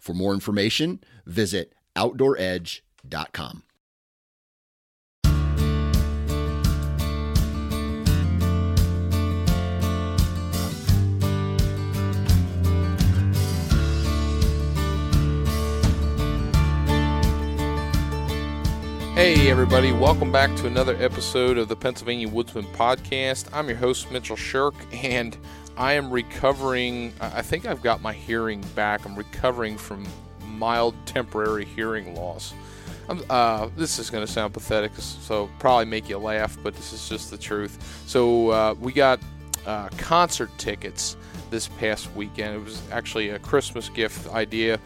For 0.00 0.14
more 0.14 0.32
information, 0.32 1.04
visit 1.26 1.74
OutdoorEdge.com. 1.94 3.62
Hey, 19.14 19.50
everybody, 19.50 19.92
welcome 19.92 20.32
back 20.32 20.56
to 20.56 20.66
another 20.66 20.96
episode 20.96 21.58
of 21.58 21.68
the 21.68 21.76
Pennsylvania 21.76 22.26
Woodsman 22.26 22.64
Podcast. 22.72 23.50
I'm 23.52 23.68
your 23.68 23.76
host, 23.76 24.10
Mitchell 24.10 24.34
Shirk, 24.34 24.74
and 24.94 25.36
I 25.80 25.94
am 25.94 26.10
recovering. 26.10 27.14
I 27.20 27.40
think 27.40 27.64
I've 27.64 27.82
got 27.82 28.02
my 28.02 28.12
hearing 28.12 28.60
back. 28.74 29.06
I'm 29.06 29.16
recovering 29.16 29.78
from 29.78 30.06
mild 30.44 30.94
temporary 31.06 31.64
hearing 31.64 32.14
loss. 32.14 32.52
Uh, 33.28 33.68
this 33.76 33.98
is 33.98 34.10
going 34.10 34.24
to 34.24 34.30
sound 34.30 34.52
pathetic, 34.52 34.92
so 34.94 35.48
probably 35.58 35.86
make 35.86 36.08
you 36.08 36.18
laugh, 36.18 36.56
but 36.62 36.76
this 36.76 36.92
is 36.92 37.08
just 37.08 37.30
the 37.30 37.38
truth. 37.38 38.04
So, 38.06 38.50
uh, 38.50 38.74
we 38.78 38.92
got 38.92 39.18
uh, 39.66 39.88
concert 39.96 40.50
tickets 40.58 41.16
this 41.50 41.66
past 41.66 42.14
weekend. 42.14 42.54
It 42.54 42.64
was 42.64 42.82
actually 42.92 43.30
a 43.30 43.40
Christmas 43.40 43.88
gift 43.88 44.28
idea 44.28 44.78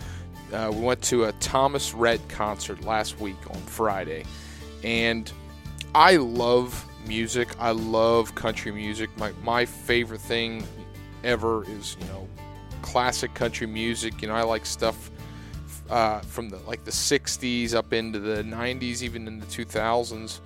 uh, 0.55 0.71
we 0.73 0.81
went 0.81 1.03
to 1.03 1.25
a 1.25 1.33
Thomas 1.33 1.95
Rhett 1.95 2.21
concert 2.29 2.83
last 2.85 3.19
week 3.19 3.37
on 3.51 3.57
Friday, 3.63 4.25
and 4.85 5.31
I 5.95 6.17
love 6.17 6.87
music. 7.07 7.49
I 7.59 7.73
love 7.73 8.35
country 8.35 8.71
music. 8.73 9.11
My 9.19 9.33
my 9.43 9.65
favorite 9.65 10.21
thing 10.21 10.65
ever 11.25 11.65
is 11.71 11.97
you 12.01 12.07
know 12.07 12.29
classic 12.83 13.35
country 13.35 13.67
music. 13.67 14.23
You 14.23 14.29
know 14.29 14.35
I 14.35 14.43
like 14.43 14.67
stuff 14.67 15.11
uh, 15.91 16.21
from 16.21 16.49
the 16.49 16.59
like 16.59 16.85
the 16.85 16.91
'60s 16.91 17.75
up 17.75 17.93
into 17.93 18.19
the 18.19 18.43
'90s, 18.43 19.03
even 19.03 19.27
in 19.27 19.41
the 19.41 19.47
2000s. 19.47 20.41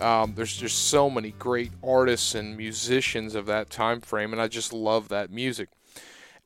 Um, 0.00 0.32
there's 0.34 0.56
just 0.56 0.88
so 0.88 1.10
many 1.10 1.32
great 1.32 1.72
artists 1.84 2.34
and 2.34 2.56
musicians 2.56 3.34
of 3.34 3.46
that 3.46 3.68
time 3.68 4.00
frame, 4.00 4.32
and 4.32 4.40
I 4.40 4.48
just 4.48 4.72
love 4.72 5.08
that 5.08 5.30
music. 5.30 5.68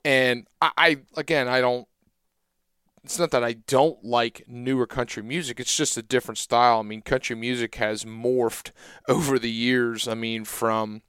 And 0.05 0.48
I, 0.60 0.70
I 0.77 0.96
again, 1.16 1.46
I 1.46 1.60
don't 1.60 1.86
it's 3.05 3.18
not 3.18 3.30
that 3.32 3.44
I 3.44 3.52
don't 3.52 4.02
like 4.02 4.44
newer 4.48 4.86
country 4.86 5.22
music. 5.22 5.60
It's 5.60 5.77
just 5.77 5.98
a 5.98 6.02
different 6.02 6.38
style. 6.38 6.80
I 6.80 6.82
mean, 6.82 7.02
country 7.02 7.36
music 7.36 7.74
has 7.74 8.05
morphed 8.05 8.70
over 9.08 9.38
the 9.38 9.50
years. 9.50 10.08
I 10.08 10.14
mean, 10.14 10.44
from 10.44 11.02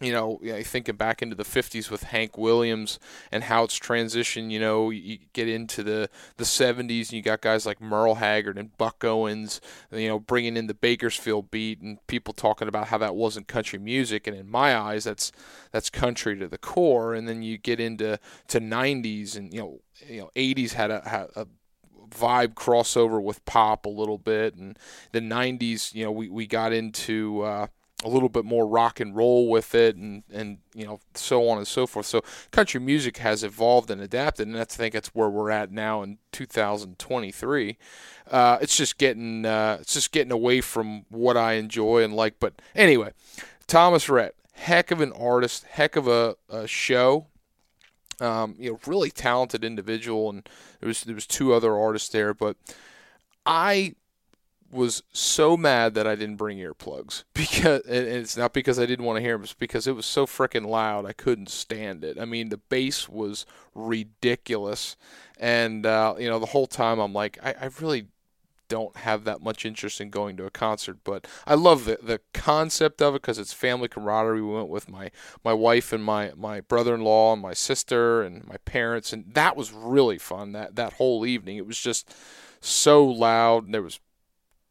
you 0.00 0.12
know, 0.12 0.40
thinking 0.62 0.96
back 0.96 1.22
into 1.22 1.34
the 1.34 1.44
50s 1.44 1.90
with 1.90 2.04
Hank 2.04 2.36
Williams 2.36 2.98
and 3.32 3.44
how 3.44 3.64
it's 3.64 3.78
transitioned, 3.78 4.50
you 4.50 4.60
know, 4.60 4.90
you 4.90 5.18
get 5.32 5.48
into 5.48 5.82
the, 5.82 6.10
the 6.36 6.44
70s 6.44 7.08
and 7.08 7.12
you 7.12 7.22
got 7.22 7.40
guys 7.40 7.64
like 7.64 7.80
Merle 7.80 8.16
Haggard 8.16 8.58
and 8.58 8.76
Buck 8.76 9.04
Owens, 9.04 9.60
you 9.90 10.08
know, 10.08 10.18
bringing 10.18 10.56
in 10.56 10.66
the 10.66 10.74
Bakersfield 10.74 11.50
beat 11.50 11.80
and 11.80 12.04
people 12.06 12.34
talking 12.34 12.68
about 12.68 12.88
how 12.88 12.98
that 12.98 13.16
wasn't 13.16 13.48
country 13.48 13.78
music. 13.78 14.26
And 14.26 14.36
in 14.36 14.50
my 14.50 14.76
eyes, 14.76 15.04
that's, 15.04 15.32
that's 15.72 15.88
country 15.88 16.38
to 16.38 16.48
the 16.48 16.58
core. 16.58 17.14
And 17.14 17.26
then 17.26 17.42
you 17.42 17.56
get 17.56 17.80
into 17.80 18.18
to 18.48 18.60
90s 18.60 19.36
and, 19.36 19.52
you 19.52 19.60
know, 19.60 19.80
you 20.06 20.20
know 20.20 20.30
80s 20.36 20.72
had 20.72 20.90
a, 20.90 21.08
had 21.08 21.28
a 21.36 21.46
vibe 22.08 22.54
crossover 22.54 23.22
with 23.22 23.44
pop 23.44 23.84
a 23.84 23.90
little 23.90 24.18
bit 24.18 24.54
and 24.54 24.78
the 25.12 25.20
90s 25.20 25.94
you 25.94 26.04
know 26.04 26.12
we, 26.12 26.28
we 26.28 26.46
got 26.46 26.72
into 26.72 27.42
uh, 27.42 27.66
a 28.04 28.08
little 28.08 28.28
bit 28.28 28.44
more 28.44 28.66
rock 28.66 29.00
and 29.00 29.16
roll 29.16 29.48
with 29.48 29.74
it 29.74 29.96
and 29.96 30.22
and 30.30 30.58
you 30.74 30.84
know 30.84 31.00
so 31.14 31.48
on 31.48 31.58
and 31.58 31.66
so 31.66 31.86
forth. 31.86 32.06
So 32.06 32.22
country 32.50 32.80
music 32.80 33.18
has 33.18 33.42
evolved 33.42 33.90
and 33.90 34.00
adapted 34.00 34.46
and 34.46 34.58
I 34.58 34.64
think 34.64 34.92
that's 34.94 35.14
where 35.14 35.30
we're 35.30 35.50
at 35.50 35.72
now 35.72 36.02
in 36.02 36.18
2023 36.32 37.78
uh, 38.30 38.58
it's 38.60 38.76
just 38.76 38.98
getting 38.98 39.46
uh, 39.46 39.78
it's 39.80 39.94
just 39.94 40.12
getting 40.12 40.32
away 40.32 40.60
from 40.60 41.06
what 41.08 41.36
I 41.36 41.54
enjoy 41.54 42.02
and 42.04 42.14
like 42.14 42.38
but 42.38 42.60
anyway 42.74 43.12
Thomas 43.66 44.08
Rhett 44.10 44.34
heck 44.56 44.90
of 44.90 45.00
an 45.00 45.12
artist 45.12 45.64
heck 45.64 45.96
of 45.96 46.08
a, 46.08 46.36
a 46.48 46.66
show. 46.66 47.26
Um, 48.18 48.54
you 48.58 48.70
know, 48.70 48.80
really 48.86 49.10
talented 49.10 49.62
individual, 49.62 50.30
and 50.30 50.48
there 50.80 50.86
was 50.86 51.02
there 51.02 51.14
was 51.14 51.26
two 51.26 51.52
other 51.52 51.76
artists 51.76 52.08
there, 52.08 52.32
but 52.32 52.56
I 53.44 53.94
was 54.76 55.02
so 55.12 55.56
mad 55.56 55.94
that 55.94 56.06
I 56.06 56.14
didn't 56.14 56.36
bring 56.36 56.58
earplugs 56.58 57.24
because 57.34 57.82
it's 57.86 58.36
not 58.36 58.52
because 58.52 58.78
I 58.78 58.86
didn't 58.86 59.04
want 59.04 59.16
to 59.16 59.22
hear 59.22 59.32
them, 59.32 59.42
it's 59.42 59.54
because 59.54 59.86
it 59.86 59.96
was 59.96 60.06
so 60.06 60.26
freaking 60.26 60.66
loud 60.66 61.06
I 61.06 61.12
couldn't 61.12 61.48
stand 61.48 62.04
it. 62.04 62.18
I 62.20 62.24
mean, 62.24 62.50
the 62.50 62.58
bass 62.58 63.08
was 63.08 63.46
ridiculous, 63.74 64.96
and 65.38 65.84
uh, 65.86 66.14
you 66.18 66.28
know, 66.28 66.38
the 66.38 66.46
whole 66.46 66.66
time 66.66 66.98
I'm 66.98 67.12
like, 67.12 67.38
I, 67.42 67.54
I 67.60 67.70
really 67.80 68.08
don't 68.68 68.96
have 68.96 69.24
that 69.24 69.42
much 69.42 69.64
interest 69.64 70.00
in 70.00 70.10
going 70.10 70.36
to 70.36 70.44
a 70.44 70.50
concert, 70.50 70.98
but 71.04 71.26
I 71.46 71.54
love 71.54 71.84
the 71.84 71.98
the 72.02 72.20
concept 72.32 73.00
of 73.00 73.14
it 73.14 73.22
because 73.22 73.38
it's 73.38 73.52
family 73.52 73.88
camaraderie. 73.88 74.42
We 74.42 74.54
went 74.54 74.68
with 74.68 74.88
my 74.88 75.10
my 75.44 75.52
wife 75.52 75.92
and 75.92 76.04
my 76.04 76.32
my 76.36 76.60
brother-in-law 76.60 77.34
and 77.34 77.42
my 77.42 77.54
sister 77.54 78.22
and 78.22 78.46
my 78.46 78.56
parents, 78.58 79.12
and 79.12 79.32
that 79.34 79.56
was 79.56 79.72
really 79.72 80.18
fun. 80.18 80.52
That 80.52 80.76
that 80.76 80.94
whole 80.94 81.24
evening, 81.24 81.56
it 81.56 81.66
was 81.66 81.78
just 81.78 82.14
so 82.60 83.04
loud. 83.04 83.64
And 83.64 83.74
there 83.74 83.82
was 83.82 84.00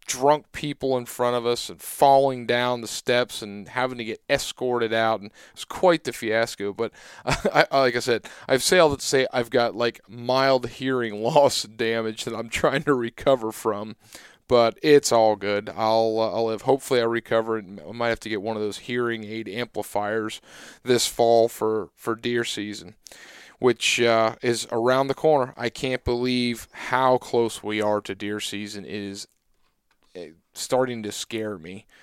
drunk 0.06 0.52
people 0.52 0.98
in 0.98 1.06
front 1.06 1.36
of 1.36 1.46
us 1.46 1.70
and 1.70 1.82
falling 1.82 2.46
down 2.46 2.82
the 2.82 2.88
steps 2.88 3.42
and 3.42 3.70
having 3.70 3.98
to 3.98 4.04
get 4.04 4.22
escorted 4.30 4.94
out 4.94 5.20
and 5.20 5.32
it 5.32 5.36
was 5.54 5.66
quite 5.66 6.04
the 6.04 6.14
fiasco 6.14 6.72
but 6.72 6.92
I, 7.26 7.66
like 7.72 7.96
i 7.96 8.00
said 8.00 8.28
i've 8.48 8.64
sailed 8.64 9.00
to 9.00 9.06
say 9.06 9.28
i've 9.34 9.50
got 9.50 9.76
like 9.76 10.02
mild 10.08 10.68
hearing 10.68 11.24
loss 11.24 11.64
damage 11.64 12.24
that 12.26 12.36
i'm 12.36 12.50
trying 12.50 12.84
to 12.84 12.94
recover 12.94 13.52
from 13.52 13.96
but 14.48 14.78
it's 14.84 15.12
all 15.12 15.36
good 15.36 15.70
i'll 15.76 16.20
uh, 16.20 16.32
i'll 16.32 16.46
live 16.46 16.64
hopefully 16.64 17.02
i 17.02 17.06
recover 17.06 17.58
and 17.58 17.82
i 17.88 17.92
might 17.92 18.10
have 18.10 18.20
to 18.20 18.30
get 18.30 18.44
one 18.44 18.56
of 18.56 18.62
those 18.62 18.80
hearing 18.80 19.24
aid 19.24 19.50
amplifiers 19.50 20.40
this 20.84 21.08
fall 21.08 21.48
for 21.48 21.90
for 21.96 22.16
deer 22.16 22.44
season 22.44 22.96
which 23.58 24.02
uh, 24.02 24.36
is 24.42 24.68
around 24.72 25.08
the 25.08 25.14
corner. 25.14 25.54
I 25.56 25.70
can't 25.70 26.04
believe 26.04 26.68
how 26.74 27.18
close 27.18 27.64
we 27.64 27.82
are 27.82 28.02
to 28.02 28.14
deer 28.14 28.42
season. 28.42 28.84
It 28.86 28.92
is 28.92 29.28
starting 30.54 31.04
to 31.04 31.12
scare 31.12 31.58
me. 31.58 31.86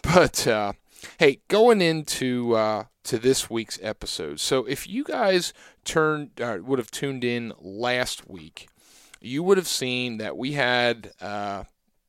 But 0.00 0.46
uh, 0.46 0.74
hey, 1.18 1.40
going 1.48 1.82
into 1.82 2.54
uh, 2.54 2.84
to 3.02 3.18
this 3.18 3.50
week's 3.50 3.80
episode. 3.82 4.38
So 4.38 4.64
if 4.64 4.86
you 4.86 5.02
guys 5.02 5.52
turned 5.84 6.40
uh, 6.40 6.58
would 6.62 6.78
have 6.78 6.92
tuned 6.92 7.24
in 7.24 7.52
last 7.58 8.28
week, 8.28 8.68
you 9.20 9.42
would 9.42 9.56
have 9.56 9.66
seen 9.66 10.18
that 10.18 10.36
we 10.36 10.52
had 10.52 11.12
uh, 11.20 11.64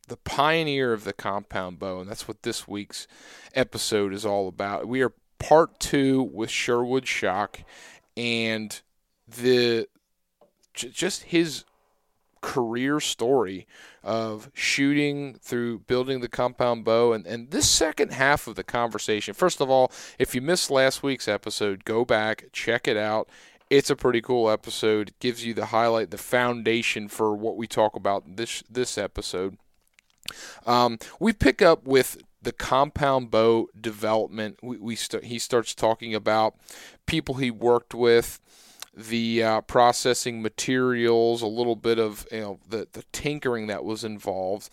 the 0.07 0.17
pioneer 0.17 0.93
of 0.93 1.03
the 1.03 1.13
compound 1.13 1.79
bow, 1.79 1.99
and 1.99 2.09
that's 2.09 2.27
what 2.27 2.43
this 2.43 2.67
week's 2.67 3.07
episode 3.55 4.13
is 4.13 4.25
all 4.25 4.47
about. 4.47 4.87
We 4.87 5.01
are 5.01 5.13
part 5.39 5.79
two 5.79 6.21
with 6.21 6.49
Sherwood 6.49 7.05
Schoch, 7.05 7.63
and 8.17 8.79
the 9.27 9.87
just 10.73 11.23
his 11.23 11.63
career 12.41 12.99
story 12.99 13.67
of 14.03 14.49
shooting 14.53 15.35
through 15.41 15.79
building 15.79 16.21
the 16.21 16.27
compound 16.29 16.83
bow 16.85 17.13
and, 17.13 17.25
and 17.27 17.51
this 17.51 17.69
second 17.69 18.11
half 18.11 18.47
of 18.47 18.55
the 18.55 18.63
conversation. 18.63 19.33
First 19.33 19.61
of 19.61 19.69
all 19.69 19.91
if 20.17 20.33
you 20.33 20.41
missed 20.41 20.71
last 20.71 21.03
week's 21.03 21.27
episode 21.27 21.85
go 21.85 22.05
back 22.05 22.45
check 22.51 22.87
it 22.87 22.97
out. 22.97 23.29
It's 23.69 23.91
a 23.91 23.95
pretty 23.95 24.21
cool 24.21 24.49
episode. 24.49 25.09
It 25.09 25.19
gives 25.19 25.45
you 25.45 25.53
the 25.53 25.67
highlight 25.67 26.09
the 26.09 26.17
foundation 26.17 27.07
for 27.07 27.35
what 27.35 27.55
we 27.55 27.67
talk 27.67 27.95
about 27.95 28.35
this 28.35 28.63
this 28.69 28.97
episode. 28.97 29.57
Um, 30.65 30.97
we 31.19 31.33
pick 31.33 31.61
up 31.61 31.85
with 31.85 32.17
the 32.41 32.51
compound 32.51 33.29
bow 33.29 33.67
development. 33.79 34.57
We, 34.63 34.77
we 34.77 34.95
st- 34.95 35.25
he 35.25 35.39
starts 35.39 35.75
talking 35.75 36.15
about 36.15 36.55
people 37.05 37.35
he 37.35 37.51
worked 37.51 37.93
with 37.93 38.39
the 39.07 39.43
uh, 39.43 39.61
processing 39.61 40.41
materials, 40.41 41.41
a 41.41 41.47
little 41.47 41.75
bit 41.75 41.99
of 41.99 42.27
you 42.31 42.41
know 42.41 42.59
the, 42.67 42.87
the 42.91 43.03
tinkering 43.11 43.67
that 43.67 43.83
was 43.83 44.03
involved, 44.03 44.69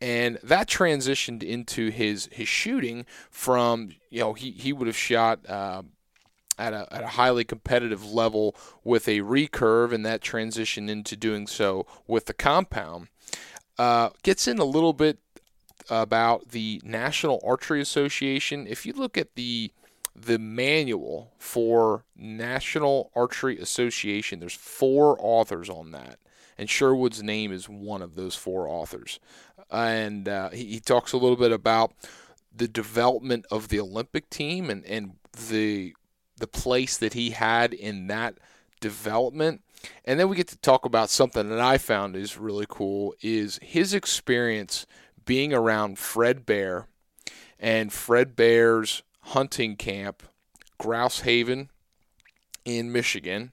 and 0.00 0.38
that 0.42 0.68
transitioned 0.68 1.42
into 1.42 1.90
his 1.90 2.28
his 2.32 2.48
shooting 2.48 3.06
from 3.30 3.90
you 4.10 4.20
know 4.20 4.34
he 4.34 4.50
he 4.52 4.72
would 4.72 4.86
have 4.86 4.96
shot. 4.96 5.48
Uh, 5.48 5.82
at 6.58 6.74
a, 6.74 6.86
at 6.94 7.02
a 7.02 7.06
highly 7.06 7.42
competitive 7.42 8.12
level 8.12 8.54
with 8.84 9.08
a 9.08 9.20
recurve 9.20 9.92
and 9.92 10.04
that 10.04 10.20
transition 10.20 10.90
into 10.90 11.16
doing 11.16 11.46
so 11.46 11.86
with 12.06 12.26
the 12.26 12.34
compound. 12.34 13.08
Uh, 13.78 14.10
gets 14.22 14.46
in 14.46 14.58
a 14.58 14.64
little 14.64 14.92
bit 14.92 15.20
about 15.88 16.50
the 16.50 16.78
National 16.84 17.40
Archery 17.42 17.80
Association. 17.80 18.66
If 18.66 18.84
you 18.84 18.92
look 18.92 19.16
at 19.16 19.36
the 19.36 19.72
the 20.22 20.38
manual 20.38 21.32
for 21.38 22.04
National 22.16 23.10
Archery 23.14 23.58
Association, 23.58 24.40
there's 24.40 24.54
four 24.54 25.16
authors 25.20 25.68
on 25.68 25.92
that, 25.92 26.18
and 26.58 26.68
Sherwood's 26.68 27.22
name 27.22 27.52
is 27.52 27.68
one 27.68 28.02
of 28.02 28.14
those 28.14 28.34
four 28.34 28.68
authors. 28.68 29.18
And 29.70 30.28
uh, 30.28 30.50
he, 30.50 30.64
he 30.64 30.80
talks 30.80 31.12
a 31.12 31.16
little 31.16 31.36
bit 31.36 31.52
about 31.52 31.92
the 32.54 32.68
development 32.68 33.46
of 33.50 33.68
the 33.68 33.80
Olympic 33.80 34.28
team 34.28 34.68
and, 34.68 34.84
and 34.84 35.12
the 35.48 35.94
the 36.36 36.46
place 36.46 36.96
that 36.96 37.12
he 37.12 37.30
had 37.30 37.72
in 37.72 38.06
that 38.08 38.34
development. 38.80 39.62
And 40.04 40.18
then 40.18 40.28
we 40.28 40.36
get 40.36 40.48
to 40.48 40.56
talk 40.58 40.84
about 40.84 41.10
something 41.10 41.48
that 41.48 41.60
I 41.60 41.78
found 41.78 42.16
is 42.16 42.38
really 42.38 42.66
cool 42.68 43.14
is 43.22 43.58
his 43.62 43.94
experience 43.94 44.86
being 45.24 45.52
around 45.52 45.98
Fred 45.98 46.44
Bear 46.44 46.88
and 47.58 47.92
Fred 47.92 48.34
Bear's 48.34 49.02
hunting 49.22 49.76
camp, 49.76 50.22
Grouse 50.78 51.20
Haven 51.20 51.70
in 52.64 52.92
Michigan. 52.92 53.52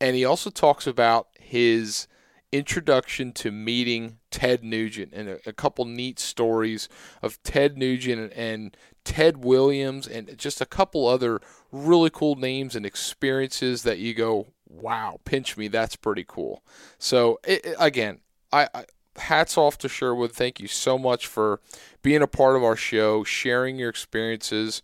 And 0.00 0.14
he 0.14 0.24
also 0.24 0.50
talks 0.50 0.86
about 0.86 1.28
his 1.38 2.06
introduction 2.50 3.32
to 3.32 3.50
meeting 3.50 4.18
Ted 4.30 4.64
Nugent 4.64 5.12
and 5.12 5.28
a, 5.28 5.38
a 5.46 5.52
couple 5.52 5.84
neat 5.84 6.18
stories 6.18 6.88
of 7.20 7.42
Ted 7.42 7.76
Nugent 7.76 8.20
and, 8.20 8.32
and 8.32 8.76
Ted 9.04 9.44
Williams 9.44 10.06
and 10.06 10.36
just 10.38 10.60
a 10.60 10.66
couple 10.66 11.06
other 11.06 11.40
really 11.72 12.10
cool 12.10 12.36
names 12.36 12.74
and 12.74 12.86
experiences 12.86 13.82
that 13.82 13.98
you 13.98 14.14
go, 14.14 14.48
wow, 14.68 15.18
pinch 15.24 15.56
me, 15.56 15.68
that's 15.68 15.96
pretty 15.96 16.24
cool. 16.26 16.62
So 16.98 17.38
it, 17.44 17.74
again, 17.78 18.20
I, 18.52 18.68
I 18.74 18.84
hats 19.16 19.58
off 19.58 19.78
to 19.78 19.88
Sherwood. 19.88 20.32
Thank 20.32 20.60
you 20.60 20.68
so 20.68 20.98
much 20.98 21.26
for 21.26 21.60
being 22.02 22.22
a 22.22 22.26
part 22.26 22.56
of 22.56 22.64
our 22.64 22.76
show, 22.76 23.24
sharing 23.24 23.78
your 23.78 23.88
experiences, 23.88 24.82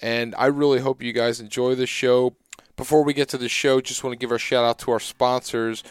and 0.00 0.34
I 0.36 0.46
really 0.46 0.80
hope 0.80 1.02
you 1.02 1.12
guys 1.12 1.40
enjoy 1.40 1.74
the 1.74 1.86
show. 1.86 2.34
Before 2.76 3.04
we 3.04 3.14
get 3.14 3.28
to 3.30 3.38
the 3.38 3.48
show, 3.48 3.80
just 3.80 4.02
want 4.02 4.12
to 4.12 4.18
give 4.18 4.32
a 4.32 4.38
shout 4.38 4.64
out 4.64 4.78
to 4.80 4.90
our 4.90 5.00
sponsors. 5.00 5.84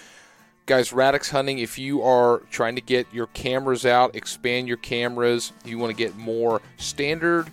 Guys, 0.65 0.93
Radix 0.93 1.29
Hunting, 1.29 1.59
if 1.59 1.77
you 1.77 2.01
are 2.03 2.39
trying 2.49 2.75
to 2.75 2.81
get 2.81 3.07
your 3.13 3.27
cameras 3.27 3.85
out, 3.85 4.15
expand 4.15 4.67
your 4.67 4.77
cameras, 4.77 5.51
you 5.65 5.77
want 5.77 5.91
to 5.91 5.97
get 5.97 6.15
more 6.17 6.61
standard 6.77 7.51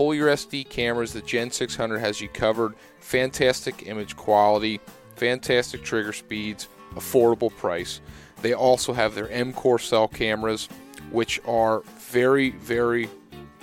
pull 0.00 0.14
your 0.14 0.28
SD 0.28 0.66
cameras, 0.70 1.12
the 1.12 1.20
Gen 1.20 1.50
600 1.50 1.98
has 1.98 2.22
you 2.22 2.28
covered. 2.30 2.74
Fantastic 3.00 3.86
image 3.86 4.16
quality, 4.16 4.80
fantastic 5.16 5.82
trigger 5.82 6.14
speeds, 6.14 6.68
affordable 6.94 7.54
price. 7.54 8.00
They 8.40 8.54
also 8.54 8.94
have 8.94 9.14
their 9.14 9.28
M 9.30 9.52
Core 9.52 9.78
cell 9.78 10.08
cameras, 10.08 10.70
which 11.10 11.38
are 11.46 11.82
very, 12.10 12.50
very 12.50 13.08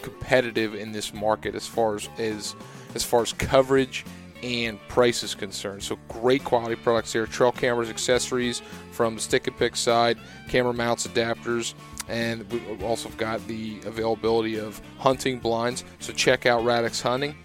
competitive 0.02 0.76
in 0.76 0.92
this 0.92 1.14
market 1.14 1.56
as 1.56 1.68
far 1.68 1.96
as, 1.96 2.10
as 2.18 2.56
as 2.96 3.04
far 3.04 3.22
as 3.22 3.34
coverage 3.34 4.06
and 4.44 4.80
price 4.88 5.24
is 5.24 5.34
concerned. 5.34 5.84
So 5.84 5.98
great 6.08 6.44
quality 6.44 6.76
products 6.76 7.14
here. 7.14 7.26
Trail 7.26 7.52
cameras, 7.52 7.90
accessories 7.90 8.62
from 8.92 9.16
the 9.16 9.22
stick 9.22 9.48
and 9.48 9.58
pick 9.58 9.76
side, 9.76 10.18
camera 10.48 10.74
mounts, 10.74 11.08
adapters, 11.08 11.74
and 12.08 12.50
we've 12.52 12.84
also 12.84 13.10
got 13.10 13.46
the 13.48 13.80
availability 13.86 14.60
of 14.60 14.82
hunting 15.00 15.40
blinds. 15.40 15.84
So 16.00 16.14
check 16.14 16.46
out 16.46 16.64
Radix 16.64 17.02
Hunting. 17.02 17.36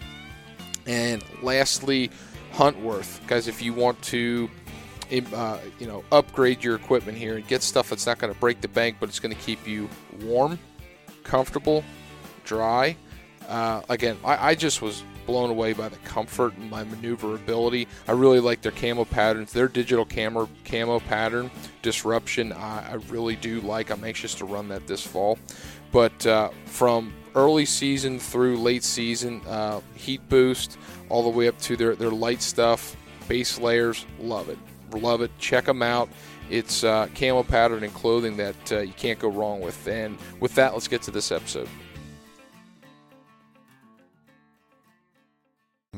And 0.87 1.25
lastly, 1.43 2.11
Huntworth, 2.53 3.27
guys. 3.27 3.49
If 3.49 3.63
you 3.63 3.73
want 3.73 4.01
to, 4.03 4.51
uh, 5.35 5.59
you 5.79 5.87
know, 5.87 6.05
upgrade 6.13 6.63
your 6.63 6.75
equipment 6.75 7.17
here 7.17 7.37
and 7.37 7.47
get 7.47 7.63
stuff 7.63 7.89
that's 7.89 8.07
not 8.07 8.19
going 8.19 8.33
to 8.33 8.39
break 8.39 8.61
the 8.61 8.69
bank, 8.69 8.97
but 9.01 9.09
it's 9.09 9.21
going 9.21 9.35
to 9.35 9.41
keep 9.41 9.67
you 9.67 9.89
warm, 10.21 10.59
comfortable, 11.23 11.85
dry. 12.45 12.97
Uh, 13.49 13.83
again, 13.89 14.17
I, 14.25 14.51
I 14.51 14.55
just 14.55 14.83
was 14.83 15.03
blown 15.27 15.51
away 15.51 15.73
by 15.73 15.89
the 15.89 15.97
comfort 15.99 16.57
and 16.57 16.71
my 16.71 16.85
maneuverability. 16.85 17.87
I 18.09 18.13
really 18.13 18.41
like 18.41 18.61
their 18.63 18.73
camo 18.73 19.05
patterns. 19.05 19.53
Their 19.53 19.69
digital 19.69 20.05
camera 20.05 20.49
camo 20.65 21.01
pattern 21.01 21.51
disruption, 21.83 22.53
I, 22.53 22.91
I 22.91 22.95
really 23.09 23.37
do 23.37 23.61
like. 23.61 23.91
I'm 23.91 24.05
anxious 24.05 24.35
to 24.37 24.45
run 24.45 24.69
that 24.69 24.87
this 24.87 25.07
fall. 25.07 25.39
But 25.93 26.27
uh, 26.27 26.51
from 26.67 27.13
early 27.35 27.67
season 27.67 28.19
through 28.19 28.59
late 28.59 28.85
season, 28.85 29.43
uh, 29.47 29.81
heat 29.95 30.27
boost 30.29 30.79
all 31.09 31.23
the 31.23 31.29
way 31.29 31.49
up 31.49 31.59
to 31.61 31.77
their, 31.77 31.95
their 31.95 32.11
light 32.11 32.43
stuff, 32.43 32.97
base 33.29 33.59
layers, 33.59 34.07
love 34.19 34.49
it. 34.49 34.59
Love 34.93 35.23
it. 35.23 35.31
Check 35.39 35.65
them 35.65 35.83
out. 35.83 36.09
It's 36.53 36.85
uh, 36.85 37.09
camo 37.15 37.43
pattern 37.43 37.83
and 37.83 37.95
clothing 37.95 38.37
that 38.37 38.73
uh, 38.73 38.81
you 38.81 38.93
can't 38.93 39.19
go 39.19 39.29
wrong 39.29 39.61
with. 39.63 39.89
And 39.89 40.19
with 40.39 40.55
that, 40.57 40.75
let's 40.75 40.87
get 40.87 41.01
to 41.03 41.11
this 41.11 41.33
episode. 41.33 41.69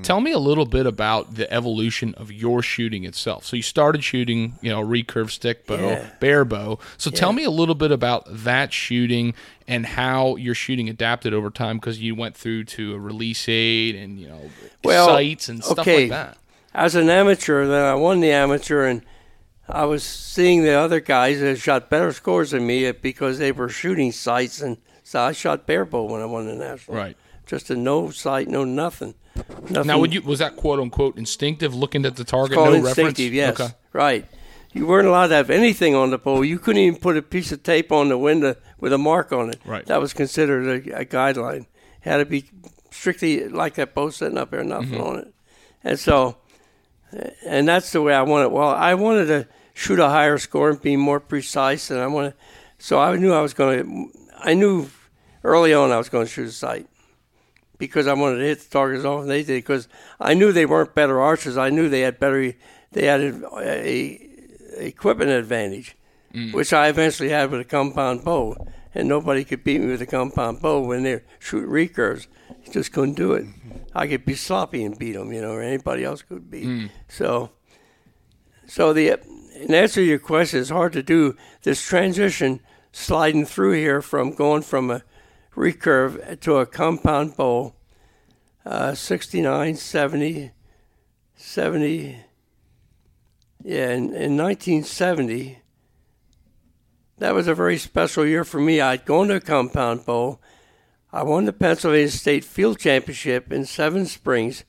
Tell 0.02 0.20
me 0.20 0.32
a 0.32 0.38
little 0.38 0.66
bit 0.66 0.86
about 0.86 1.34
the 1.34 1.50
evolution 1.52 2.14
of 2.14 2.30
your 2.30 2.62
shooting 2.62 3.04
itself. 3.04 3.44
So 3.44 3.56
you 3.56 3.62
started 3.62 4.04
shooting, 4.04 4.58
you 4.60 4.70
know, 4.70 4.82
recurve 4.82 5.30
stick 5.30 5.66
bow, 5.66 5.76
yeah. 5.76 6.10
bare 6.20 6.44
bow. 6.44 6.78
So 6.98 7.10
yeah. 7.10 7.18
tell 7.18 7.32
me 7.32 7.42
a 7.42 7.50
little 7.50 7.74
bit 7.74 7.90
about 7.90 8.24
that 8.28 8.72
shooting 8.72 9.34
and 9.66 9.86
how 9.86 10.36
your 10.36 10.54
shooting 10.54 10.88
adapted 10.88 11.32
over 11.32 11.48
time 11.48 11.78
because 11.78 12.00
you 12.00 12.14
went 12.14 12.36
through 12.36 12.64
to 12.64 12.94
a 12.94 12.98
release 12.98 13.48
aid 13.48 13.94
and 13.94 14.20
you 14.20 14.28
know 14.28 14.50
well, 14.84 15.06
sights 15.06 15.48
and 15.48 15.64
stuff 15.64 15.78
okay. 15.80 16.02
like 16.02 16.10
that. 16.10 16.38
As 16.74 16.94
an 16.96 17.08
amateur, 17.08 17.66
then 17.66 17.84
I 17.84 17.94
won 17.94 18.20
the 18.20 18.30
amateur 18.30 18.84
and 18.84 19.02
I 19.68 19.84
was 19.86 20.04
seeing 20.04 20.62
the 20.62 20.72
other 20.72 21.00
guys 21.00 21.40
that 21.40 21.58
shot 21.58 21.88
better 21.88 22.12
scores 22.12 22.50
than 22.50 22.66
me 22.66 22.90
because 22.92 23.38
they 23.38 23.52
were 23.52 23.68
shooting 23.68 24.12
sights 24.12 24.60
and 24.60 24.76
so 25.02 25.20
I 25.20 25.32
shot 25.32 25.66
bare 25.66 25.84
bow 25.84 26.04
when 26.04 26.22
I 26.22 26.26
won 26.26 26.46
the 26.46 26.54
national. 26.54 26.96
Right. 26.96 27.16
Just 27.46 27.70
a 27.70 27.76
no 27.76 28.10
sight, 28.10 28.48
no 28.48 28.64
nothing. 28.64 29.14
Nothing. 29.68 29.86
Now, 29.86 29.98
would 29.98 30.14
you 30.14 30.22
was 30.22 30.38
that 30.38 30.56
quote 30.56 30.80
unquote 30.80 31.18
instinctive, 31.18 31.74
looking 31.74 32.06
at 32.06 32.16
the 32.16 32.24
target, 32.24 32.56
no 32.56 32.64
reference? 32.64 32.88
instinctive, 32.88 33.32
reference? 33.32 33.58
Yes, 33.58 33.60
okay. 33.60 33.74
right. 33.92 34.26
You 34.72 34.86
weren't 34.86 35.06
allowed 35.06 35.28
to 35.28 35.34
have 35.34 35.50
anything 35.50 35.94
on 35.94 36.10
the 36.10 36.18
bow. 36.18 36.42
You 36.42 36.58
couldn't 36.58 36.82
even 36.82 37.00
put 37.00 37.16
a 37.16 37.22
piece 37.22 37.52
of 37.52 37.62
tape 37.62 37.92
on 37.92 38.08
the 38.08 38.18
window 38.18 38.56
with 38.80 38.92
a 38.92 38.98
mark 38.98 39.30
on 39.30 39.50
it. 39.50 39.60
Right. 39.64 39.84
That 39.86 40.00
was 40.00 40.12
considered 40.12 40.88
a, 40.88 41.00
a 41.00 41.04
guideline. 41.04 41.66
Had 42.00 42.16
to 42.16 42.24
be 42.24 42.46
strictly 42.90 43.48
like 43.48 43.74
that 43.74 43.94
bow 43.94 44.10
sitting 44.10 44.38
up 44.38 44.50
there, 44.50 44.64
nothing 44.64 44.90
mm-hmm. 44.90 45.02
on 45.02 45.18
it. 45.20 45.34
And 45.84 45.98
so, 45.98 46.38
and 47.44 47.68
that's 47.68 47.92
the 47.92 48.02
way 48.02 48.14
I 48.14 48.22
wanted. 48.22 48.48
Well, 48.48 48.70
I 48.70 48.94
wanted 48.94 49.26
to 49.26 49.48
shoot 49.72 49.98
a 49.98 50.08
higher 50.08 50.38
score 50.38 50.70
and 50.70 50.80
be 50.80 50.96
more 50.96 51.20
precise, 51.20 51.90
and 51.90 52.00
I 52.00 52.06
wanted. 52.06 52.34
So 52.78 52.98
I 52.98 53.16
knew 53.16 53.32
I 53.32 53.40
was 53.40 53.54
going 53.54 53.84
to. 53.84 54.18
I 54.38 54.54
knew 54.54 54.88
early 55.42 55.72
on 55.72 55.90
I 55.90 55.98
was 55.98 56.08
going 56.08 56.26
to 56.26 56.30
shoot 56.30 56.48
a 56.48 56.52
sight 56.52 56.86
because 57.78 58.06
I 58.06 58.14
wanted 58.14 58.38
to 58.38 58.44
hit 58.44 58.60
the 58.60 58.70
target 58.70 58.98
as 59.00 59.04
often 59.04 59.24
as 59.24 59.28
they 59.28 59.42
did 59.42 59.58
because 59.58 59.88
I 60.20 60.34
knew 60.34 60.52
they 60.52 60.66
weren't 60.66 60.94
better 60.94 61.20
archers. 61.20 61.56
I 61.56 61.70
knew 61.70 61.88
they 61.88 62.00
had 62.00 62.18
better 62.18 62.52
they 62.92 63.06
had 63.06 63.20
a, 63.20 63.58
a 63.58 64.30
equipment 64.78 65.30
advantage, 65.30 65.96
mm. 66.32 66.52
which 66.52 66.72
I 66.72 66.88
eventually 66.88 67.28
had 67.28 67.50
with 67.50 67.60
a 67.60 67.64
compound 67.64 68.24
bow, 68.24 68.56
and 68.94 69.08
nobody 69.08 69.44
could 69.44 69.64
beat 69.64 69.80
me 69.80 69.88
with 69.88 70.02
a 70.02 70.06
compound 70.06 70.62
bow 70.62 70.80
when 70.80 71.02
they 71.02 71.20
shoot 71.38 71.68
recurves. 71.68 72.26
Just 72.70 72.92
couldn't 72.92 73.14
do 73.14 73.32
it. 73.32 73.46
I 73.94 74.06
could 74.06 74.24
be 74.24 74.34
sloppy 74.34 74.84
and 74.84 74.98
beat 74.98 75.12
them, 75.12 75.32
you 75.32 75.40
know, 75.40 75.52
or 75.52 75.62
anybody 75.62 76.04
else 76.04 76.22
could 76.22 76.50
beat. 76.50 76.66
Mm. 76.66 76.90
So, 77.08 77.50
so 78.66 78.92
the 78.92 79.18
in 79.54 79.72
answer 79.72 80.00
to 80.00 80.02
your 80.02 80.18
question, 80.18 80.60
it's 80.60 80.70
hard 80.70 80.92
to 80.94 81.02
do 81.02 81.36
this 81.62 81.80
transition 81.80 82.60
sliding 82.92 83.46
through 83.46 83.72
here 83.72 84.02
from 84.02 84.32
going 84.32 84.62
from 84.62 84.90
a 84.90 85.02
recurve 85.54 86.40
to 86.40 86.56
a 86.56 86.66
compound 86.66 87.36
bow, 87.36 87.74
uh, 88.66 88.94
69, 88.94 89.76
70, 89.76 90.50
70. 91.36 92.18
Yeah, 93.62 93.92
in, 93.92 94.14
in 94.14 94.36
1970, 94.36 95.60
that 97.18 97.34
was 97.34 97.46
a 97.46 97.54
very 97.54 97.78
special 97.78 98.26
year 98.26 98.44
for 98.44 98.60
me. 98.60 98.80
I'd 98.80 99.04
gone 99.04 99.28
to 99.28 99.36
a 99.36 99.40
compound 99.40 100.04
bow. 100.04 100.38
I 101.14 101.22
won 101.22 101.44
the 101.44 101.52
Pennsylvania 101.52 102.10
State 102.10 102.42
Field 102.42 102.80
Championship 102.80 103.52
in 103.52 103.66
Seven 103.66 104.04
Springs. 104.04 104.64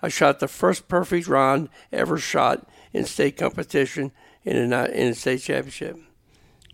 I 0.00 0.08
shot 0.08 0.40
the 0.40 0.48
first 0.48 0.88
perfect 0.88 1.28
round 1.28 1.68
ever 1.92 2.16
shot 2.16 2.66
in 2.94 3.04
state 3.04 3.36
competition 3.36 4.10
in 4.42 4.72
a, 4.72 4.84
in 4.86 5.08
a 5.08 5.14
state 5.14 5.42
championship. 5.42 5.98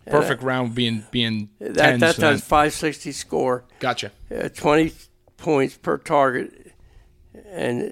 Perfect 0.05 0.41
round 0.41 0.73
being 0.73 1.03
being 1.11 1.49
that 1.59 1.99
that 1.99 2.15
times 2.15 2.41
five 2.41 2.71
sixty 2.71 3.11
score. 3.11 3.65
Gotcha. 3.79 4.13
Uh, 4.33 4.47
Twenty 4.47 4.93
points 5.35 5.75
per 5.75 5.97
target, 5.97 6.71
and 7.49 7.91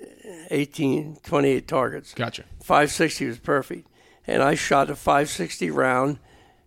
18, 0.52 1.18
28 1.22 1.68
targets. 1.68 2.14
Gotcha. 2.14 2.46
Five 2.64 2.94
sixty 2.94 3.26
was 3.28 3.40
perfect, 3.40 3.90
and 4.26 4.42
I 4.42 4.56
shot 4.56 4.90
a 4.90 4.96
five 4.96 5.30
sixty 5.30 5.70
round 5.70 6.20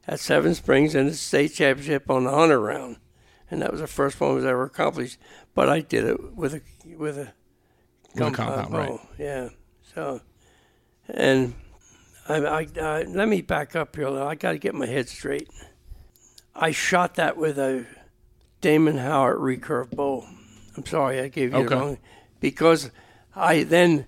at 0.06 0.20
Seven 0.20 0.54
Springs 0.54 0.94
in 0.94 1.06
the 1.06 1.14
state 1.14 1.54
championship 1.54 2.10
on 2.10 2.24
the 2.24 2.30
hunter 2.30 2.60
round, 2.60 2.98
and 3.50 3.62
that 3.62 3.70
was 3.72 3.80
the 3.80 3.86
first 3.86 4.20
one 4.20 4.34
was 4.34 4.44
ever 4.44 4.64
accomplished. 4.64 5.18
But 5.54 5.68
I 5.68 5.80
did 5.80 6.04
it 6.04 6.34
with 6.34 6.54
a 6.54 6.60
with 6.96 7.18
a 7.18 7.32
compound, 8.16 8.36
compound, 8.54 8.72
bow. 8.72 8.78
right. 8.78 9.00
Yeah. 9.18 9.48
So, 9.94 10.20
and 11.08 11.54
I, 12.28 12.36
I, 12.44 12.66
I 12.80 13.02
let 13.04 13.28
me 13.28 13.40
back 13.42 13.74
up 13.76 13.96
here. 13.96 14.06
a 14.06 14.10
little. 14.10 14.28
I 14.28 14.34
got 14.34 14.52
to 14.52 14.58
get 14.58 14.74
my 14.74 14.86
head 14.86 15.08
straight. 15.08 15.48
I 16.54 16.72
shot 16.72 17.14
that 17.16 17.36
with 17.36 17.58
a 17.58 17.86
Damon 18.60 18.96
Howatt 18.96 19.38
recurve 19.38 19.90
bow. 19.90 20.24
I'm 20.76 20.86
sorry, 20.86 21.20
I 21.20 21.28
gave 21.28 21.52
you 21.52 21.58
Okay. 21.58 21.68
the 21.68 21.76
wrong 21.76 21.98
because 22.40 22.90
I 23.34 23.62
then 23.64 24.06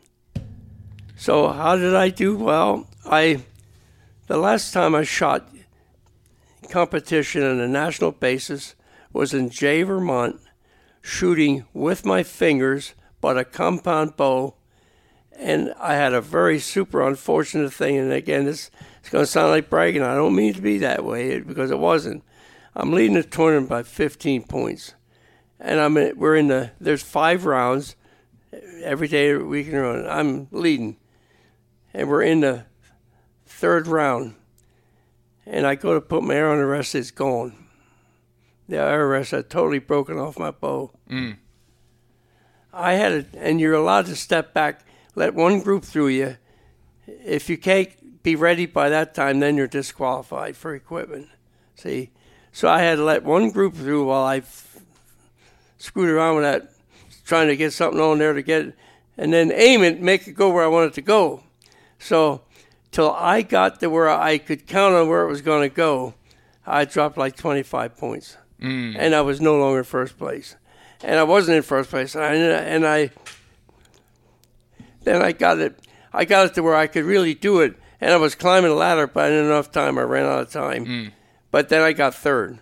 so 1.14 1.48
how 1.48 1.76
did 1.76 1.94
I 1.94 2.08
do? 2.08 2.36
Well, 2.36 2.88
I 3.06 3.44
the 4.26 4.36
last 4.36 4.72
time 4.72 4.96
I 4.96 5.04
shot 5.04 5.48
competition 6.68 7.44
on 7.44 7.60
a 7.60 7.68
national 7.68 8.10
basis 8.10 8.74
was 9.12 9.32
in 9.32 9.48
Jay, 9.48 9.84
Vermont, 9.84 10.40
shooting 11.00 11.66
with 11.72 12.04
my 12.04 12.24
fingers, 12.24 12.94
but 13.20 13.38
a 13.38 13.44
compound 13.44 14.16
bow 14.16 14.56
and 15.38 15.74
I 15.78 15.94
had 15.94 16.12
a 16.12 16.20
very 16.20 16.58
super 16.58 17.02
unfortunate 17.06 17.72
thing. 17.72 17.96
And 17.96 18.12
again, 18.12 18.44
this 18.44 18.70
it's 19.00 19.10
going 19.10 19.22
to 19.24 19.30
sound 19.30 19.50
like 19.50 19.68
bragging. 19.68 20.02
I 20.02 20.14
don't 20.14 20.34
mean 20.34 20.54
to 20.54 20.62
be 20.62 20.78
that 20.78 21.04
way 21.04 21.40
because 21.40 21.70
it 21.70 21.78
wasn't. 21.78 22.24
I'm 22.74 22.92
leading 22.92 23.16
the 23.16 23.22
tournament 23.22 23.68
by 23.68 23.82
15 23.82 24.44
points, 24.44 24.94
and 25.60 25.78
I'm 25.78 25.96
in, 25.96 26.18
we're 26.18 26.36
in 26.36 26.48
the 26.48 26.72
there's 26.80 27.02
five 27.02 27.44
rounds 27.44 27.96
every 28.82 29.08
day 29.08 29.34
week 29.34 29.68
and 29.68 29.80
run. 29.80 30.06
I'm 30.06 30.48
leading, 30.50 30.96
and 31.92 32.08
we're 32.08 32.22
in 32.22 32.40
the 32.40 32.64
third 33.46 33.86
round, 33.86 34.34
and 35.46 35.66
I 35.66 35.74
go 35.74 35.94
to 35.94 36.00
put 36.00 36.24
my 36.24 36.34
arrow 36.34 36.52
on 36.52 36.58
the 36.58 36.66
rest. 36.66 36.94
It's 36.94 37.10
gone. 37.10 37.54
The 38.68 38.78
arrow 38.78 39.08
rest 39.08 39.32
had 39.32 39.50
totally 39.50 39.78
broken 39.78 40.18
off 40.18 40.38
my 40.38 40.50
bow. 40.50 40.90
Mm. 41.08 41.36
I 42.72 42.94
had 42.94 43.12
it, 43.12 43.26
and 43.34 43.60
you're 43.60 43.74
allowed 43.74 44.06
to 44.06 44.16
step 44.16 44.52
back, 44.52 44.84
let 45.14 45.34
one 45.34 45.60
group 45.60 45.84
through 45.84 46.08
you. 46.08 46.36
If 47.06 47.48
you 47.48 47.58
can't 47.58 48.22
be 48.22 48.36
ready 48.36 48.66
by 48.66 48.88
that 48.88 49.14
time, 49.14 49.40
then 49.40 49.56
you're 49.56 49.66
disqualified 49.66 50.56
for 50.56 50.74
equipment. 50.74 51.28
See, 51.76 52.10
so 52.52 52.68
I 52.68 52.80
had 52.80 52.96
to 52.96 53.04
let 53.04 53.24
one 53.24 53.50
group 53.50 53.74
through 53.74 54.06
while 54.06 54.24
I 54.24 54.38
f- 54.38 54.78
screwed 55.78 56.08
around 56.08 56.36
with 56.36 56.44
that, 56.44 56.70
trying 57.26 57.48
to 57.48 57.56
get 57.56 57.72
something 57.72 58.00
on 58.00 58.18
there 58.18 58.32
to 58.32 58.42
get, 58.42 58.66
it, 58.66 58.74
and 59.18 59.32
then 59.32 59.52
aim 59.52 59.82
it, 59.82 60.00
make 60.00 60.26
it 60.26 60.32
go 60.32 60.50
where 60.50 60.64
I 60.64 60.68
want 60.68 60.90
it 60.90 60.94
to 60.94 61.02
go. 61.02 61.42
So, 61.98 62.42
till 62.90 63.12
I 63.12 63.42
got 63.42 63.80
to 63.80 63.90
where 63.90 64.08
I 64.08 64.38
could 64.38 64.66
count 64.66 64.94
on 64.94 65.08
where 65.08 65.22
it 65.22 65.28
was 65.28 65.42
going 65.42 65.68
to 65.68 65.74
go, 65.74 66.14
I 66.66 66.84
dropped 66.84 67.18
like 67.18 67.36
25 67.36 67.96
points, 67.96 68.36
mm. 68.60 68.94
and 68.96 69.14
I 69.14 69.20
was 69.20 69.40
no 69.40 69.58
longer 69.58 69.84
first 69.84 70.16
place 70.16 70.56
and 71.04 71.18
I 71.18 71.22
wasn't 71.22 71.58
in 71.58 71.62
first 71.62 71.90
place. 71.90 72.14
And 72.14 72.24
I, 72.24 72.28
and 72.28 72.86
I 72.86 73.10
then 75.04 75.22
I 75.22 75.32
got 75.32 75.58
it. 75.58 75.78
I 76.12 76.24
got 76.24 76.46
it 76.46 76.54
to 76.54 76.62
where 76.62 76.74
I 76.76 76.86
could 76.86 77.04
really 77.04 77.34
do 77.34 77.60
it, 77.60 77.74
and 78.00 78.12
I 78.12 78.16
was 78.16 78.34
climbing 78.34 78.70
the 78.70 78.76
ladder, 78.76 79.06
but 79.06 79.24
I 79.24 79.28
didn't 79.28 79.44
have 79.46 79.50
enough 79.52 79.70
time. 79.72 79.98
I 79.98 80.02
ran 80.02 80.26
out 80.26 80.40
of 80.42 80.50
time. 80.50 81.12
But 81.50 81.68
then 81.68 81.82
I 81.82 81.92
got 81.92 82.14
third. 82.14 82.58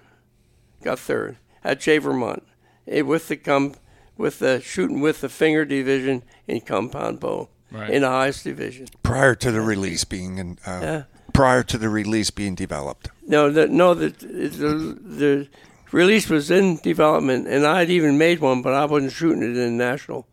Got 0.83 0.99
third 0.99 1.37
at 1.65 1.81
Jay 1.81 1.99
Vermont 1.99 2.43
eh, 2.89 3.03
with 3.03 3.29
the 3.29 3.37
com- 3.37 3.75
with 4.17 4.41
the 4.41 4.61
shooting 4.61 5.01
with 5.01 5.21
the 5.21 5.29
finger 5.29 5.65
division 5.65 6.23
in 6.49 6.61
compound 6.61 7.21
bow 7.21 7.49
Right. 7.71 7.89
in 7.91 8.03
the 8.03 8.09
highest 8.09 8.45
division. 8.45 8.87
prior 9.03 9.35
to 9.37 9.51
the 9.51 9.61
release 9.63 10.05
being 10.05 10.37
in, 10.39 10.59
uh, 10.67 10.81
Yeah. 10.83 11.03
prior 11.33 11.63
to 11.63 11.79
the 11.79 11.89
release 11.89 12.31
being 12.31 12.55
developed. 12.55 13.09
No, 13.27 13.51
the, 13.51 13.67
no, 13.69 13.95
the, 13.95 14.09
the 14.11 14.99
the 15.01 15.49
release 15.93 16.29
was 16.29 16.51
in 16.51 16.77
development, 16.83 17.47
and 17.49 17.65
I 17.67 17.79
had 17.79 17.89
even 17.91 18.19
made 18.19 18.41
one, 18.41 18.61
but 18.61 18.75
I 18.75 18.85
wasn't 18.85 19.13
shooting 19.13 19.43
it 19.43 19.57
in 19.57 19.79
national. 19.79 20.27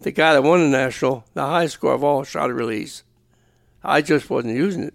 The 0.00 0.10
guy 0.10 0.32
that 0.32 0.42
won 0.42 0.60
the 0.60 0.76
national, 0.76 1.24
the 1.34 1.46
highest 1.46 1.74
score 1.74 1.94
of 1.94 2.02
all, 2.02 2.24
shot 2.24 2.50
a 2.50 2.54
release. 2.54 3.04
I 3.82 4.02
just 4.02 4.30
wasn't 4.30 4.56
using 4.56 4.84
it. 4.84 4.94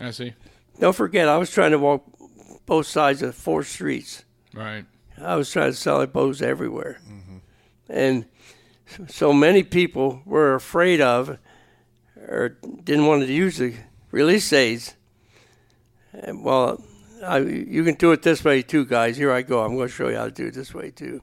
I 0.00 0.10
see. 0.10 0.34
Don't 0.80 0.96
forget, 0.96 1.28
I 1.28 1.36
was 1.36 1.50
trying 1.50 1.70
to 1.72 1.78
walk 1.78 2.04
both 2.66 2.86
sides 2.86 3.22
of 3.22 3.34
four 3.34 3.62
streets. 3.62 4.24
Right. 4.54 4.84
I 5.20 5.36
was 5.36 5.50
trying 5.50 5.70
to 5.70 5.76
sell 5.76 6.00
it 6.00 6.12
bows 6.12 6.42
everywhere, 6.42 7.00
and 7.88 8.24
so 9.08 9.32
many 9.32 9.62
people 9.62 10.22
were 10.24 10.54
afraid 10.54 11.00
of, 11.00 11.38
or 12.16 12.58
didn't 12.82 13.06
want 13.06 13.26
to 13.26 13.32
use 13.32 13.58
the 13.58 13.74
release 14.10 14.52
aids. 14.52 14.94
And, 16.12 16.44
well, 16.44 16.82
I, 17.24 17.38
you 17.38 17.84
can 17.84 17.94
do 17.94 18.12
it 18.12 18.22
this 18.22 18.44
way 18.44 18.62
too, 18.62 18.84
guys. 18.84 19.16
Here 19.16 19.32
I 19.32 19.42
go. 19.42 19.62
I'm 19.62 19.76
going 19.76 19.88
to 19.88 19.94
show 19.94 20.08
you 20.08 20.16
how 20.16 20.24
to 20.24 20.30
do 20.30 20.46
it 20.46 20.54
this 20.54 20.74
way 20.74 20.90
too. 20.90 21.22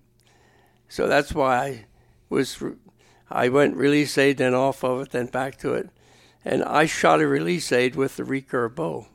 So 0.88 1.08
that's 1.08 1.34
why 1.34 1.58
I 1.58 1.86
was, 2.30 2.64
I 3.30 3.50
went 3.50 3.76
release 3.76 4.18
aid, 4.18 4.38
then 4.38 4.54
off 4.54 4.84
of 4.84 5.02
it, 5.02 5.12
then 5.12 5.28
back 5.28 5.58
to 5.58 5.74
it, 5.74 5.90
and 6.44 6.64
I 6.64 6.86
shot 6.86 7.22
a 7.22 7.28
release 7.28 7.72
aid 7.72 7.96
with 7.96 8.18
the 8.18 8.24
recurve 8.24 8.76
bow. 8.76 9.08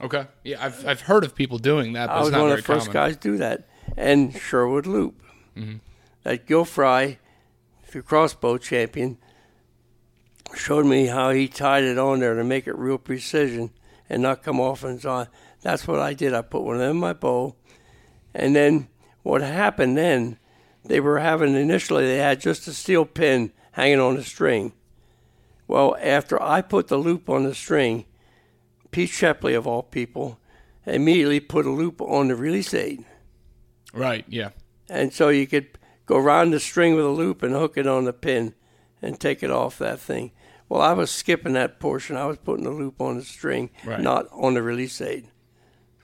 Okay. 0.00 0.26
Yeah, 0.44 0.64
I've 0.64 0.86
I've 0.86 1.00
heard 1.02 1.24
of 1.24 1.34
people 1.34 1.58
doing 1.58 1.94
that, 1.94 2.06
but 2.06 2.14
I 2.14 2.18
it's 2.20 2.30
was 2.30 2.40
one 2.40 2.50
of 2.50 2.56
the 2.56 2.62
first 2.62 2.86
common. 2.86 3.10
guys 3.10 3.16
to 3.16 3.20
do 3.20 3.36
that. 3.38 3.68
And 3.96 4.34
Sherwood 4.34 4.86
Loop. 4.86 5.22
Mm-hmm. 5.56 5.78
That 6.22 6.46
Gil 6.46 6.64
Fry, 6.64 7.18
your 7.92 8.02
crossbow 8.02 8.58
champion, 8.58 9.18
showed 10.54 10.86
me 10.86 11.06
how 11.06 11.30
he 11.30 11.48
tied 11.48 11.84
it 11.84 11.98
on 11.98 12.20
there 12.20 12.34
to 12.34 12.44
make 12.44 12.66
it 12.66 12.76
real 12.76 12.98
precision 12.98 13.70
and 14.08 14.22
not 14.22 14.42
come 14.42 14.60
off 14.60 14.84
and 14.84 15.04
on. 15.04 15.28
That's 15.62 15.86
what 15.88 15.98
I 15.98 16.14
did. 16.14 16.34
I 16.34 16.42
put 16.42 16.62
one 16.62 16.80
in 16.80 16.96
my 16.96 17.12
bow. 17.12 17.56
And 18.34 18.54
then 18.54 18.88
what 19.22 19.42
happened 19.42 19.96
then, 19.96 20.38
they 20.88 21.00
were 21.00 21.18
having 21.20 21.54
initially, 21.54 22.04
they 22.06 22.16
had 22.18 22.40
just 22.40 22.66
a 22.66 22.72
steel 22.72 23.04
pin 23.04 23.52
hanging 23.72 24.00
on 24.00 24.16
a 24.16 24.22
string. 24.22 24.72
Well, 25.66 25.96
after 26.00 26.42
I 26.42 26.62
put 26.62 26.88
the 26.88 26.96
loop 26.96 27.28
on 27.28 27.44
the 27.44 27.54
string, 27.54 28.06
Pete 28.90 29.10
Shepley, 29.10 29.54
of 29.54 29.66
all 29.66 29.82
people, 29.82 30.40
immediately 30.86 31.40
put 31.40 31.66
a 31.66 31.70
loop 31.70 32.00
on 32.00 32.28
the 32.28 32.34
release 32.34 32.72
aid. 32.72 33.04
Right. 33.92 34.24
Yeah. 34.28 34.50
And 34.88 35.12
so 35.12 35.28
you 35.28 35.46
could 35.46 35.78
go 36.06 36.16
around 36.16 36.52
the 36.52 36.60
string 36.60 36.94
with 36.96 37.04
a 37.04 37.10
loop 37.10 37.42
and 37.42 37.52
hook 37.52 37.76
it 37.76 37.86
on 37.86 38.04
the 38.06 38.14
pin 38.14 38.54
and 39.02 39.20
take 39.20 39.42
it 39.42 39.50
off 39.50 39.78
that 39.78 40.00
thing. 40.00 40.32
Well, 40.70 40.80
I 40.80 40.94
was 40.94 41.10
skipping 41.10 41.52
that 41.52 41.80
portion. 41.80 42.16
I 42.16 42.24
was 42.26 42.38
putting 42.38 42.64
the 42.64 42.70
loop 42.70 43.00
on 43.00 43.16
the 43.18 43.24
string, 43.24 43.70
Right. 43.84 44.00
not 44.00 44.26
on 44.32 44.54
the 44.54 44.62
release 44.62 45.00
aid. 45.02 45.28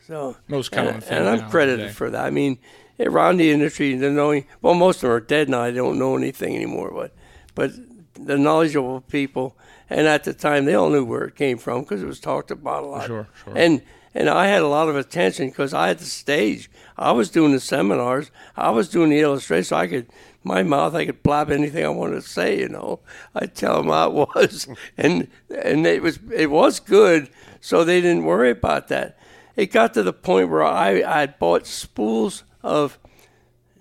So 0.06 0.36
Most 0.48 0.70
common 0.70 0.94
and, 0.94 1.04
and 1.04 1.28
I'm 1.28 1.50
credited 1.50 1.80
today. 1.80 1.92
for 1.92 2.10
that. 2.10 2.24
I 2.24 2.30
mean, 2.30 2.58
eh, 2.98 3.06
around 3.06 3.38
the 3.38 3.50
industry, 3.50 3.94
the 3.96 4.10
knowing 4.10 4.46
well, 4.60 4.74
most 4.74 4.96
of 4.96 5.02
them 5.02 5.10
are 5.12 5.20
dead 5.20 5.48
now. 5.48 5.64
They 5.64 5.72
don't 5.72 5.98
know 5.98 6.16
anything 6.16 6.54
anymore. 6.54 6.90
But 6.92 7.12
but 7.54 7.72
the 8.14 8.36
knowledgeable 8.36 9.00
people, 9.00 9.56
and 9.88 10.06
at 10.06 10.24
the 10.24 10.34
time 10.34 10.66
they 10.66 10.74
all 10.74 10.90
knew 10.90 11.04
where 11.04 11.24
it 11.24 11.36
came 11.36 11.58
from 11.58 11.82
because 11.82 12.02
it 12.02 12.06
was 12.06 12.20
talked 12.20 12.50
about 12.50 12.84
a 12.84 12.86
lot. 12.86 13.06
Sure, 13.06 13.28
sure. 13.44 13.54
And 13.56 13.82
and 14.14 14.28
I 14.28 14.46
had 14.46 14.62
a 14.62 14.68
lot 14.68 14.88
of 14.88 14.96
attention 14.96 15.48
because 15.48 15.72
I 15.72 15.88
had 15.88 15.98
the 15.98 16.04
stage. 16.04 16.70
I 16.98 17.12
was 17.12 17.30
doing 17.30 17.52
the 17.52 17.60
seminars. 17.60 18.30
I 18.56 18.70
was 18.70 18.88
doing 18.88 19.10
the 19.10 19.20
illustrations. 19.20 19.68
So 19.68 19.76
I 19.76 19.86
could 19.86 20.06
my 20.42 20.62
mouth. 20.62 20.94
I 20.94 21.06
could 21.06 21.22
blab 21.22 21.50
anything 21.50 21.82
I 21.84 21.88
wanted 21.88 22.16
to 22.16 22.28
say. 22.28 22.58
You 22.58 22.68
know, 22.68 23.00
I 23.34 23.46
tell 23.46 23.78
them 23.78 23.88
how 23.90 24.10
it 24.10 24.12
was, 24.34 24.68
and 24.98 25.28
and 25.48 25.86
it 25.86 26.02
was 26.02 26.18
it 26.30 26.50
was 26.50 26.78
good. 26.78 27.30
So 27.62 27.84
they 27.84 28.02
didn't 28.02 28.24
worry 28.24 28.50
about 28.50 28.88
that. 28.88 29.16
It 29.56 29.66
got 29.66 29.94
to 29.94 30.02
the 30.02 30.12
point 30.12 30.48
where 30.50 30.64
I 30.64 31.02
I 31.02 31.20
had 31.20 31.38
bought 31.38 31.66
spools 31.66 32.44
of 32.62 32.98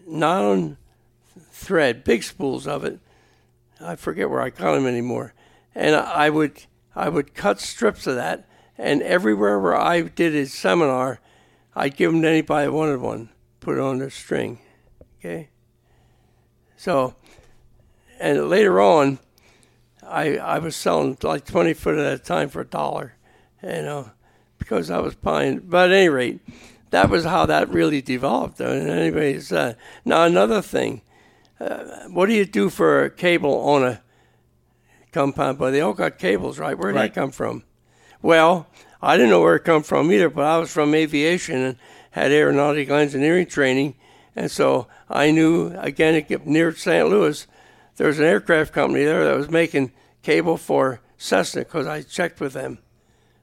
nylon 0.07 0.77
thread, 1.51 2.03
big 2.03 2.23
spools 2.23 2.67
of 2.67 2.83
it. 2.83 2.99
I 3.79 3.95
forget 3.95 4.29
where 4.29 4.41
I 4.41 4.49
got 4.49 4.73
them 4.73 4.85
anymore. 4.85 5.33
And 5.73 5.95
I 5.95 6.29
would 6.29 6.65
I 6.95 7.09
would 7.09 7.33
cut 7.33 7.59
strips 7.59 8.05
of 8.05 8.15
that, 8.15 8.47
and 8.77 9.01
everywhere 9.01 9.59
where 9.59 9.75
I 9.75 10.01
did 10.01 10.35
a 10.35 10.45
seminar, 10.45 11.19
I'd 11.75 11.97
give 11.97 12.11
them 12.11 12.21
to 12.21 12.29
anybody 12.29 12.67
that 12.67 12.71
wanted 12.71 13.01
one. 13.01 13.29
Put 13.59 13.77
it 13.77 13.81
on 13.81 13.97
their 13.97 14.09
string, 14.09 14.59
Okay. 15.19 15.49
So, 16.75 17.15
and 18.19 18.49
later 18.49 18.81
on, 18.81 19.19
I 20.05 20.37
I 20.37 20.59
was 20.59 20.75
selling 20.75 21.17
like 21.23 21.45
20 21.45 21.73
foot 21.73 21.97
at 21.97 22.13
a 22.13 22.19
time 22.19 22.49
for 22.49 22.61
a 22.61 22.65
dollar, 22.65 23.15
you 23.63 23.69
know, 23.69 24.11
because 24.63 24.89
I 24.89 24.99
was 24.99 25.15
buying. 25.15 25.59
But 25.59 25.91
at 25.91 25.95
any 25.97 26.09
rate, 26.09 26.39
that 26.91 27.09
was 27.09 27.25
how 27.25 27.45
that 27.47 27.69
really 27.69 28.01
developed. 28.01 28.59
And 28.59 28.89
anyways, 28.89 29.51
uh, 29.51 29.73
now 30.05 30.23
another 30.23 30.61
thing, 30.61 31.01
uh, 31.59 32.07
what 32.09 32.27
do 32.27 32.33
you 32.33 32.45
do 32.45 32.69
for 32.69 33.03
a 33.03 33.09
cable 33.09 33.53
on 33.61 33.83
a 33.83 34.01
compound? 35.11 35.57
But 35.59 35.71
they 35.71 35.81
all 35.81 35.93
got 35.93 36.17
cables, 36.17 36.59
right? 36.59 36.77
Where 36.77 36.91
did 36.91 36.97
Right. 36.99 37.13
that 37.13 37.19
come 37.19 37.31
from? 37.31 37.63
Well, 38.21 38.67
I 39.01 39.17
didn't 39.17 39.31
know 39.31 39.41
where 39.41 39.55
it 39.55 39.65
come 39.65 39.83
from 39.83 40.11
either, 40.11 40.29
but 40.29 40.45
I 40.45 40.57
was 40.57 40.71
from 40.71 40.95
aviation 40.95 41.57
and 41.57 41.75
had 42.11 42.31
aeronautical 42.31 42.95
engineering 42.95 43.47
training, 43.47 43.95
and 44.35 44.49
so 44.49 44.87
I 45.09 45.31
knew 45.31 45.73
again 45.77 46.25
near 46.45 46.73
St. 46.73 47.09
Louis. 47.09 47.45
There 47.97 48.07
was 48.07 48.19
an 48.19 48.25
aircraft 48.25 48.71
company 48.73 49.03
there 49.03 49.25
that 49.25 49.35
was 49.35 49.49
making 49.49 49.91
cable 50.21 50.57
for 50.57 51.01
Cessna 51.17 51.61
because 51.61 51.85
I 51.85 52.01
checked 52.01 52.39
with 52.39 52.53
them. 52.53 52.79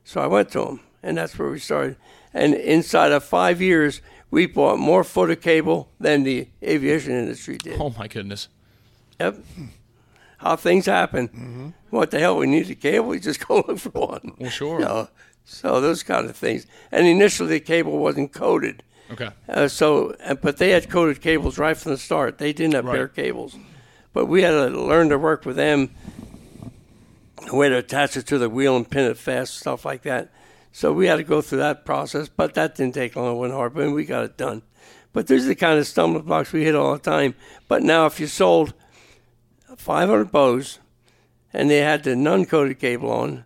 So 0.03 0.21
I 0.21 0.27
went 0.27 0.51
to 0.53 0.61
them, 0.65 0.81
and 1.03 1.17
that's 1.17 1.39
where 1.39 1.51
we 1.51 1.59
started. 1.59 1.97
And 2.33 2.55
inside 2.55 3.13
of 3.13 3.25
five 3.25 3.61
years, 3.61 4.01
we 4.31 4.47
bought 4.47 4.79
more 4.79 5.03
foot 5.05 5.31
of 5.31 5.41
cable 5.41 5.91
than 5.99 6.23
the 6.23 6.49
aviation 6.63 7.13
industry 7.13 7.59
did. 7.59 7.81
Oh 7.81 7.95
my 7.99 8.07
goodness. 8.09 8.49
Yep. 9.19 9.39
How 10.39 10.57
things 10.57 10.87
happen. 10.87 11.75
What 11.91 12.11
the 12.11 12.19
hell? 12.21 12.37
We 12.39 12.47
need 12.47 12.71
a 12.71 12.75
cable. 12.75 13.09
We 13.09 13.21
just 13.21 13.47
go 13.47 13.57
look 13.67 13.79
for 13.79 13.91
one. 13.91 14.33
Well, 14.39 14.51
sure. 14.51 14.79
You 14.79 14.85
know, 14.87 15.09
so 15.45 15.81
those 15.81 16.03
kind 16.03 16.27
of 16.31 16.37
things. 16.37 16.67
And 16.93 17.07
initially, 17.07 17.49
the 17.51 17.61
cable 17.61 17.99
wasn't 17.99 18.33
coated. 18.33 18.83
Okay. 19.11 19.31
Uh, 19.49 19.67
so, 19.67 20.15
but 20.41 20.59
they 20.59 20.71
had 20.71 20.89
coated 20.89 21.21
cables 21.21 21.59
right 21.59 21.77
from 21.77 21.91
the 21.93 21.99
start. 21.99 22.39
They 22.39 22.53
didn't 22.53 22.75
have 22.75 22.85
Right. 22.85 22.95
bare 22.95 23.09
cables, 23.09 23.57
but 24.13 24.27
we 24.27 24.43
had 24.43 24.53
to 24.53 24.69
learn 24.69 25.09
to 25.09 25.19
work 25.19 25.45
with 25.45 25.57
them. 25.57 25.91
We 27.53 27.67
had 27.67 27.71
to 27.71 27.79
attach 27.79 28.17
it 28.17 28.27
to 28.29 28.39
the 28.39 28.49
wheel 28.49 28.77
and 28.77 28.89
pin 28.89 29.11
it 29.11 29.17
fast, 29.19 29.59
stuff 29.59 29.85
like 29.85 30.03
that. 30.03 30.31
So 30.73 30.93
we 30.93 31.07
had 31.07 31.17
to 31.17 31.25
go 31.25 31.41
through 31.41 31.59
that 31.59 31.85
process, 31.85 32.29
but 32.29 32.55
that 32.55 32.77
didn't 32.77 32.95
take 32.95 33.17
long. 33.17 33.37
It 33.37 33.39
went 33.39 33.53
hard, 33.53 33.75
but 33.75 33.91
we 33.91 34.05
got 34.05 34.25
it 34.25 34.37
done. 34.37 34.63
But 35.13 35.27
these 35.27 35.45
are 35.45 35.49
the 35.49 35.55
kind 35.57 35.79
of 35.79 35.87
stumbling 35.87 36.25
blocks 36.25 36.53
we 36.53 36.65
hit 36.65 36.75
all 36.75 36.93
the 36.93 36.99
time. 36.99 37.35
But 37.67 37.83
now, 37.83 38.07
if 38.07 38.21
you 38.21 38.29
sold 38.29 38.75
500 39.77 40.31
bows 40.31 40.79
and 41.53 41.69
they 41.69 41.79
had 41.79 42.05
the 42.05 42.15
non-coated 42.15 42.79
cable 42.79 43.11
on, 43.11 43.45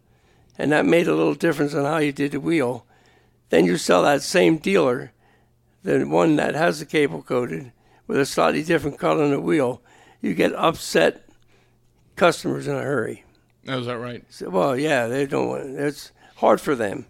and 0.58 0.70
that 0.72 0.84
made 0.84 1.08
a 1.08 1.14
little 1.14 1.34
difference 1.34 1.74
on 1.74 1.84
how 1.84 1.96
you 1.96 2.12
did 2.12 2.32
the 2.32 2.40
wheel, 2.40 2.86
then 3.48 3.64
you 3.64 3.76
sell 3.76 4.02
that 4.02 4.22
same 4.22 4.58
dealer 4.58 5.12
the 5.84 6.04
one 6.04 6.36
that 6.36 6.54
has 6.54 6.80
the 6.80 6.86
cable 6.86 7.22
coated 7.22 7.72
with 8.06 8.18
a 8.18 8.26
slightly 8.26 8.62
different 8.62 8.98
color 8.98 9.22
on 9.22 9.30
the 9.30 9.40
wheel, 9.40 9.82
you 10.20 10.34
get 10.34 10.54
upset 10.54 11.28
customers 12.16 12.66
in 12.66 12.74
a 12.74 12.82
hurry. 12.82 13.24
Oh, 13.68 13.78
is 13.78 13.86
that 13.86 13.98
right? 13.98 14.24
So, 14.30 14.50
well, 14.50 14.76
yeah, 14.76 15.06
they 15.06 15.26
don't 15.26 15.48
want 15.48 15.78
It's 15.78 16.12
hard 16.36 16.60
for 16.60 16.74
them 16.74 17.06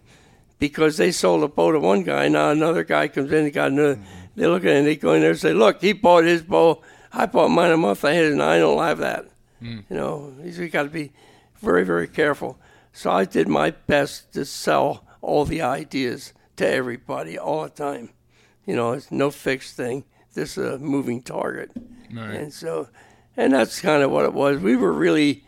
because 0.67 0.97
they 0.97 1.11
sold 1.11 1.43
a 1.43 1.47
bow 1.47 1.71
to 1.71 1.79
one 1.79 2.03
guy. 2.03 2.27
Now 2.27 2.51
another 2.51 2.83
guy 2.83 3.07
comes 3.07 3.31
in 3.31 3.45
and 3.45 3.53
got 3.53 3.71
another. 3.71 3.99
They 4.35 4.47
look 4.47 4.63
at 4.63 4.71
it 4.71 4.77
and 4.77 4.87
they 4.87 4.95
go 4.95 5.13
in 5.13 5.21
there 5.21 5.31
and 5.31 5.39
say, 5.39 5.53
"Look, 5.53 5.81
he 5.81 5.93
bought 5.93 6.23
his 6.25 6.41
bow. 6.41 6.81
I 7.13 7.25
bought 7.25 7.49
mine 7.49 7.71
a 7.71 7.77
month 7.77 8.03
ahead, 8.03 8.31
and 8.31 8.41
I 8.41 8.59
don't 8.59 8.81
have 8.81 8.99
that." 8.99 9.25
You 9.61 9.83
know, 9.89 10.33
you 10.43 10.69
got 10.69 10.83
to 10.83 10.89
be 10.89 11.11
very, 11.55 11.83
very 11.85 12.07
careful. 12.07 12.59
So 12.93 13.09
I 13.09 13.25
did 13.25 13.47
my 13.47 13.71
best 13.71 14.33
to 14.33 14.45
sell 14.45 15.05
all 15.21 15.43
the 15.45 15.61
ideas 15.61 16.33
to 16.57 16.67
everybody 16.67 17.37
all 17.37 17.63
the 17.63 17.69
time. 17.69 18.09
You 18.65 18.75
know, 18.75 18.91
it's 18.93 19.11
no 19.11 19.31
fixed 19.31 19.75
thing. 19.75 20.05
This 20.33 20.57
is 20.57 20.73
a 20.75 20.77
moving 20.77 21.21
target. 21.21 21.71
Right. 22.13 22.35
And 22.35 22.53
so, 22.53 22.89
and 23.35 23.53
that's 23.53 23.79
kind 23.81 24.03
of 24.03 24.11
what 24.11 24.25
it 24.25 24.33
was. 24.33 24.59
We 24.59 24.75
were 24.75 24.93
really, 24.93 25.43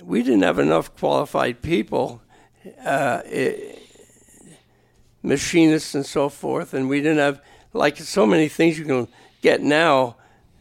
we 0.00 0.22
didn't 0.22 0.42
have 0.42 0.58
enough 0.58 0.94
qualified 0.96 1.62
people, 1.62 2.22
uh, 2.84 3.22
eh, 3.24 3.76
machinists 5.22 5.94
and 5.94 6.04
so 6.04 6.28
forth, 6.28 6.74
and 6.74 6.88
we 6.88 7.00
didn't 7.00 7.18
have 7.18 7.40
like 7.72 7.96
so 7.96 8.26
many 8.26 8.48
things 8.48 8.78
you 8.78 8.84
can 8.84 9.08
get 9.40 9.62
now 9.62 10.16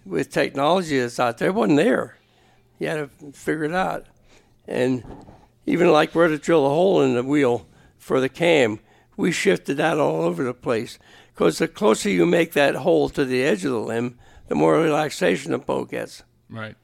with 0.06 0.32
technology 0.32 1.00
that's 1.00 1.20
out 1.20 1.38
there. 1.38 1.50
It 1.50 1.56
wasn't 1.56 1.78
there. 1.78 2.18
You 2.80 2.88
had 2.88 3.10
to 3.20 3.32
figure 3.32 3.66
it 3.66 3.74
out, 3.74 4.06
and 4.68 5.04
even 5.66 5.92
like 5.92 6.16
where 6.16 6.28
to 6.28 6.38
drill 6.38 6.66
a 6.66 6.70
hole 6.70 7.02
in 7.02 7.14
the 7.14 7.24
wheel 7.24 7.68
for 7.98 8.20
the 8.20 8.30
cam, 8.30 8.80
we 9.16 9.32
shifted 9.32 9.78
that 9.78 10.00
all 10.00 10.24
over 10.24 10.44
the 10.44 10.54
place. 10.54 10.98
Because 11.34 11.60
the 11.60 11.68
closer 11.68 12.10
you 12.10 12.26
make 12.26 12.54
that 12.54 12.76
hole 12.76 13.10
to 13.10 13.26
the 13.26 13.44
edge 13.44 13.64
of 13.64 13.72
the 13.72 13.80
limb, 13.80 14.18
the 14.48 14.56
more 14.56 14.78
relaxation 14.78 15.52
the 15.52 15.60
bow 15.60 15.86
gets. 15.86 16.24
Right. 16.50 16.76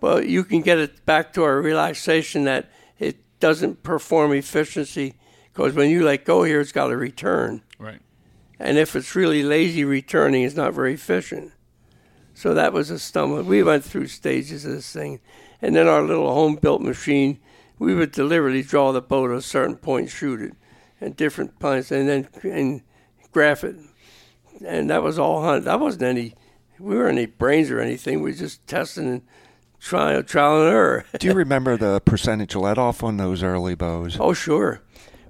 But 0.00 0.28
you 0.28 0.44
can 0.44 0.62
get 0.62 0.78
it 0.78 1.04
back 1.04 1.32
to 1.34 1.44
a 1.44 1.60
relaxation 1.60 2.44
that 2.44 2.70
it 2.98 3.16
doesn't 3.40 3.82
perform 3.82 4.32
efficiency. 4.32 5.14
Because 5.52 5.74
when 5.74 5.90
you 5.90 6.02
let 6.02 6.24
go 6.24 6.44
here, 6.44 6.60
it's 6.60 6.72
got 6.72 6.88
to 6.88 6.96
return. 6.96 7.62
Right. 7.78 8.00
And 8.58 8.78
if 8.78 8.96
it's 8.96 9.14
really 9.14 9.42
lazy 9.42 9.84
returning, 9.84 10.42
it's 10.42 10.56
not 10.56 10.72
very 10.72 10.94
efficient. 10.94 11.52
So 12.34 12.54
that 12.54 12.72
was 12.72 12.90
a 12.90 12.98
stumble. 12.98 13.42
We 13.42 13.62
went 13.62 13.84
through 13.84 14.06
stages 14.06 14.64
of 14.64 14.72
this 14.72 14.92
thing. 14.92 15.20
And 15.60 15.76
then 15.76 15.86
our 15.86 16.02
little 16.02 16.32
home 16.32 16.56
built 16.56 16.80
machine, 16.80 17.38
we 17.78 17.94
would 17.94 18.12
deliberately 18.12 18.62
draw 18.62 18.92
the 18.92 19.02
bow 19.02 19.28
to 19.28 19.34
a 19.34 19.42
certain 19.42 19.76
point 19.76 20.06
point, 20.06 20.10
shoot 20.10 20.40
it 20.40 20.52
at 21.00 21.16
different 21.16 21.58
points 21.58 21.90
and 21.90 22.08
then 22.08 22.28
and 22.44 22.82
graph 23.32 23.64
it. 23.64 23.76
And 24.64 24.88
that 24.90 25.02
was 25.02 25.18
all 25.18 25.42
hunt. 25.42 25.64
That 25.64 25.80
wasn't 25.80 26.04
any, 26.04 26.34
we 26.78 26.96
weren't 26.96 27.18
any 27.18 27.26
brains 27.26 27.70
or 27.70 27.80
anything. 27.80 28.22
We 28.22 28.30
were 28.30 28.36
just 28.36 28.66
testing 28.66 29.08
and 29.08 29.22
trying, 29.80 30.22
trial 30.24 30.62
and 30.62 30.72
error. 30.72 31.04
Do 31.18 31.26
you 31.26 31.34
remember 31.34 31.76
the 31.76 32.00
percentage 32.00 32.54
let 32.54 32.78
off 32.78 33.02
on 33.02 33.16
those 33.16 33.42
early 33.42 33.74
bows? 33.74 34.16
Oh, 34.20 34.32
sure. 34.32 34.80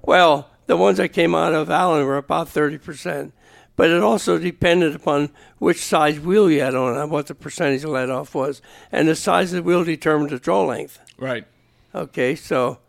Well, 0.03 0.49
the 0.67 0.77
ones 0.77 0.97
that 0.97 1.09
came 1.09 1.33
out 1.33 1.53
of 1.53 1.69
Allen 1.69 2.05
were 2.05 2.17
about 2.17 2.47
30%. 2.47 3.31
But 3.75 3.89
it 3.89 4.03
also 4.03 4.37
depended 4.37 4.95
upon 4.95 5.31
which 5.57 5.83
size 5.83 6.19
wheel 6.19 6.49
you 6.51 6.61
had 6.61 6.75
on 6.75 6.95
and 6.95 7.09
what 7.09 7.27
the 7.27 7.35
percentage 7.35 7.83
of 7.83 7.89
let 7.89 8.09
off 8.09 8.35
was. 8.35 8.61
And 8.91 9.07
the 9.07 9.15
size 9.15 9.51
of 9.51 9.57
the 9.57 9.63
wheel 9.63 9.83
determined 9.83 10.29
the 10.29 10.37
draw 10.37 10.63
length. 10.63 10.99
Right. 11.17 11.45
Okay, 11.95 12.35
so 12.35 12.79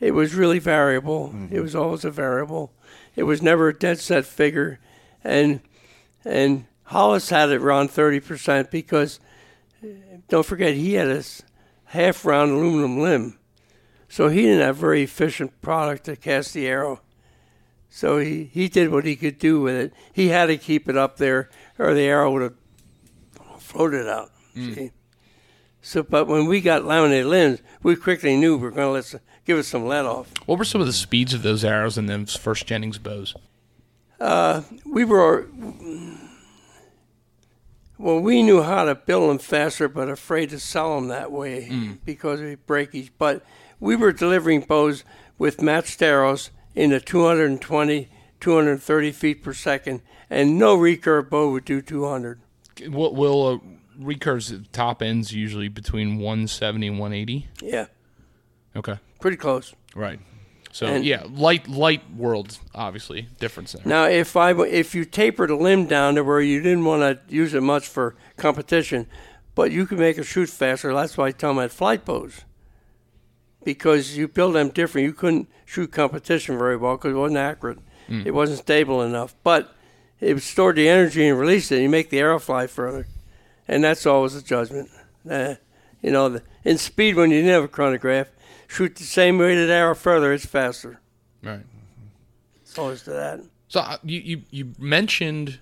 it 0.00 0.12
was 0.12 0.34
really 0.34 0.58
variable. 0.58 1.32
It 1.50 1.60
was 1.60 1.76
always 1.76 2.04
a 2.04 2.10
variable. 2.10 2.72
It 3.14 3.22
was 3.24 3.42
never 3.42 3.68
a 3.68 3.78
dead 3.78 4.00
set 4.00 4.24
figure. 4.24 4.80
And 5.22 5.60
and 6.24 6.66
Holless 6.84 7.30
had 7.30 7.50
it 7.50 7.60
around 7.60 7.90
30% 7.90 8.70
because, 8.70 9.20
uh, 9.82 9.88
don't 10.28 10.44
forget, 10.44 10.74
he 10.74 10.94
had 10.94 11.08
a 11.08 11.22
half 11.86 12.24
round 12.24 12.50
aluminum 12.50 12.98
limb. 12.98 13.38
So 14.14 14.28
he 14.28 14.42
didn't 14.42 14.60
have 14.60 14.76
very 14.76 15.02
efficient 15.02 15.60
product 15.60 16.04
to 16.04 16.14
cast 16.14 16.54
the 16.54 16.68
arrow. 16.68 17.00
So 17.90 18.18
he, 18.18 18.44
he 18.44 18.68
did 18.68 18.92
what 18.92 19.04
he 19.04 19.16
could 19.16 19.40
do 19.40 19.60
with 19.60 19.74
it. 19.74 19.92
He 20.12 20.28
had 20.28 20.46
to 20.46 20.56
keep 20.56 20.88
it 20.88 20.96
up 20.96 21.16
there, 21.16 21.50
or 21.80 21.94
the 21.94 22.02
arrow 22.02 22.30
would 22.30 22.42
have 22.42 22.54
floated 23.58 24.08
out. 24.08 24.30
Hmm. 24.54 24.72
See? 24.72 24.90
So, 25.82 26.04
but 26.04 26.28
when 26.28 26.46
we 26.46 26.60
got 26.60 26.84
laminated 26.84 27.26
limbs, 27.26 27.58
we 27.82 27.96
quickly 27.96 28.36
knew 28.36 28.56
we 28.56 28.62
were 28.62 28.70
going 28.70 28.86
to 28.86 28.92
let 28.92 29.20
give 29.44 29.58
it 29.58 29.64
some 29.64 29.84
let 29.84 30.04
off. 30.04 30.30
What 30.46 30.60
were 30.60 30.64
some 30.64 30.80
of 30.80 30.86
the 30.86 30.92
speeds 30.92 31.34
of 31.34 31.42
those 31.42 31.64
arrows 31.64 31.98
in 31.98 32.06
those 32.06 32.36
first 32.36 32.66
Jennings 32.66 32.98
bows? 32.98 33.34
Uh, 34.20 34.62
we 34.86 35.04
were, 35.04 35.48
well, 37.98 38.20
we 38.20 38.44
knew 38.44 38.62
how 38.62 38.84
to 38.84 38.94
build 38.94 39.28
them 39.28 39.38
faster, 39.38 39.88
but 39.88 40.08
afraid 40.08 40.50
to 40.50 40.60
sell 40.60 40.94
them 40.94 41.08
that 41.08 41.32
way 41.32 41.66
hmm. 41.66 41.92
because 42.04 42.38
of 42.38 42.64
breakage. 42.64 43.10
But 43.18 43.44
we 43.84 43.94
were 43.96 44.12
delivering 44.12 44.60
bows 44.62 45.04
with 45.38 45.60
matched 45.60 46.00
arrows 46.00 46.50
in 46.74 46.90
the 46.90 47.00
220, 47.00 48.08
230 48.40 49.12
feet 49.12 49.42
per 49.42 49.52
second, 49.52 50.00
and 50.30 50.58
no 50.58 50.76
recurve 50.76 51.28
bow 51.28 51.50
would 51.50 51.64
do 51.64 51.82
200. 51.82 52.40
What 52.88 53.14
will 53.14 53.46
uh, 53.46 53.58
recurves 54.02 54.52
at 54.52 54.62
the 54.64 54.68
top 54.70 55.02
ends 55.02 55.32
usually 55.32 55.68
between 55.68 56.18
170 56.18 56.86
and 56.86 56.98
180? 56.98 57.48
Yeah, 57.62 57.86
Okay. 58.74 58.98
pretty 59.20 59.36
close. 59.36 59.74
Right. 59.94 60.18
So 60.72 60.86
And- 60.86 61.04
yeah, 61.04 61.22
light 61.30 61.68
light 61.68 62.02
worlds 62.16 62.58
obviously 62.74 63.28
difference 63.38 63.72
there. 63.72 63.82
Now, 63.84 64.06
if 64.06 64.34
I 64.36 64.50
if 64.64 64.92
you 64.94 65.04
tapered 65.04 65.50
a 65.50 65.56
limb 65.56 65.86
down 65.86 66.16
to 66.16 66.24
where 66.24 66.40
you 66.40 66.60
didn't 66.60 66.84
want 66.84 67.02
to 67.28 67.34
use 67.34 67.54
it 67.54 67.62
much 67.62 67.86
for 67.86 68.16
competition, 68.36 69.06
but 69.54 69.70
you 69.70 69.86
can 69.86 69.98
make 69.98 70.18
it 70.18 70.24
shoot 70.24 70.48
faster. 70.48 70.92
That's 70.92 71.16
why 71.16 71.26
I 71.28 71.30
tell 71.30 71.54
them 71.54 71.62
at 71.62 71.70
flight 71.70 72.04
bows, 72.04 72.40
because 73.64 74.16
you 74.16 74.28
build 74.28 74.54
them 74.54 74.68
different. 74.68 75.06
You 75.06 75.12
couldn't 75.12 75.48
shoot 75.64 75.92
competition 75.92 76.58
very 76.58 76.76
well 76.76 76.96
because 76.96 77.12
it 77.12 77.18
wasn't 77.18 77.38
accurate. 77.38 77.78
It 78.08 78.34
wasn't 78.34 78.58
stable 78.60 79.00
enough. 79.02 79.34
But 79.42 79.74
it 80.20 80.38
stored 80.42 80.76
the 80.76 80.88
energy 80.88 81.26
and 81.26 81.38
released 81.38 81.72
it. 81.72 81.76
And 81.76 81.84
you 81.84 81.88
make 81.88 82.10
the 82.10 82.18
arrow 82.18 82.38
fly 82.38 82.66
further, 82.66 83.06
and 83.66 83.82
that's 83.82 84.04
always 84.06 84.34
a 84.34 84.42
judgment. 84.42 84.90
Uh, 85.28 85.54
you 86.02 86.10
know, 86.10 86.28
the, 86.28 86.42
in 86.64 86.76
speed 86.76 87.16
when 87.16 87.30
you 87.30 87.38
didn't 87.38 87.52
have 87.52 87.64
a 87.64 87.68
chronograph, 87.68 88.28
shoot 88.68 88.96
the 88.96 89.04
same 89.04 89.38
rated 89.38 89.70
arrow 89.70 89.94
further, 89.94 90.32
it's 90.34 90.44
faster. 90.44 91.00
Right. 91.42 91.64
It's 92.60 92.78
always 92.78 93.02
to 93.04 93.10
that. 93.12 93.40
So 93.68 93.80
uh, 93.80 93.96
you, 94.04 94.20
you 94.20 94.42
you 94.50 94.72
mentioned 94.78 95.58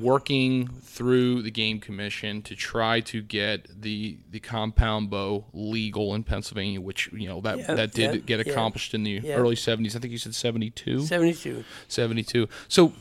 working 0.00 0.68
through 0.82 1.42
the 1.42 1.50
game 1.50 1.80
commission 1.80 2.42
to 2.42 2.54
try 2.54 3.00
to 3.00 3.22
get 3.22 3.80
the 3.82 4.18
the 4.30 4.40
compound 4.40 5.10
bow 5.10 5.44
legal 5.52 6.14
in 6.14 6.22
Pennsylvania, 6.24 6.80
which 6.80 7.10
you 7.12 7.28
know 7.28 7.40
that 7.42 7.58
Yeah, 7.58 7.74
that 7.74 7.92
did 7.92 8.14
yeah, 8.14 8.20
get 8.20 8.46
yeah. 8.46 8.52
accomplished 8.52 8.94
in 8.94 9.02
the 9.02 9.20
Yeah. 9.22 9.34
early 9.34 9.56
'70s. 9.56 9.96
I 9.96 9.98
think 10.00 10.12
you 10.12 10.18
said 10.18 10.34
'72. 10.34 11.02
72. 11.06 11.64
72. 11.88 12.48
So 12.68 12.92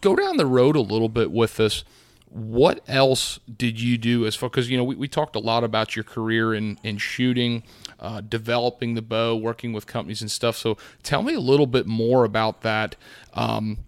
go 0.00 0.14
down 0.16 0.36
the 0.36 0.46
road 0.46 0.76
a 0.76 0.80
little 0.80 1.08
bit 1.08 1.30
with 1.30 1.56
this. 1.56 1.84
What 2.28 2.82
else 2.88 3.38
did 3.56 3.80
you 3.80 3.96
do 3.96 4.26
as 4.26 4.34
far 4.34 4.50
because 4.50 4.68
you 4.68 4.76
know 4.76 4.84
we, 4.84 4.94
we 4.96 5.08
talked 5.08 5.36
a 5.36 5.40
lot 5.40 5.64
about 5.64 5.96
your 5.96 6.02
career 6.04 6.52
in 6.54 6.78
in 6.82 6.98
shooting, 6.98 7.62
uh, 8.00 8.20
developing 8.20 8.94
the 8.94 9.00
bow, 9.02 9.36
working 9.36 9.72
with 9.72 9.86
companies 9.86 10.20
and 10.20 10.30
stuff. 10.30 10.56
So 10.56 10.76
tell 11.02 11.22
me 11.22 11.34
a 11.34 11.40
little 11.40 11.66
bit 11.66 11.86
more 11.86 12.24
about 12.24 12.60
that. 12.62 12.96
Um, 13.32 13.78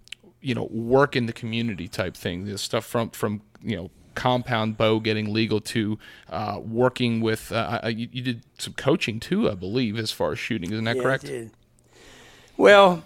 you 0.41 0.55
know, 0.55 0.67
work 0.71 1.15
in 1.15 1.25
the 1.25 1.33
community 1.33 1.87
type 1.87 2.15
thing. 2.15 2.45
The 2.45 2.57
stuff 2.57 2.85
from 2.85 3.09
from 3.11 3.41
you 3.61 3.75
know 3.75 3.89
compound 4.15 4.77
bow 4.77 4.99
getting 4.99 5.33
legal 5.33 5.61
to 5.61 5.97
uh, 6.29 6.59
working 6.61 7.21
with. 7.21 7.51
Uh, 7.51 7.81
you, 7.87 8.09
you 8.11 8.21
did 8.21 8.43
some 8.57 8.73
coaching 8.73 9.19
too, 9.19 9.49
I 9.49 9.55
believe, 9.55 9.97
as 9.97 10.11
far 10.11 10.31
as 10.33 10.39
shooting. 10.39 10.71
Isn't 10.71 10.83
that 10.85 10.95
Yeah, 10.97 11.01
I 11.01 11.05
correct? 11.05 11.25
did. 11.25 11.51
Well, 12.57 13.03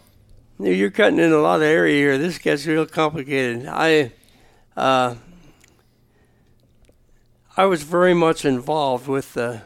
you're 0.60 0.90
cutting 0.92 1.20
in 1.20 1.32
a 1.32 1.38
lot 1.38 1.58
of 1.58 1.64
area 1.64 1.94
here. 1.96 2.18
This 2.18 2.38
gets 2.40 2.66
real 2.66 2.86
complicated. 2.88 3.68
I, 3.68 4.12
uh, 4.76 5.16
I 7.56 7.66
was 7.66 7.84
very 7.84 8.16
much 8.16 8.46
involved 8.46 9.08
with 9.08 9.34
the 9.34 9.62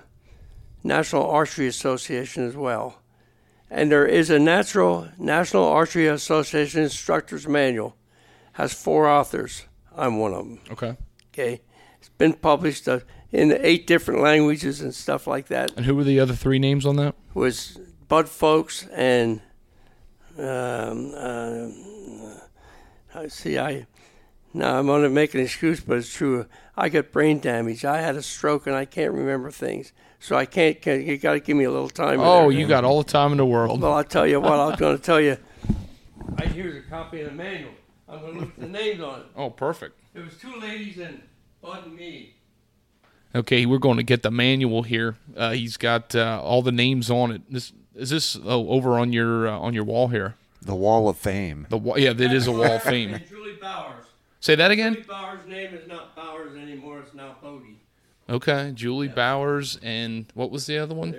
National 0.83 1.29
Archery 1.29 1.67
Association 1.67 2.45
as 2.45 2.55
well, 2.55 2.99
and 3.69 3.91
there 3.91 4.05
is 4.05 4.29
a 4.29 4.39
natural 4.39 5.09
National 5.17 5.65
Archery 5.65 6.07
Association 6.07 6.83
Instructor's 6.83 7.47
Manual, 7.47 7.95
has 8.53 8.73
four 8.73 9.07
authors. 9.07 9.65
I'm 9.95 10.17
one 10.19 10.33
of 10.33 10.39
them. 10.45 10.59
Okay. 10.71 10.95
Okay, 11.33 11.61
it's 11.99 12.09
been 12.17 12.33
published 12.33 12.87
uh, 12.87 12.99
in 13.31 13.51
eight 13.61 13.85
different 13.85 14.21
languages 14.21 14.81
and 14.81 14.93
stuff 14.95 15.27
like 15.27 15.47
that 15.47 15.71
And 15.75 15.85
who 15.85 15.95
were 15.95 16.03
the 16.03 16.19
other 16.19 16.33
three 16.33 16.59
names 16.59 16.85
on 16.85 16.95
that? 16.95 17.13
was 17.33 17.77
Bud 18.07 18.27
Folks 18.29 18.87
and 18.87 19.41
um, 20.39 21.13
uh, 21.15 21.67
I 23.13 23.27
see. 23.27 23.57
I 23.59 23.85
now 24.53 24.79
I'm 24.79 24.85
going 24.87 25.03
to 25.03 25.09
make 25.09 25.33
an 25.33 25.41
excuse, 25.41 25.79
but 25.81 25.97
it's 25.97 26.13
true. 26.13 26.45
I 26.75 26.89
got 26.89 27.11
brain 27.11 27.39
damage. 27.39 27.83
I 27.85 28.01
had 28.01 28.15
a 28.15 28.21
stroke 28.21 28.65
and 28.67 28.75
I 28.75 28.85
can't 28.85 29.13
remember 29.13 29.51
things, 29.51 29.91
so 30.19 30.35
I 30.35 30.45
can't. 30.45 30.81
can 30.81 31.05
you 31.05 31.17
got 31.17 31.33
to 31.33 31.39
give 31.39 31.57
me 31.57 31.65
a 31.65 31.71
little 31.71 31.89
time. 31.89 32.19
Oh, 32.19 32.49
there. 32.49 32.51
you 32.51 32.67
got 32.67 32.83
all 32.83 33.03
the 33.03 33.11
time 33.11 33.31
in 33.31 33.37
the 33.37 33.45
world. 33.45 33.81
Well, 33.81 33.93
I'll 33.93 34.03
tell 34.03 34.27
you 34.27 34.39
what. 34.39 34.53
I 34.53 34.67
was 34.67 34.79
going 34.79 34.97
to 34.97 35.03
tell 35.03 35.21
you. 35.21 35.37
I 36.37 36.45
here's 36.45 36.75
a 36.75 36.89
copy 36.89 37.21
of 37.21 37.29
the 37.29 37.35
manual. 37.35 37.71
I'm 38.09 38.19
going 38.19 38.33
to 38.33 38.39
look 38.39 38.49
at 38.49 38.59
the 38.59 38.67
names 38.67 39.01
on 39.01 39.19
it. 39.21 39.25
Oh, 39.35 39.49
perfect. 39.49 39.99
There 40.13 40.23
was 40.23 40.37
two 40.37 40.55
ladies 40.59 40.97
and 40.97 41.21
Bud 41.61 41.85
and 41.85 41.95
me. 41.95 42.35
Okay, 43.35 43.65
we're 43.65 43.77
going 43.77 43.97
to 43.97 44.03
get 44.03 44.23
the 44.23 44.31
manual 44.31 44.83
here. 44.83 45.17
Uh, 45.35 45.51
he's 45.51 45.77
got 45.77 46.15
uh, 46.15 46.41
all 46.41 46.61
the 46.61 46.71
names 46.71 47.11
on 47.11 47.31
it. 47.31 47.41
This 47.51 47.73
is 47.93 48.09
this 48.09 48.39
oh, 48.43 48.69
over 48.69 48.97
on 48.97 49.11
your 49.13 49.47
uh, 49.47 49.59
on 49.59 49.73
your 49.73 49.83
wall 49.83 50.07
here. 50.07 50.35
The 50.61 50.75
Wall 50.75 51.07
of 51.07 51.17
Fame. 51.17 51.67
The 51.69 51.77
wa- 51.77 51.95
yeah, 51.95 52.13
that 52.13 52.33
is 52.33 52.47
a 52.47 52.51
wall 52.51 52.63
of 52.63 52.83
fame. 52.83 53.13
And 53.13 53.27
Julie 53.27 53.57
Bowers. 53.61 54.05
Say 54.39 54.55
that 54.55 54.71
again. 54.71 54.95
Julie 54.95 55.05
Bowers' 55.07 55.47
name 55.47 55.73
is 55.73 55.87
not 55.87 56.15
Bowers 56.15 56.57
anymore. 56.57 56.99
It's 56.99 57.13
now 57.13 57.35
Bodie. 57.41 57.76
Okay, 58.29 58.71
Julie 58.75 59.07
Bowers 59.07 59.77
and 59.81 60.25
what 60.33 60.51
was 60.51 60.65
the 60.65 60.77
other 60.77 60.93
one? 60.95 61.15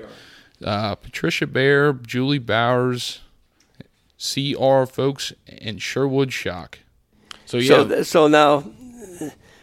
Uh, 0.62 0.94
Patricia 0.94 1.46
Bear, 1.46 1.92
Julie 1.92 2.38
Bowers, 2.38 3.20
C.R. 4.18 4.84
folks, 4.86 5.32
and 5.46 5.80
Sherwood 5.80 6.30
Schoch. 6.30 6.74
So 7.46 7.56
yeah, 7.56 7.68
So, 7.68 7.88
th- 7.88 8.06
so 8.06 8.26
now, 8.28 8.64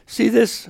see 0.07 0.29
this. 0.29 0.69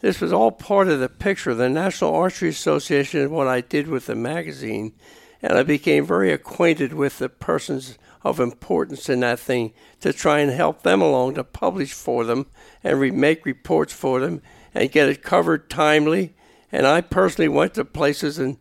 This 0.00 0.20
was 0.20 0.32
all 0.32 0.50
part 0.50 0.88
of 0.88 0.98
the 0.98 1.08
picture. 1.08 1.54
The 1.54 1.68
National 1.68 2.12
Archery 2.12 2.48
Association 2.48 3.20
and 3.20 3.30
what 3.30 3.46
I 3.46 3.60
did 3.60 3.86
with 3.86 4.06
the 4.06 4.16
magazine, 4.16 4.94
and 5.40 5.52
I 5.52 5.62
became 5.62 6.04
very 6.04 6.32
acquainted 6.32 6.92
with 6.92 7.18
the 7.18 7.28
persons 7.28 7.96
of 8.24 8.40
importance 8.40 9.08
in 9.08 9.20
that 9.20 9.38
thing 9.38 9.72
to 10.00 10.12
try 10.12 10.40
and 10.40 10.50
help 10.50 10.82
them 10.82 11.00
along 11.00 11.34
to 11.34 11.44
publish 11.44 11.92
for 11.92 12.24
them 12.24 12.46
and 12.82 12.98
re- 12.98 13.10
make 13.12 13.46
reports 13.46 13.92
for 13.92 14.18
them 14.18 14.42
and 14.74 14.90
get 14.90 15.08
it 15.08 15.22
covered 15.22 15.68
timely. 15.70 16.34
And 16.70 16.86
I 16.86 17.00
personally 17.00 17.48
went 17.48 17.74
to 17.74 17.84
places 17.84 18.38
and 18.38 18.56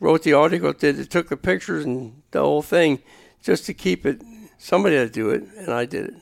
wrote 0.00 0.22
the 0.24 0.32
article, 0.32 0.72
did 0.72 0.98
it, 0.98 1.10
took 1.10 1.28
the 1.28 1.36
pictures 1.36 1.84
and 1.84 2.22
the 2.32 2.40
whole 2.40 2.62
thing, 2.62 3.00
just 3.42 3.66
to 3.66 3.74
keep 3.74 4.04
it. 4.04 4.22
Somebody 4.58 4.96
had 4.96 5.08
to 5.08 5.12
do 5.12 5.30
it, 5.30 5.44
and 5.56 5.70
I 5.70 5.84
did 5.84 6.14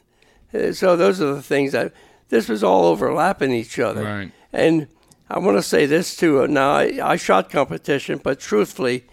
it. 0.53 0.69
Uh, 0.69 0.73
So 0.73 0.97
those 0.97 1.21
are 1.21 1.35
the 1.35 1.43
things 1.43 1.73
that 1.73 1.93
this 2.29 2.49
was 2.49 2.63
all 2.63 2.85
overlapping 2.85 3.53
each 3.53 3.79
other. 3.79 4.05
Right. 4.05 4.33
And 4.53 4.89
I 5.29 5.39
want 5.39 5.57
to 5.59 5.63
say 5.63 5.87
this 5.87 6.17
too. 6.17 6.47
Now 6.49 6.73
I, 6.73 6.99
I 7.03 7.17
shot 7.17 7.51
competition, 7.51 8.21
but 8.23 8.41
truthfully, 8.41 9.07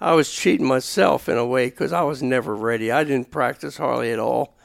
I 0.00 0.12
was 0.12 0.30
cheating 0.30 0.66
myself 0.66 1.28
in 1.28 1.38
a 1.38 1.46
way 1.46 1.66
because 1.70 1.92
I 1.92 2.02
was 2.02 2.22
never 2.22 2.54
ready. 2.54 2.92
I 2.92 3.04
didn't 3.04 3.30
practice 3.30 3.78
hardly 3.78 4.12
at 4.12 4.18
all. 4.18 4.55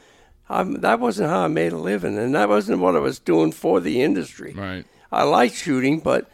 I'm, 0.52 0.82
that 0.82 1.00
wasn't 1.00 1.30
how 1.30 1.46
I 1.46 1.48
made 1.48 1.72
a 1.72 1.78
living, 1.78 2.18
and 2.18 2.36
that 2.36 2.50
wasn't 2.50 2.80
what 2.80 2.96
I 2.96 3.00
was 3.00 3.20
doing 3.20 3.52
for 3.52 3.80
the 3.80 4.02
industry. 4.02 4.54
right. 4.54 4.86
I 5.12 5.24
like 5.24 5.54
shooting, 5.54 6.00
but 6.00 6.30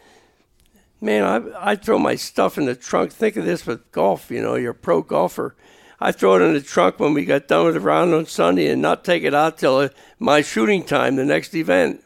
man, 1.00 1.24
I 1.24 1.72
I 1.72 1.76
throw 1.76 1.98
my 1.98 2.14
stuff 2.14 2.58
in 2.58 2.66
the 2.66 2.76
trunk. 2.76 3.12
Think 3.12 3.36
of 3.36 3.44
this 3.44 3.66
with 3.66 3.90
golf. 3.90 4.30
You 4.30 4.40
know, 4.40 4.54
you're 4.54 4.70
a 4.70 4.74
pro 4.74 5.02
golfer. 5.02 5.56
I 6.00 6.12
throw 6.12 6.36
it 6.36 6.42
in 6.42 6.52
the 6.52 6.60
trunk 6.60 7.00
when 7.00 7.12
we 7.12 7.24
got 7.24 7.48
done 7.48 7.66
with 7.66 7.74
the 7.74 7.80
round 7.80 8.14
on 8.14 8.26
Sunday, 8.26 8.68
and 8.68 8.80
not 8.80 9.04
take 9.04 9.24
it 9.24 9.34
out 9.34 9.58
till 9.58 9.78
uh, 9.78 9.88
my 10.18 10.42
shooting 10.42 10.84
time, 10.84 11.16
the 11.16 11.24
next 11.24 11.54
event. 11.54 12.04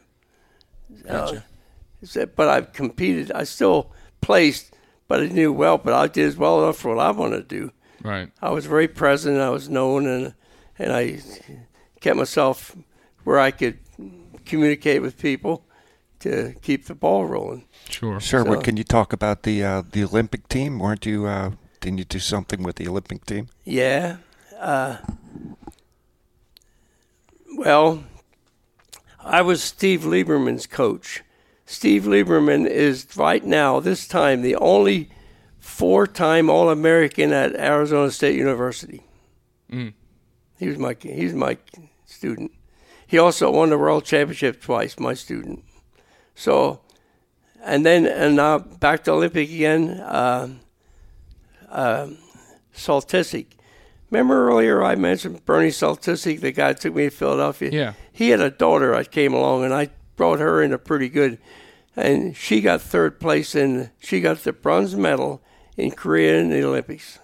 Uh, 1.07 1.41
but 2.35 2.47
I've 2.47 2.73
competed. 2.73 3.31
I 3.31 3.43
still 3.43 3.91
placed, 4.21 4.73
but 5.07 5.19
I 5.19 5.27
didn't 5.27 5.55
well. 5.55 5.77
But 5.77 5.93
I 5.93 6.07
did 6.07 6.25
as 6.25 6.37
well 6.37 6.63
enough 6.63 6.77
for 6.77 6.95
what 6.95 7.05
I 7.05 7.11
want 7.11 7.33
to 7.33 7.43
do. 7.43 7.71
Right. 8.03 8.31
I 8.41 8.49
was 8.49 8.65
very 8.65 8.87
present. 8.87 9.39
I 9.39 9.49
was 9.49 9.69
known, 9.69 10.07
and 10.07 10.33
and 10.79 10.91
I 10.91 11.19
kept 12.03 12.17
myself 12.17 12.75
where 13.23 13.39
I 13.47 13.51
could 13.51 13.77
communicate 14.45 15.01
with 15.01 15.17
people 15.17 15.65
to 16.19 16.53
keep 16.61 16.85
the 16.85 16.95
ball 16.95 17.25
rolling. 17.25 17.65
Sure. 17.89 18.19
Sherwood, 18.19 18.59
So- 18.59 18.61
can 18.63 18.77
you 18.77 18.83
talk 18.83 19.13
about 19.13 19.43
the 19.43 19.63
uh, 19.63 19.81
the 19.91 20.03
Olympic 20.03 20.47
team? 20.47 20.79
Weren't 20.79 21.05
you? 21.05 21.25
Uh, 21.25 21.51
didn't 21.81 21.97
you 21.99 22.05
do 22.05 22.19
something 22.19 22.63
with 22.63 22.75
the 22.75 22.87
Olympic 22.87 23.25
team? 23.25 23.47
Yeah. 23.65 24.17
Uh, 24.59 24.97
well, 27.57 28.03
I 29.19 29.41
was 29.41 29.61
Steve 29.63 30.01
Lieberman's 30.01 30.67
coach. 30.67 31.23
Steve 31.65 32.03
Lieberman 32.03 32.67
is 32.67 33.07
right 33.17 33.43
now, 33.43 33.79
this 33.79 34.07
time, 34.07 34.41
the 34.41 34.55
only 34.57 35.09
four 35.59 36.05
time 36.07 36.49
All 36.49 36.69
American 36.69 37.31
at 37.31 37.55
Arizona 37.55 38.11
State 38.11 38.35
University. 38.37 39.01
Mm. 39.71 39.93
He 40.59 40.67
was 40.67 40.77
my 40.77 40.95
he 41.01 41.25
was 41.25 41.33
my 41.33 41.57
student. 42.23 42.51
He 43.05 43.17
also 43.17 43.51
won 43.51 43.69
the 43.69 43.77
world 43.77 44.05
championship 44.05 44.61
twice, 44.61 44.97
my 44.97 45.13
student. 45.13 45.65
So, 46.35 46.79
and 47.61 47.85
then 47.85 48.05
and 48.05 48.37
now 48.37 48.59
back 48.59 49.03
to 49.03 49.11
Olympic 49.11 49.49
again. 49.49 49.89
Uh, 49.89 50.47
uh, 51.69 52.07
Saltisic. 52.73 53.47
Remember 54.09 54.47
earlier 54.47 54.83
I 54.83 54.95
mentioned 54.95 55.43
Bernie 55.45 55.69
Saltisic, 55.69 56.39
the 56.39 56.51
guy 56.51 56.69
that 56.69 56.79
took 56.79 56.95
me 56.95 57.05
to 57.05 57.09
Philadelphia. 57.09 57.71
Yeah. 57.71 57.93
He 58.11 58.29
had 58.29 58.39
a 58.39 58.49
daughter 58.49 58.95
that 58.95 59.11
came 59.11 59.33
along, 59.33 59.65
and 59.65 59.73
I 59.73 59.89
brought 60.15 60.39
her 60.39 60.63
into 60.63 60.77
pretty 60.77 61.09
good, 61.09 61.39
and 61.95 62.37
she 62.37 62.61
got 62.61 62.81
third 62.81 63.19
place 63.19 63.53
in. 63.53 63.91
She 63.99 64.21
got 64.21 64.37
the 64.43 64.53
bronze 64.53 64.95
medal 64.95 65.41
in 65.75 65.91
Korea 65.91 66.39
in 66.39 66.49
the 66.49 66.63
Olympics. 66.63 67.19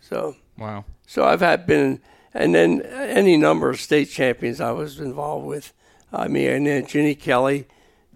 So. 0.00 0.34
Wow. 0.58 0.84
So 1.06 1.24
I've 1.24 1.40
had 1.40 1.66
been, 1.66 2.00
and 2.34 2.54
then 2.54 2.82
any 2.82 3.36
number 3.36 3.70
of 3.70 3.80
state 3.80 4.10
champions 4.10 4.60
I 4.60 4.72
was 4.72 5.00
involved 5.00 5.46
with. 5.46 5.72
I 6.12 6.28
mean, 6.28 6.50
and 6.50 6.66
then 6.66 6.86
Ginny 6.86 7.14
Kelly, 7.14 7.66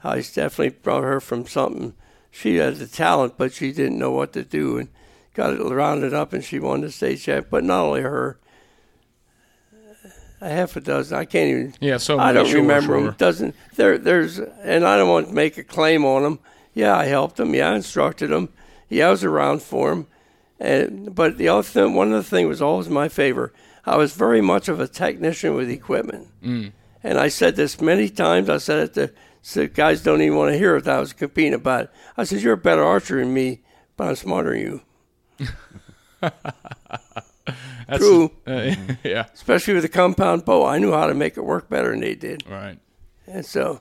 I 0.03 0.17
definitely 0.17 0.71
brought 0.71 1.05
her 1.05 1.21
from 1.21 1.47
something. 1.47 1.95
She 2.31 2.57
had 2.57 2.77
the 2.77 2.87
talent, 2.87 3.35
but 3.39 3.53
she 3.53 3.73
didn't 3.73 3.99
know 3.99 4.11
what 4.11 4.33
to 4.35 4.45
do, 4.45 4.79
and 4.79 4.89
got 5.35 5.55
it 5.55 5.63
rounded 5.63 6.13
up, 6.13 6.33
and 6.33 6.45
she 6.45 6.59
won 6.59 6.83
the 6.83 6.91
state 6.91 7.21
champ. 7.21 7.47
But 7.51 7.65
not 7.65 7.85
only 7.85 8.03
her, 8.03 8.39
a 10.41 10.49
half 10.49 10.77
a 10.77 10.81
dozen. 10.81 11.19
I 11.19 11.25
can't 11.25 11.51
even. 11.51 11.75
Yeah. 11.81 11.97
So 11.97 12.17
many 12.17 12.29
I 12.29 12.33
don't 12.33 12.47
sure, 12.47 12.61
remember 12.61 12.99
sure. 12.99 13.05
them. 13.07 13.15
Doesn't 13.19 13.55
there? 13.77 13.99
There's, 13.99 14.39
and 14.39 14.85
I 14.85 14.97
don't 14.97 15.09
want 15.09 15.29
to 15.29 15.35
make 15.35 15.59
a 15.59 15.65
claim 15.65 16.05
on 16.05 16.23
them. 16.23 16.39
Yeah, 16.75 16.97
I 16.97 17.07
helped 17.07 17.37
them. 17.37 17.55
Yeah, 17.55 17.71
I 17.71 17.77
instructed 17.77 18.31
them. 18.31 18.51
Yeah, 18.89 19.09
I 19.09 19.11
was 19.11 19.25
around 19.25 19.63
for 19.63 19.91
them. 19.91 20.07
And 20.61 21.15
but 21.15 21.39
the 21.39 21.49
other 21.49 21.63
thing, 21.63 21.95
one 21.95 22.13
of 22.13 22.23
the 22.23 22.29
things 22.29 22.49
was 22.49 22.63
always 22.63 22.89
my 22.89 23.09
favor. 23.09 23.53
I 23.93 23.97
was 23.97 24.13
very 24.15 24.41
much 24.41 24.69
of 24.69 24.81
a 24.81 24.89
technician 24.89 25.55
with 25.55 25.71
equipment, 25.71 26.29
Mm. 26.43 26.73
and 27.03 27.19
I 27.19 27.29
said 27.29 27.57
this 27.57 27.81
many 27.81 28.09
times. 28.09 28.49
I 28.49 28.59
said 28.59 28.79
it 28.81 28.95
to 28.95 29.13
so 29.43 29.67
guys 29.67 30.03
don't 30.03 30.21
even 30.21 30.37
want 30.37 30.53
to 30.53 30.59
hear 30.59 30.77
it. 30.77 30.85
That 30.85 30.97
I 30.97 31.01
was 31.01 31.13
competing 31.13 31.55
about. 31.55 31.85
It. 31.85 31.91
I 32.17 32.25
said 32.25 32.41
you're 32.43 32.55
a 32.55 32.57
better 32.57 32.85
archer 32.85 33.19
than 33.19 33.33
me, 33.33 33.63
but 33.97 34.09
I'm 34.09 34.17
smarter 34.17 34.53
than 34.53 34.61
you. 34.61 34.81
That's 37.89 37.99
True. 38.05 38.31
uh, 38.47 38.75
yeah. 39.05 39.27
especially 39.33 39.75
with 39.75 39.83
the 39.85 39.89
compound 39.89 40.45
bow. 40.45 40.67
I 40.67 40.79
knew 40.79 40.93
how 40.93 41.07
to 41.07 41.15
make 41.15 41.37
it 41.39 41.45
work 41.45 41.71
better 41.71 41.91
than 41.91 42.01
they 42.01 42.15
did. 42.15 42.45
Right. 42.49 42.79
And 43.27 43.47
so, 43.47 43.81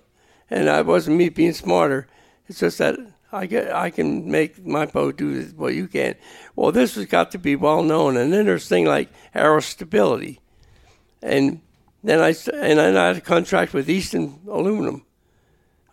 and 0.49 0.69
I 0.69 0.81
wasn't 0.81 1.17
me 1.17 1.27
being 1.29 1.51
smarter. 1.53 2.07
It's 2.47 2.59
just 2.59 2.77
that 2.77 2.97
I 3.31 3.45
get 3.45 3.73
I 3.73 3.89
can 3.89 4.29
make 4.29 4.65
my 4.65 4.85
bow 4.85 5.11
do 5.11 5.41
what 5.55 5.73
you 5.73 5.87
can. 5.87 6.15
Well, 6.55 6.71
this 6.71 6.95
has 6.95 7.05
got 7.05 7.31
to 7.31 7.37
be 7.37 7.55
well 7.55 7.83
known. 7.83 8.17
And 8.17 8.31
then 8.31 8.45
there's 8.45 8.67
thing 8.67 8.85
like 8.85 9.09
arrow 9.33 9.59
stability, 9.59 10.39
and 11.21 11.61
then 12.03 12.19
I 12.19 12.29
and 12.29 12.79
then 12.79 12.95
I 12.97 13.07
had 13.07 13.17
a 13.17 13.21
contract 13.21 13.73
with 13.73 13.89
Easton 13.89 14.39
Aluminum. 14.47 15.05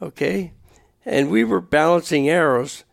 Okay, 0.01 0.53
and 1.05 1.31
we 1.31 1.45
were 1.45 1.61
balancing 1.61 2.29
arrows, 2.29 2.85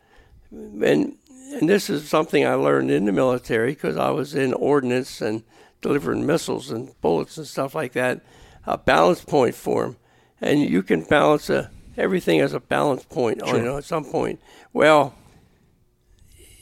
and 0.51 1.17
and 1.53 1.69
this 1.69 1.89
is 1.89 2.07
something 2.07 2.45
I 2.45 2.53
learned 2.53 2.89
in 2.89 3.05
the 3.05 3.11
military 3.11 3.73
because 3.73 3.97
I 3.97 4.09
was 4.09 4.33
in 4.33 4.53
ordnance 4.53 5.21
and 5.21 5.43
delivering 5.81 6.25
missiles 6.25 6.71
and 6.71 6.99
bullets 7.01 7.37
and 7.37 7.45
stuff 7.45 7.75
like 7.75 7.93
that. 7.93 8.21
A 8.65 8.77
balance 8.77 9.23
point 9.23 9.55
for 9.55 9.85
'em 9.85 9.97
and 10.41 10.59
you 10.61 10.81
can 10.81 11.03
balance 11.03 11.49
a, 11.49 11.69
everything 11.97 12.39
has 12.39 12.53
a 12.53 12.59
balance 12.59 13.03
point. 13.05 13.41
You 13.45 13.61
know, 13.63 13.77
at 13.77 13.83
some 13.83 14.05
point. 14.05 14.39
Well, 14.73 15.13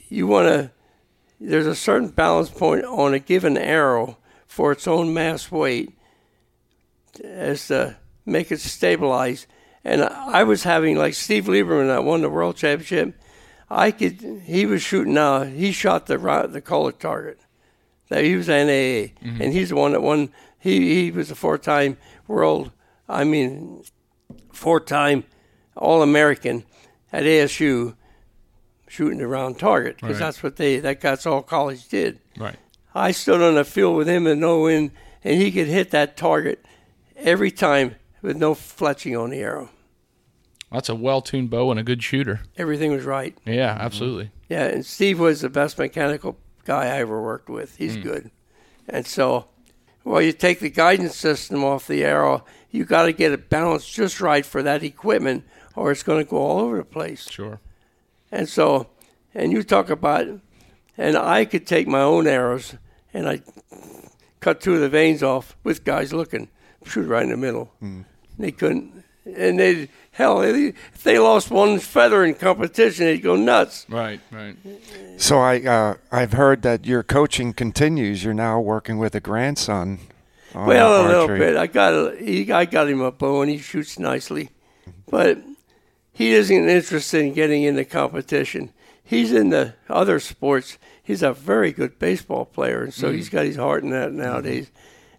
you 0.09 0.27
want 0.27 0.47
to. 0.47 0.71
There's 1.39 1.67
a 1.67 1.75
certain 1.75 2.09
balance 2.09 2.49
point 2.49 2.83
on 2.85 3.13
a 3.13 3.19
given 3.19 3.57
arrow 3.57 4.17
for 4.45 4.71
its 4.71 4.87
own 4.87 5.13
mass 5.13 5.49
weight, 5.51 5.93
as 7.23 7.67
to 7.67 7.97
make 8.25 8.51
it 8.51 8.59
stabilize. 8.59 9.47
And 9.85 10.03
I 10.03 10.43
was 10.43 10.63
having 10.63 10.97
like 10.97 11.13
Steve 11.13 11.45
Lieberman 11.45 11.87
that 11.87 12.03
won 12.03 12.21
the 12.21 12.29
world 12.29 12.57
championship. 12.57 13.15
I 13.69 13.91
could. 13.91 14.41
He 14.45 14.65
was 14.65 14.81
shooting. 14.81 15.17
Uh, 15.17 15.45
he 15.45 15.71
shot 15.71 16.07
the 16.07 16.17
the 16.49 16.61
color 16.61 16.91
target. 16.91 17.39
That 18.09 18.23
he 18.23 18.35
was 18.35 18.47
NAA, 18.47 19.13
and 19.21 19.53
he's 19.53 19.69
the 19.69 19.75
one 19.75 19.91
that 19.91 20.01
won. 20.01 20.29
He 20.59 21.03
he 21.03 21.11
was 21.11 21.29
a 21.31 21.35
four 21.35 21.57
time 21.57 21.97
world. 22.27 22.71
I 23.07 23.23
mean, 23.23 23.83
four 24.59 24.79
time 24.79 25.23
All 25.75 26.03
American 26.03 26.65
at 27.13 27.23
ASU, 27.23 27.95
shooting 28.87 29.19
the 29.19 29.27
round 29.27 29.57
target 29.57 29.95
because 29.95 30.19
Right. 30.19 30.25
that's 30.25 30.43
what 30.43 30.57
they 30.57 30.79
that 30.79 30.99
that's 30.99 31.25
all 31.25 31.41
college 31.41 31.87
did. 31.87 32.19
Right. 32.37 32.57
I 32.93 33.11
stood 33.11 33.41
on 33.41 33.55
the 33.55 33.63
field 33.63 33.95
with 33.95 34.07
him 34.07 34.27
and 34.27 34.41
no 34.41 34.61
wind, 34.61 34.91
and 35.23 35.41
he 35.41 35.51
could 35.51 35.67
hit 35.67 35.91
that 35.91 36.17
target 36.17 36.65
every 37.15 37.51
time 37.51 37.95
with 38.21 38.35
no 38.35 38.53
fletching 38.53 39.19
on 39.19 39.29
the 39.29 39.39
arrow. 39.39 39.69
That's 40.71 40.89
a 40.89 40.95
well-tuned 40.95 41.49
bow 41.49 41.71
and 41.71 41.79
a 41.79 41.83
good 41.83 42.03
shooter. 42.03 42.41
Everything 42.57 42.91
was 42.91 43.05
right. 43.05 43.35
Yeah, 43.45 43.77
absolutely. 43.79 44.31
Yeah, 44.49 44.65
and 44.65 44.85
Steve 44.85 45.19
was 45.19 45.41
the 45.41 45.49
best 45.49 45.77
mechanical 45.77 46.37
guy 46.65 46.85
I 46.85 46.99
ever 46.99 47.21
worked 47.21 47.49
with. 47.49 47.77
He's 47.77 47.95
hmm. 47.95 48.01
good. 48.01 48.31
And 48.87 49.05
so, 49.05 49.47
well, 50.09 50.23
you 50.23 50.33
take 50.33 50.59
the 50.59 50.71
guidance 50.71 51.15
system 51.15 51.63
off 51.63 51.85
the 51.85 52.03
arrow, 52.03 52.43
you 52.71 52.83
got 52.83 53.03
to 53.03 53.13
get 53.13 53.31
it 53.31 53.47
balanced 53.47 53.93
just 53.93 54.19
right 54.19 54.43
for 54.43 54.63
that 54.63 54.81
equipment, 54.81 55.43
or 55.75 55.91
it's 55.91 56.01
going 56.01 56.25
to 56.25 56.27
go 56.27 56.37
all 56.37 56.57
over 56.61 56.77
the 56.77 56.83
place. 56.83 57.29
Sure. 57.29 57.59
And 58.31 58.49
so, 58.49 58.89
and 59.35 59.51
you 59.51 59.61
talk 59.61 59.91
about, 59.91 60.25
and 60.97 61.15
I 61.15 61.45
could 61.45 61.67
take 61.67 61.87
my 61.87 62.01
own 62.01 62.25
arrows 62.25 62.73
and 63.13 63.29
I 63.29 63.43
cut 64.39 64.61
two 64.61 64.73
of 64.73 64.81
the 64.81 64.89
veins 64.89 65.21
off 65.21 65.55
with 65.63 65.83
guys 65.83 66.11
looking, 66.11 66.49
shoot 66.85 67.07
right 67.07 67.21
in 67.21 67.29
the 67.29 67.37
middle. 67.37 67.71
Hmm. 67.79 68.01
They 68.39 68.51
couldn't, 68.51 69.03
and 69.37 69.59
they 69.59 69.89
hell, 70.11 70.41
if 70.41 71.03
they 71.03 71.17
lost 71.17 71.49
one 71.49 71.79
feather 71.79 72.23
in 72.25 72.35
competition, 72.35 73.05
they'd 73.05 73.23
go 73.23 73.35
nuts. 73.35 73.85
Right. 73.89 74.19
Right. 74.31 74.55
So 75.17 75.39
I 75.39 75.61
uh, 75.61 75.95
I've 76.11 76.33
heard 76.33 76.61
that 76.63 76.85
your 76.85 77.03
coaching 77.03 77.53
continues. 77.53 78.23
You're 78.23 78.33
now 78.33 78.59
working 78.59 78.97
with 78.97 79.15
a 79.15 79.19
grandson. 79.19 79.99
On 80.53 80.67
Well, 80.67 81.05
a 81.05 81.07
little 81.07 81.27
bit. 81.27 81.55
I 81.55 81.67
got 81.67 81.93
a, 81.93 82.17
he, 82.19 82.51
I 82.51 82.65
got 82.65 82.89
him 82.89 83.01
a 83.01 83.11
bow 83.11 83.41
and 83.41 83.51
he 83.51 83.59
shoots 83.59 83.99
nicely, 83.99 84.49
but 85.07 85.37
he 86.11 86.31
isn't 86.31 86.69
interested 86.69 87.21
in 87.21 87.33
getting 87.33 87.63
into 87.63 87.85
competition. 87.85 88.73
He's 89.03 89.31
in 89.31 89.49
the 89.49 89.75
other 89.87 90.19
sports. 90.19 90.77
He's 91.01 91.23
a 91.23 91.33
very 91.33 91.71
good 91.71 91.97
baseball 91.97 92.45
player, 92.45 92.83
and 92.83 92.93
so 92.93 93.11
he's 93.11 93.29
got 93.29 93.45
his 93.45 93.55
heart 93.55 93.83
in 93.83 93.89
that 93.91 94.11
nowadays. 94.11 94.69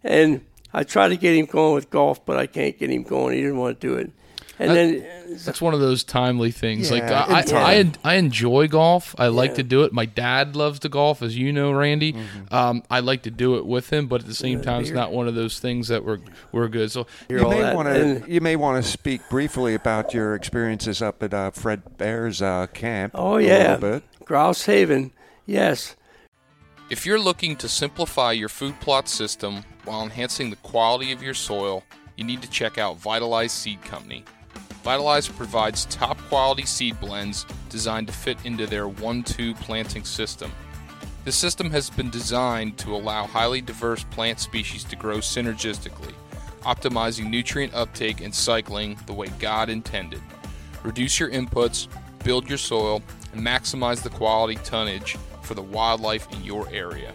And 0.04 0.42
I 0.72 0.84
try 0.84 1.08
to 1.08 1.16
get 1.16 1.34
him 1.36 1.46
going 1.46 1.74
with 1.74 1.90
golf, 1.90 2.24
but 2.24 2.36
I 2.36 2.46
can't 2.46 2.78
get 2.78 2.90
him 2.90 3.02
going. 3.02 3.34
He 3.36 3.42
didn't 3.42 3.58
want 3.58 3.80
to 3.80 3.86
do 3.86 3.94
it. 3.94 4.10
And 4.58 4.70
then 4.76 5.36
That's 5.46 5.62
one 5.62 5.72
of 5.72 5.80
those 5.80 6.04
timely 6.04 6.50
things. 6.50 6.90
like 6.90 7.04
I, 7.04 7.08
I. 7.40 7.44
I, 7.54 7.92
I 8.04 8.14
enjoy 8.16 8.68
golf. 8.68 9.14
I 9.18 9.28
like 9.28 9.52
Yeah. 9.52 9.56
to 9.56 9.62
do 9.62 9.82
it. 9.84 9.92
My 9.94 10.04
dad 10.04 10.54
loves 10.54 10.80
to 10.80 10.90
golf, 10.90 11.22
as 11.22 11.34
you 11.34 11.50
know, 11.50 11.72
Randy. 11.72 12.12
Mm-hmm. 12.12 12.54
Um, 12.54 12.82
I 12.90 13.00
like 13.00 13.22
to 13.22 13.30
do 13.30 13.56
it 13.56 13.64
with 13.64 13.90
him, 13.90 14.06
but 14.06 14.20
at 14.20 14.26
the 14.26 14.34
same 14.34 14.60
time, 14.60 14.82
it's 14.82 14.90
not 14.90 15.12
one 15.12 15.26
of 15.28 15.34
those 15.34 15.58
things 15.60 15.88
that 15.88 16.04
we're 16.04 16.18
we're 16.52 16.68
good. 16.68 16.90
So 16.92 17.06
You 17.30 17.48
may 17.48 17.74
want 17.74 17.88
to 17.88 18.22
you 18.28 18.42
may 18.42 18.54
want 18.56 18.84
to 18.84 18.90
speak 18.90 19.22
briefly 19.30 19.74
about 19.74 20.12
your 20.12 20.34
experiences 20.34 21.00
up 21.00 21.22
at 21.22 21.32
uh, 21.32 21.52
Fred 21.52 21.96
Bear's 21.96 22.42
uh, 22.42 22.66
camp. 22.74 23.12
oh 23.14 23.36
a 23.38 23.42
yeah, 23.42 23.76
little 23.76 23.92
bit. 23.92 24.02
Grouse 24.26 24.66
Haven, 24.66 25.12
yes. 25.46 25.96
If 26.90 27.06
you're 27.06 27.20
looking 27.20 27.54
to 27.58 27.68
simplify 27.68 28.32
your 28.32 28.48
food 28.48 28.80
plot 28.80 29.08
system 29.08 29.62
while 29.84 30.02
enhancing 30.02 30.50
the 30.50 30.56
quality 30.56 31.12
of 31.12 31.22
your 31.22 31.34
soil, 31.34 31.84
you 32.16 32.24
need 32.24 32.42
to 32.42 32.50
check 32.50 32.78
out 32.78 32.98
Vitalize 32.98 33.52
Seed 33.52 33.80
Company. 33.82 34.24
Vitalize 34.82 35.28
provides 35.28 35.84
top 35.84 36.18
quality 36.22 36.66
seed 36.66 36.98
blends 36.98 37.46
designed 37.68 38.08
to 38.08 38.12
fit 38.12 38.44
into 38.44 38.66
their 38.66 38.88
1 38.88 39.22
2 39.22 39.54
planting 39.54 40.02
system. 40.02 40.50
The 41.24 41.30
system 41.30 41.70
has 41.70 41.90
been 41.90 42.10
designed 42.10 42.76
to 42.78 42.96
allow 42.96 43.24
highly 43.24 43.60
diverse 43.60 44.02
plant 44.02 44.40
species 44.40 44.82
to 44.82 44.96
grow 44.96 45.18
synergistically, 45.18 46.14
optimizing 46.62 47.30
nutrient 47.30 47.72
uptake 47.72 48.20
and 48.20 48.34
cycling 48.34 48.98
the 49.06 49.12
way 49.12 49.28
God 49.38 49.70
intended. 49.70 50.22
Reduce 50.82 51.20
your 51.20 51.30
inputs, 51.30 51.86
build 52.24 52.48
your 52.48 52.58
soil, 52.58 53.00
and 53.32 53.42
maximize 53.42 54.02
the 54.02 54.10
quality 54.10 54.56
tonnage 54.64 55.16
for 55.42 55.54
the 55.54 55.62
wildlife 55.62 56.30
in 56.32 56.44
your 56.44 56.68
area. 56.70 57.12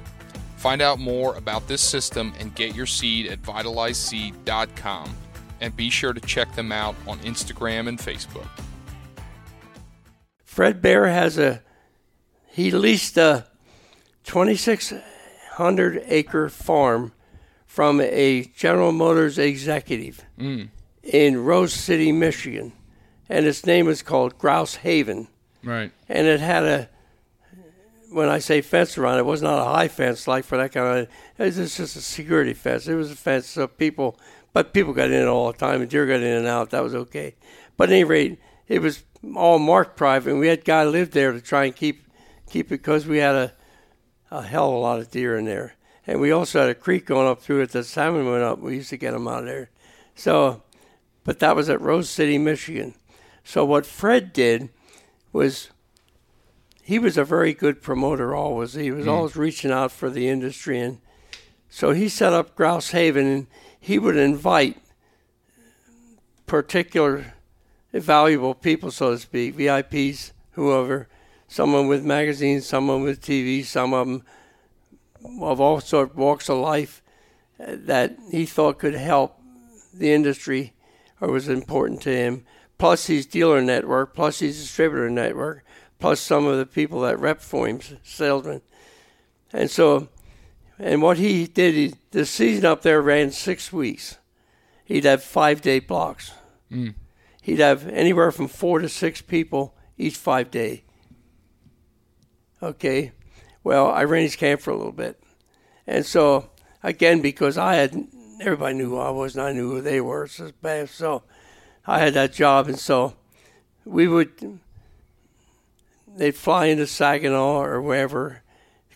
Find 0.58 0.82
out 0.82 1.00
more 1.00 1.36
about 1.36 1.68
this 1.68 1.82
system 1.82 2.34
and 2.40 2.54
get 2.56 2.76
your 2.76 2.86
seed 2.86 3.28
at 3.28 3.42
vitalizeseed.com. 3.44 5.16
And 5.62 5.76
be 5.76 5.90
sure 5.90 6.12
to 6.12 6.20
check 6.22 6.54
them 6.56 6.72
out 6.72 6.96
on 7.08 7.20
Instagram 7.20 7.88
and 7.88 7.98
Facebook. 7.98 8.48
Fred 10.44 10.82
Bear 10.82 11.08
has 11.08 11.38
a 11.38 11.62
he 12.48 12.72
leased 12.72 13.18
a 13.18 13.46
2600 14.24 16.04
acre 16.08 16.48
farm 16.50 17.12
from 17.66 18.00
a 18.00 18.46
General 18.56 18.94
Motors 18.94 19.38
executive 19.38 20.24
mm. 20.40 20.70
in 21.04 21.44
Rose 21.44 21.74
City, 21.74 22.14
Michigan, 22.14 22.72
and 23.28 23.46
its 23.46 23.66
name 23.66 23.90
is 23.90 24.02
called 24.02 24.38
Grouse 24.38 24.76
Haven, 24.76 25.28
right. 25.66 25.92
and 26.08 26.28
it 26.28 26.40
had 26.40 26.64
a 26.64 26.90
when 28.16 28.30
I 28.30 28.40
say 28.40 28.62
fence 28.62 28.98
around 28.98 29.20
it, 29.20 29.26
was 29.26 29.42
not 29.42 29.60
a 29.60 29.66
high 29.66 29.90
fence 29.90 30.28
like 30.28 30.46
for 30.46 30.58
that 30.58 30.72
kind 30.72 31.00
of. 31.00 31.08
It 31.38 31.44
was 31.44 31.56
just 31.56 31.98
a 31.98 32.02
security 32.02 32.54
fence. 32.54 32.88
It 32.88 32.96
was 32.96 33.12
a 33.12 33.16
fence 33.16 33.48
so 33.48 33.68
people, 33.68 34.18
but 34.54 34.74
people 34.74 34.94
got 34.94 35.12
in 35.12 35.28
all 35.28 35.52
the 35.52 35.58
time, 35.58 35.82
and 35.82 35.90
deer 35.90 36.06
got 36.06 36.22
in 36.22 36.38
and 36.38 36.48
out. 36.48 36.70
That 36.70 36.84
was 36.84 36.96
okay. 36.96 37.36
But 37.76 37.90
at 37.90 37.94
any 37.94 38.04
rate, 38.06 38.40
it 38.68 38.82
was 38.82 39.04
all 39.36 39.60
marked 39.60 39.98
private, 39.98 40.32
and 40.32 40.40
we 40.40 40.48
had 40.48 40.64
guy 40.64 40.86
live 40.86 41.12
there 41.12 41.34
to 41.34 41.42
try 41.42 41.66
and 41.66 41.76
keep 41.76 42.08
keep 42.50 42.68
it 42.68 42.70
because 42.70 43.06
we 43.06 43.18
had 43.18 43.36
a 43.36 43.54
a 44.32 44.42
hell 44.44 44.70
of 44.70 44.76
a 44.76 44.78
lot 44.78 45.00
of 45.00 45.12
deer 45.12 45.38
in 45.38 45.46
there, 45.46 45.76
and 46.08 46.22
we 46.22 46.32
also 46.32 46.62
had 46.62 46.70
a 46.70 46.76
creek 46.76 47.06
going 47.06 47.28
up 47.28 47.42
through 47.42 47.62
it. 47.62 47.72
that 47.72 47.86
salmon 47.86 48.30
went 48.30 48.44
up. 48.44 48.60
We 48.60 48.76
used 48.76 48.90
to 48.92 48.98
get 48.98 49.12
them 49.12 49.28
out 49.28 49.40
of 49.40 49.46
there. 49.46 49.70
So, 50.16 50.64
but 51.24 51.40
that 51.40 51.56
was 51.56 51.70
at 51.70 51.82
Rose 51.82 52.10
City, 52.10 52.38
Michigan. 52.38 52.96
So 53.44 53.66
what 53.66 53.86
Fred 53.86 54.32
did 54.32 54.70
was 55.36 55.70
he 56.82 56.98
was 56.98 57.18
a 57.18 57.26
very 57.26 57.54
good 57.54 57.82
promoter 57.82 58.34
always. 58.36 58.74
He 58.74 58.92
was 58.92 59.06
hmm. 59.06 59.12
always 59.12 59.36
reaching 59.36 59.72
out 59.72 59.92
for 59.92 60.10
the 60.10 60.28
industry 60.28 60.80
and 60.80 61.00
so 61.70 61.92
he 61.92 62.08
set 62.08 62.32
up 62.32 62.56
Grouse 62.56 62.92
Haven 62.92 63.28
and 63.28 63.48
he 63.80 64.00
would 64.00 64.16
invite 64.16 64.78
particular 66.46 67.34
valuable 67.92 68.54
people, 68.54 68.92
so 68.92 69.12
to 69.12 69.20
speak, 69.20 69.58
VIPs, 69.58 70.32
whoever, 70.52 71.10
someone 71.48 71.88
with 71.88 72.06
magazines, 72.06 72.66
someone 72.66 73.04
with 73.04 73.22
TV, 73.22 73.66
some 73.66 73.94
of 73.94 74.08
them 74.08 74.24
of 75.42 75.60
all 75.60 75.82
sort 75.82 76.12
of 76.12 76.18
walks 76.18 76.50
of 76.50 76.60
life 76.60 77.02
that 77.58 78.18
he 78.32 78.46
thought 78.46 78.80
could 78.80 78.94
help 78.94 79.40
the 79.94 80.14
industry 80.14 80.74
or 81.20 81.30
was 81.30 81.50
important 81.50 82.02
to 82.02 82.16
him. 82.16 82.46
Plus 82.78 83.08
his 83.08 83.26
dealer 83.26 83.62
network, 83.62 84.14
plus 84.14 84.40
his 84.40 84.60
distributor 84.60 85.10
network, 85.10 85.64
plus 86.00 86.20
some 86.20 86.46
of 86.46 86.58
the 86.58 86.66
people 86.66 87.02
that 87.02 87.20
rep 87.20 87.42
for 87.42 87.68
him, 87.68 87.80
salesmen. 88.04 88.62
And 89.54 89.72
so, 89.72 90.10
and 90.78 91.02
what 91.02 91.18
he 91.18 91.48
did, 91.48 91.74
he, 91.74 91.94
the 92.12 92.26
season 92.26 92.66
up 92.66 92.82
there 92.82 93.02
ran 93.02 93.32
six 93.32 93.72
weeks. 93.72 94.18
He'd 94.84 95.06
have 95.06 95.24
five 95.24 95.62
day 95.62 95.80
blocks. 95.80 96.34
Mm. 96.72 96.96
He'd 97.42 97.60
have 97.60 97.88
anywhere 97.88 98.32
from 98.32 98.48
four 98.48 98.80
to 98.80 98.90
six 98.90 99.22
people 99.22 99.76
each 99.98 100.18
five 100.18 100.52
day. 100.52 100.84
Okay. 102.62 103.12
Well, 103.64 103.90
I 103.90 104.04
ran 104.04 104.24
his 104.24 104.36
camp 104.36 104.62
for 104.62 104.72
a 104.72 104.78
little 104.78 104.92
bit. 104.92 105.22
And 105.88 106.06
so 106.06 106.50
again, 106.84 107.22
because 107.22 107.58
I 107.58 107.76
had 107.76 108.08
everybody 108.42 108.76
knew 108.76 108.90
who 108.90 108.98
I 108.98 109.10
was, 109.10 109.36
and 109.36 109.46
I 109.46 109.54
knew 109.54 109.70
who 109.70 109.82
they 109.82 110.02
were. 110.02 110.28
So, 110.28 110.52
so 110.88 111.24
I 111.88 112.00
had 112.00 112.14
that 112.16 112.34
job, 112.34 112.68
and 112.68 112.80
so 112.80 113.16
we 113.86 114.08
would 114.08 114.60
they'd 116.16 116.36
fly 116.36 116.66
into 116.68 116.88
Saginaw 116.88 117.62
or 117.62 117.82
wherever 117.82 118.42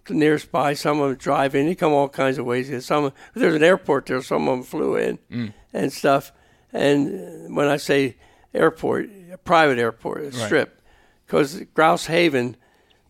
nearest 0.09 0.51
by. 0.51 0.73
Some 0.73 0.99
of 1.01 1.09
them 1.09 1.17
drive 1.17 1.53
in. 1.53 1.67
They 1.67 1.75
come 1.75 1.93
all 1.93 2.09
kinds 2.09 2.37
of 2.39 2.45
ways. 2.45 2.85
Some 2.85 3.11
there's 3.35 3.53
an 3.53 3.63
airport 3.63 4.07
there. 4.07 4.21
Some 4.23 4.47
of 4.47 4.55
them 4.57 4.63
flew 4.63 4.95
in 4.95 5.19
Mm. 5.31 5.53
and 5.73 5.93
stuff. 5.93 6.31
And 6.73 7.55
when 7.55 7.67
I 7.67 7.77
say 7.77 8.15
airport, 8.53 9.09
a 9.31 9.37
private 9.37 9.77
airport, 9.77 10.21
a 10.23 10.31
strip, 10.31 10.81
because 11.25 11.61
Grouse 11.75 12.07
Haven, 12.07 12.55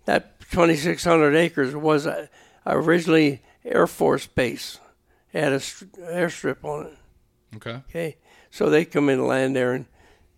that 0.06 0.40
2,600 0.52 1.36
acres 1.36 1.74
was 1.76 2.06
a, 2.06 2.30
originally 2.66 3.42
Air 3.64 3.88
Force 3.88 4.28
base. 4.28 4.80
It 5.32 5.42
had 5.42 5.54
a 5.54 5.60
st- 5.60 5.94
airstrip 5.94 6.64
on 6.66 6.88
it. 6.88 6.98
Okay. 7.58 7.82
Okay, 7.90 8.18
so 8.52 8.70
they 8.70 8.86
come 8.86 9.10
in 9.10 9.20
and 9.20 9.28
land 9.28 9.56
there, 9.56 9.74
and 9.74 9.86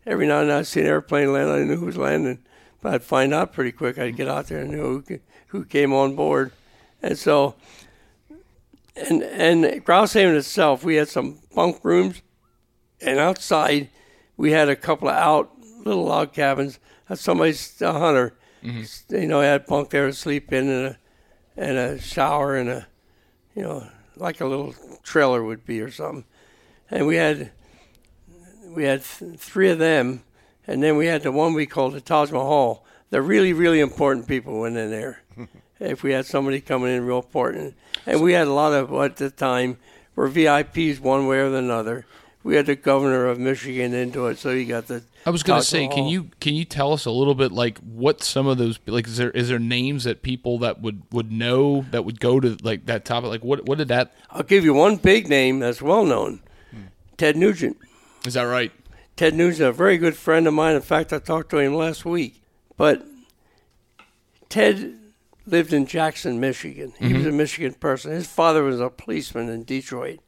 every 0.06 0.28
now 0.28 0.41
and 0.41 0.50
then 0.50 0.58
I'd 0.60 0.67
see 0.67 0.82
an 0.82 0.88
airplane 0.88 1.34
land. 1.34 1.50
I 1.50 1.63
knew 1.63 1.78
who 1.78 1.86
was 1.86 1.97
landing, 1.97 2.39
but 2.82 2.93
I'd 2.93 3.04
find 3.04 3.34
out 3.34 3.54
pretty 3.54 3.71
quick. 3.71 3.97
I'd 3.97 4.15
get 4.15 4.28
out 4.28 4.47
there 4.47 4.62
and 4.62 4.71
know 4.71 5.04
who, 5.08 5.19
who 5.47 5.65
came 5.65 5.93
on 5.93 6.15
board, 6.15 6.52
and 7.02 7.17
so 7.17 7.56
and 8.95 9.24
and 9.24 9.84
Grouse 9.84 10.13
Haven 10.13 10.36
itself, 10.36 10.84
we 10.84 10.95
had 10.95 11.10
some 11.10 11.39
bunk 11.56 11.84
rooms, 11.84 12.21
and 13.02 13.19
outside 13.19 13.89
we 14.38 14.52
had 14.52 14.69
a 14.69 14.76
couple 14.76 15.10
of 15.10 15.15
out 15.15 15.52
little 15.86 16.06
log 16.06 16.34
cabins. 16.34 16.80
That 17.08 17.19
somebody's 17.19 17.82
a 17.82 17.93
hunter, 17.93 18.34
mm-hmm. 18.63 19.15
you 19.15 19.28
know, 19.28 19.41
had 19.41 19.65
bunk 19.65 19.89
there 19.89 20.08
to 20.08 20.13
sleep 20.13 20.52
in, 20.54 20.69
and 20.69 20.86
a 20.88 20.97
and 21.58 21.78
a 21.78 22.00
shower 22.00 22.56
and 22.56 22.69
a 22.69 22.88
you 23.56 23.62
know 23.62 23.88
like 24.15 24.41
a 24.41 24.45
little 24.45 24.74
trailer 25.04 25.43
would 25.43 25.65
be 25.65 25.82
or 25.82 25.91
something 25.91 26.26
and 26.89 27.08
we 27.08 27.15
had 27.15 27.52
we 28.74 28.84
had 28.86 29.04
th- 29.04 29.40
three 29.40 29.70
of 29.70 29.80
them, 29.80 30.24
and 30.66 30.82
then 30.82 30.98
we 30.98 31.08
had 31.08 31.24
the 31.24 31.32
one 31.32 31.54
we 31.54 31.66
called 31.66 31.94
the 31.94 32.02
Taj 32.02 32.32
Mahal. 32.32 32.86
The 33.10 33.22
really 33.22 33.54
really 33.54 33.80
important 33.80 34.28
people 34.28 34.62
went 34.62 34.78
in 34.78 34.90
there. 34.90 35.22
if 35.80 36.04
we 36.04 36.14
had 36.14 36.26
somebody 36.26 36.62
coming 36.62 36.96
in 36.96 37.06
real 37.06 37.20
important, 37.20 37.76
and 38.06 38.22
we 38.22 38.34
had 38.34 38.48
a 38.48 38.54
lot 38.54 38.74
of 38.74 38.94
at 38.94 39.18
the 39.18 39.30
time 39.30 39.78
were 40.16 40.30
VIPs 40.30 41.00
one 41.00 41.28
way 41.28 41.38
or 41.38 41.54
another. 41.56 42.06
We 42.44 42.56
had 42.56 42.66
the 42.66 42.76
governor 42.76 43.28
of 43.28 43.38
Michigan 43.38 43.94
into 43.94 44.26
it, 44.26 44.40
so 44.40 44.50
you 44.50 44.66
got 44.66 44.88
the. 44.88 45.04
I 45.28 45.30
was 45.30 45.44
going 45.44 45.62
to 45.62 45.64
Taj 45.64 45.70
say, 45.70 45.88
can 45.88 46.06
you 46.06 46.32
can 46.40 46.56
you 46.56 46.66
tell 46.66 46.92
us 46.92 47.06
a 47.06 47.12
little 47.12 47.36
bit 47.36 47.52
like 47.52 47.78
what 47.80 48.24
some 48.24 48.48
of 48.48 48.58
those 48.58 48.80
like 48.88 49.06
is 49.06 49.18
there 49.18 49.30
is 49.30 49.50
there 49.50 49.60
names 49.60 50.06
that 50.06 50.24
people 50.24 50.58
that 50.60 50.82
would 50.82 51.04
would 51.12 51.32
know 51.32 51.86
that 51.92 52.04
would 52.04 52.20
go 52.20 52.40
to 52.40 52.58
like 52.64 52.88
that 52.88 53.06
topic 53.06 53.30
like 53.30 53.44
what 53.44 53.66
what 53.68 53.78
did 53.78 53.90
that 53.90 54.14
I'll 54.32 54.42
give 54.42 54.64
you 54.64 54.74
one 54.74 54.96
big 54.96 55.30
name 55.30 55.60
that's 55.60 55.84
well 55.84 56.04
known, 56.04 56.42
hmm. 56.72 56.86
Ted 57.18 57.38
Nugent. 57.38 57.78
Is 58.26 58.36
that 58.36 58.44
right? 58.44 58.72
Ted 59.16 59.34
Nugent, 59.36 59.70
a 59.70 59.72
very 59.72 59.98
good 59.98 60.16
friend 60.16 60.48
of 60.48 60.54
mine. 60.54 60.76
In 60.76 60.82
fact, 60.82 61.14
I 61.14 61.20
talked 61.20 61.50
to 61.52 61.58
him 61.58 61.76
last 61.76 62.06
week. 62.06 62.42
But 62.78 63.06
Ted 64.50 64.98
lived 65.46 65.74
in 65.74 65.86
Jackson, 65.86 66.40
Michigan. 66.40 66.94
He 66.98 67.14
was 67.14 67.24
mm-hmm. 67.24 67.30
a 67.30 67.38
Michigan 67.38 67.74
person. 67.74 68.12
His 68.12 68.28
father 68.28 68.64
was 68.64 68.80
a 68.80 68.90
policeman 68.90 69.50
in 69.50 69.64
Detroit. 69.64 70.20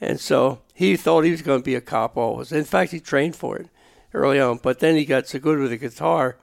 And 0.00 0.20
so 0.20 0.60
he 0.74 0.96
thought 0.96 1.24
he 1.24 1.30
was 1.30 1.42
going 1.42 1.60
to 1.60 1.64
be 1.64 1.74
a 1.74 1.80
cop 1.80 2.16
always. 2.16 2.52
In 2.52 2.64
fact, 2.64 2.92
he 2.92 3.00
trained 3.00 3.36
for 3.36 3.56
it 3.56 3.68
early 4.14 4.40
on. 4.40 4.58
But 4.62 4.80
then 4.80 4.96
he 4.96 5.04
got 5.04 5.26
so 5.26 5.38
good 5.38 5.58
with 5.58 5.70
the 5.70 5.76
guitar 5.76 6.36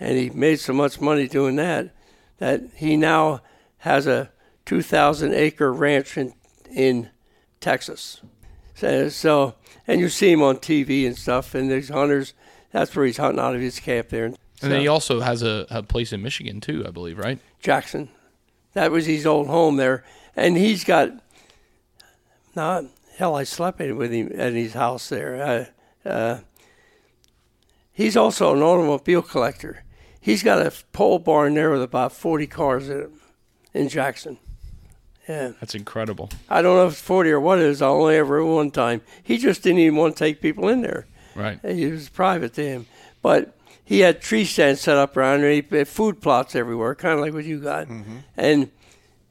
and 0.00 0.18
he 0.18 0.30
made 0.30 0.60
so 0.60 0.72
much 0.72 1.00
money 1.00 1.28
doing 1.28 1.56
that 1.56 1.94
that 2.38 2.62
he 2.76 2.96
now 2.96 3.40
has 3.78 4.06
a 4.06 4.30
2,000 4.66 5.34
acre 5.34 5.72
ranch 5.72 6.16
in, 6.16 6.34
in 6.70 7.10
Texas. 7.60 8.20
So, 8.74 9.08
so, 9.08 9.54
and 9.86 10.00
you 10.00 10.08
see 10.08 10.32
him 10.32 10.42
on 10.42 10.56
TV 10.56 11.06
and 11.06 11.16
stuff, 11.16 11.54
and 11.54 11.70
these 11.70 11.88
hunters, 11.88 12.34
that's 12.72 12.94
where 12.94 13.06
he's 13.06 13.18
hunting 13.18 13.40
out 13.40 13.54
of 13.54 13.60
his 13.60 13.78
camp 13.78 14.08
there. 14.08 14.26
And 14.26 14.72
then 14.72 14.80
he 14.80 14.88
also 14.88 15.20
has 15.20 15.42
a, 15.42 15.66
a 15.70 15.82
place 15.82 16.12
in 16.12 16.22
Michigan 16.22 16.60
too, 16.60 16.84
I 16.86 16.90
believe, 16.90 17.18
right? 17.18 17.38
Jackson. 17.60 18.08
That 18.72 18.90
was 18.90 19.06
his 19.06 19.26
old 19.26 19.46
home 19.46 19.76
there. 19.76 20.04
And 20.34 20.56
he's 20.56 20.84
got, 20.84 21.10
now, 22.56 22.88
hell, 23.16 23.36
I 23.36 23.44
slept 23.44 23.80
in 23.80 23.96
with 23.96 24.10
him 24.10 24.32
at 24.34 24.52
his 24.52 24.72
house 24.72 25.08
there. 25.08 25.70
Uh, 26.04 26.08
uh, 26.08 26.40
he's 27.92 28.16
also 28.16 28.54
an 28.54 28.62
automobile 28.62 29.22
collector. 29.22 29.84
He's 30.20 30.42
got 30.42 30.66
a 30.66 30.72
pole 30.92 31.18
barn 31.18 31.54
there 31.54 31.70
with 31.70 31.82
about 31.82 32.12
40 32.12 32.46
cars 32.46 32.88
in 32.88 33.00
it 33.00 33.10
in 33.74 33.88
Jackson. 33.88 34.38
Yeah. 35.28 35.52
That's 35.60 35.74
incredible. 35.74 36.30
I 36.48 36.62
don't 36.62 36.76
know 36.76 36.86
if 36.86 36.92
it's 36.92 37.00
40 37.00 37.30
or 37.30 37.40
what 37.40 37.58
it 37.58 37.64
is. 37.64 37.80
I 37.80 37.86
only 37.86 38.16
ever 38.16 38.44
one 38.44 38.70
time. 38.70 39.00
He 39.22 39.38
just 39.38 39.62
didn't 39.62 39.78
even 39.78 39.96
want 39.96 40.16
to 40.16 40.18
take 40.18 40.40
people 40.40 40.68
in 40.68 40.82
there. 40.82 41.06
Right. 41.34 41.58
It 41.62 41.90
was 41.90 42.08
private 42.08 42.52
to 42.54 42.62
him. 42.62 42.86
But 43.22 43.56
he 43.84 44.00
had 44.00 44.20
tree 44.20 44.44
stands 44.44 44.80
set 44.80 44.96
up 44.96 45.16
around 45.16 45.40
there. 45.40 45.50
He 45.50 45.64
had 45.70 45.88
food 45.88 46.20
plots 46.20 46.54
everywhere, 46.54 46.94
kind 46.94 47.14
of 47.14 47.20
like 47.20 47.34
what 47.34 47.44
you 47.44 47.60
got. 47.60 47.88
Mm-hmm. 47.88 48.18
And 48.36 48.70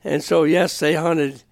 and 0.03 0.23
so 0.23 0.43
yes, 0.43 0.77
they 0.79 0.95
hunted, 0.95 1.43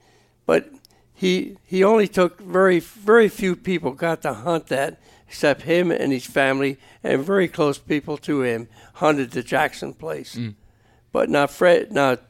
but 0.45 0.69
he 1.13 1.58
he 1.63 1.84
only 1.84 2.08
took 2.08 2.39
very 2.41 2.80
very 2.80 3.30
few 3.30 3.56
people 3.56 3.91
got 3.91 4.21
to 4.23 4.34
hunt 4.34 4.67
that 4.67 4.99
except 5.27 5.62
him 5.62 5.91
and 5.91 6.12
his 6.12 6.25
family 6.25 6.77
and 7.04 7.23
very 7.23 7.47
close 7.47 7.77
people 7.77 8.17
to 8.17 8.41
him 8.41 8.67
hunted 8.95 9.32
the 9.32 9.41
Jackson 9.41 9.93
place. 9.93 10.36
Mm. 10.36 10.56
But 11.12 11.30
not 11.30 11.49
Fred, 11.49 11.91
not 11.91 12.21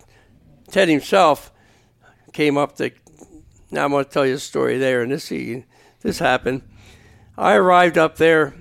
Ted 0.69 0.87
himself 0.87 1.50
came 2.33 2.57
up 2.57 2.75
to. 2.77 2.91
Now 3.69 3.85
I'm 3.85 3.91
going 3.91 4.05
to 4.05 4.11
tell 4.11 4.25
you 4.25 4.35
a 4.35 4.39
story 4.39 4.77
there, 4.77 5.01
and 5.01 5.11
this 5.11 5.31
this 6.01 6.19
happened. 6.19 6.61
I 7.37 7.53
arrived 7.53 7.97
up 7.97 8.17
there. 8.17 8.53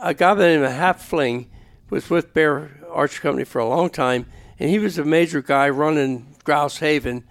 A 0.00 0.14
guy 0.14 0.34
by 0.34 0.40
the 0.40 0.46
name 0.46 0.62
of 0.62 0.72
Hap 0.72 1.00
Fling 1.00 1.50
was 1.90 2.10
with 2.10 2.34
Bear 2.34 2.80
Archer 2.90 3.20
Company 3.20 3.44
for 3.44 3.58
a 3.58 3.68
long 3.68 3.90
time, 3.90 4.26
and 4.58 4.70
he 4.70 4.78
was 4.78 4.98
a 4.98 5.04
major 5.04 5.42
guy 5.42 5.68
running 5.68 6.36
Grouse 6.44 6.78
Haven 6.78 7.24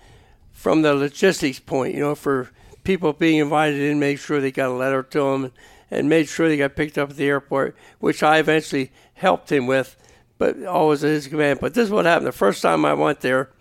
from 0.52 0.82
the 0.82 0.94
logistics 0.94 1.60
point, 1.60 1.94
you 1.94 2.02
know, 2.02 2.16
for 2.16 2.50
people 2.84 3.14
being 3.14 3.40
invited 3.40 3.80
in, 3.80 4.00
make 4.00 4.20
sure 4.20 4.40
they 4.40 4.52
got 4.52 4.70
a 4.70 4.74
letter 4.74 5.04
to 5.04 5.20
them, 5.20 5.52
and 5.92 6.10
made 6.10 6.28
sure 6.28 6.48
they 6.48 6.58
got 6.58 6.76
picked 6.76 6.98
up 6.98 7.12
at 7.12 7.18
the 7.18 7.28
airport, 7.28 7.76
which 8.00 8.24
I 8.24 8.40
eventually 8.40 8.92
helped 9.14 9.52
him 9.52 9.68
with, 9.68 9.96
but 10.38 10.64
always 10.66 11.04
at 11.04 11.10
his 11.10 11.28
command. 11.28 11.60
But 11.60 11.74
this 11.74 11.86
is 11.86 11.92
what 11.92 12.06
happened. 12.06 12.28
The 12.28 12.32
first 12.32 12.62
time 12.62 12.86
I 12.86 12.94
went 12.94 13.22
there, 13.22 13.52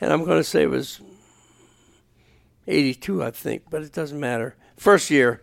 and 0.00 0.12
I'm 0.12 0.24
going 0.24 0.38
to 0.38 0.44
say 0.44 0.62
it 0.62 0.70
was 0.70 1.00
82, 2.66 3.22
I 3.22 3.30
think, 3.30 3.64
but 3.70 3.82
it 3.82 3.92
doesn't 3.92 4.18
matter. 4.18 4.56
First 4.76 5.10
year, 5.10 5.42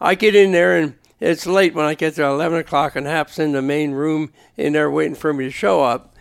I 0.00 0.14
get 0.14 0.34
in 0.34 0.52
there 0.52 0.76
and 0.76 0.94
it's 1.18 1.46
late 1.46 1.74
when 1.74 1.86
I 1.86 1.94
get 1.94 2.14
there, 2.14 2.26
11 2.26 2.58
o'clock, 2.58 2.94
and 2.94 3.06
Hap's 3.06 3.38
in 3.38 3.52
the 3.52 3.62
main 3.62 3.92
room 3.92 4.32
in 4.56 4.74
there 4.74 4.90
waiting 4.90 5.14
for 5.14 5.32
me 5.32 5.44
to 5.44 5.50
show 5.50 5.82
up. 5.82 6.14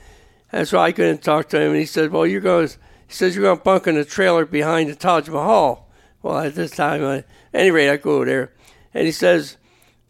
And 0.52 0.68
so 0.68 0.80
I 0.80 0.94
couldn't 0.94 1.22
talk 1.22 1.50
to 1.50 1.60
him, 1.60 1.72
and 1.72 1.80
he 1.80 1.86
said, 1.86 2.12
"Well, 2.12 2.26
you're 2.26 2.40
going." 2.40 2.68
He 2.68 3.14
says, 3.14 3.36
"You're 3.36 3.44
going 3.44 3.58
to 3.58 3.64
bunk 3.64 3.88
in 3.88 3.96
the 3.96 4.06
trailer 4.06 4.46
behind 4.46 4.90
the 4.90 4.96
Taj 4.96 5.28
Mahal." 5.28 5.90
Well, 6.22 6.40
at 6.40 6.56
this 6.56 6.72
time, 6.72 7.04
at 7.04 7.26
any 7.54 7.72
rate, 7.72 7.90
I 7.90 7.98
go 7.98 8.24
there, 8.24 8.54
and 8.94 9.06
he 9.06 9.12
says, 9.12 9.58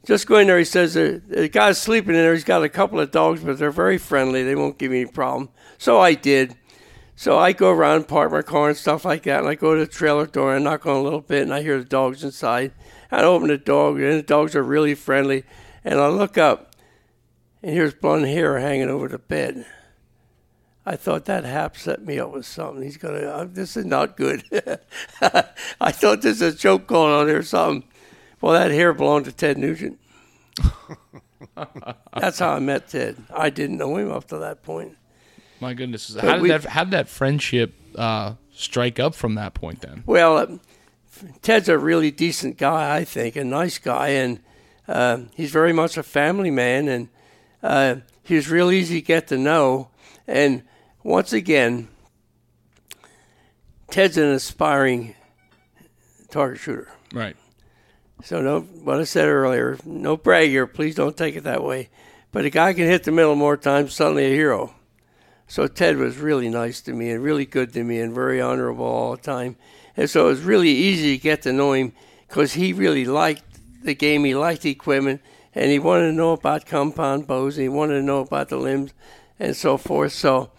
"Just 0.05 0.27
go 0.27 0.37
in 0.37 0.45
there." 0.45 0.59
He 0.59 0.65
says, 0.65 0.93
"The, 0.93 1.19
the 1.27 1.49
guy's 1.49 1.81
sleeping 1.81 2.13
in 2.13 2.21
there. 2.21 2.33
He's 2.33 2.43
got 2.43 2.63
a 2.63 2.69
couple 2.69 2.99
of 2.99 3.09
dogs, 3.09 3.41
but 3.41 3.57
they're 3.57 3.71
very 3.71 3.97
friendly. 3.97 4.43
They 4.43 4.55
won't 4.55 4.77
give 4.77 4.91
me 4.91 5.01
any 5.01 5.11
problem." 5.11 5.49
So 5.79 5.99
I 5.99 6.13
did. 6.13 6.55
So 7.15 7.37
I 7.37 7.53
go 7.53 7.71
around, 7.71 8.09
park 8.09 8.31
my 8.31 8.41
car 8.41 8.69
and 8.69 8.77
stuff 8.77 9.05
like 9.05 9.23
that, 9.23 9.39
and 9.39 9.47
I 9.47 9.55
go 9.55 9.73
to 9.73 9.85
the 9.85 9.91
trailer 9.91 10.25
door 10.25 10.53
and 10.53 10.65
knock 10.65 10.85
on 10.85 10.97
a 10.97 11.01
little 11.01 11.21
bit, 11.21 11.43
and 11.43 11.53
I 11.53 11.61
hear 11.61 11.77
the 11.79 11.85
dogs 11.85 12.23
inside. 12.23 12.73
I 13.09 13.23
open 13.23 13.47
the 13.47 13.57
dog, 13.57 14.01
and 14.01 14.19
the 14.19 14.21
dogs 14.21 14.55
are 14.55 14.63
really 14.63 14.95
friendly, 14.95 15.45
and 15.83 15.99
I 15.99 16.07
look 16.07 16.37
up, 16.37 16.75
and 17.63 17.73
here's 17.73 17.93
blonde 17.93 18.25
hair 18.25 18.59
hanging 18.59 18.89
over 18.89 19.07
the 19.07 19.17
bed. 19.17 19.65
I 20.85 20.97
thought 20.97 21.25
that 21.25 21.45
Hap 21.45 21.77
set 21.77 22.05
me 22.05 22.19
up 22.19 22.31
with 22.31 22.45
something. 22.45 22.83
He's 22.83 22.97
gonna. 22.97 23.19
Uh, 23.19 23.47
this 23.49 23.75
is 23.75 23.85
not 23.85 24.17
good. 24.17 24.43
I 25.81 25.91
thought 25.91 26.21
this 26.21 26.41
is 26.41 26.53
a 26.53 26.57
joke 26.57 26.85
going 26.85 27.11
on 27.11 27.27
here 27.27 27.39
or 27.39 27.43
something. 27.43 27.89
Well, 28.39 28.53
that 28.53 28.69
hair 28.69 28.93
belonged 28.93 29.25
to 29.25 29.31
Ted 29.31 29.57
Nugent. 29.57 29.99
That's 32.13 32.37
how 32.37 32.51
I 32.51 32.59
met 32.59 32.89
Ted. 32.89 33.17
I 33.33 33.49
didn't 33.49 33.77
know 33.77 33.97
him 33.97 34.11
up 34.11 34.27
to 34.27 34.37
that 34.37 34.61
point. 34.61 34.95
My 35.65 35.73
goodness, 35.73 36.15
how 36.21 36.33
did 36.33 36.41
we- 36.43 36.49
that 36.49 36.63
how 36.65 36.83
did 36.83 36.91
that 36.91 37.09
friendship 37.09 37.73
uh, 37.95 38.35
strike 38.53 38.99
up 38.99 39.15
from 39.15 39.33
that 39.33 39.55
point 39.55 39.81
then? 39.81 40.03
Well, 40.05 40.37
uh, 40.37 40.45
Ted's 41.41 41.67
a 41.69 41.79
really 41.79 42.11
decent 42.11 42.59
guy, 42.59 42.95
I 42.95 43.03
think, 43.03 43.35
a 43.35 43.43
nice 43.43 43.79
guy, 43.79 44.09
and 44.09 44.41
uh, 44.87 45.21
he's 45.33 45.49
very 45.49 45.73
much 45.73 45.97
a 45.97 46.03
family 46.03 46.51
man, 46.51 46.87
and 46.87 47.09
uh, 47.63 47.95
he 48.21 48.35
was 48.35 48.47
real 48.47 48.69
easy 48.69 49.01
to 49.01 49.07
get 49.07 49.25
to 49.29 49.39
know. 49.39 49.89
And 50.27 50.61
once 51.01 51.33
again, 51.33 51.87
Ted's 53.89 54.17
an 54.17 54.25
aspiring 54.29 55.15
target 56.29 56.59
shooter. 56.59 56.89
Right. 57.11 57.35
So 58.23 58.39
no, 58.39 58.59
what 58.61 58.99
I 58.99 59.03
said 59.03 59.27
earlier, 59.27 59.79
no 59.83 60.15
brag 60.15 60.49
here. 60.49 60.67
Please 60.67 60.93
don't 60.93 61.17
take 61.17 61.35
it 61.35 61.43
that 61.45 61.63
way. 61.63 61.89
But 62.31 62.45
a 62.45 62.51
guy 62.51 62.71
can 62.73 62.85
hit 62.85 63.03
the 63.03 63.11
middle 63.11 63.33
more 63.35 63.57
times, 63.57 63.95
suddenly 63.95 64.25
a 64.27 64.35
hero. 64.35 64.75
So 65.47 65.67
Ted 65.67 65.97
was 65.97 66.17
really 66.17 66.49
nice 66.49 66.81
to 66.81 66.93
me 66.93 67.11
and 67.11 67.23
really 67.23 67.45
good 67.45 67.71
to 67.73 67.83
me 67.83 67.99
and 67.99 68.13
very 68.13 68.41
honorable 68.41 68.85
all 68.85 69.15
the 69.15 69.21
time. 69.21 69.57
And 69.95 70.09
so 70.09 70.25
it 70.25 70.29
was 70.29 70.41
really 70.41 70.71
easy 70.71 71.15
to 71.17 71.21
get 71.21 71.43
to 71.43 71.53
know 71.53 71.73
him 71.73 71.93
because 72.27 72.53
he 72.53 72.73
really 72.73 73.05
liked 73.05 73.43
the 73.83 73.93
game. 73.93 74.23
He 74.23 74.35
liked 74.35 74.63
the 74.63 74.71
equipment 74.71 75.21
and 75.53 75.71
he 75.71 75.79
wanted 75.79 76.07
to 76.07 76.13
know 76.13 76.33
about 76.33 76.65
compound 76.65 77.27
bows. 77.27 77.57
And 77.57 77.63
he 77.63 77.69
wanted 77.69 77.95
to 77.95 78.01
know 78.01 78.19
about 78.19 78.49
the 78.49 78.57
limbs 78.57 78.93
and 79.39 79.55
so 79.55 79.77
forth. 79.77 80.11
So, 80.11 80.51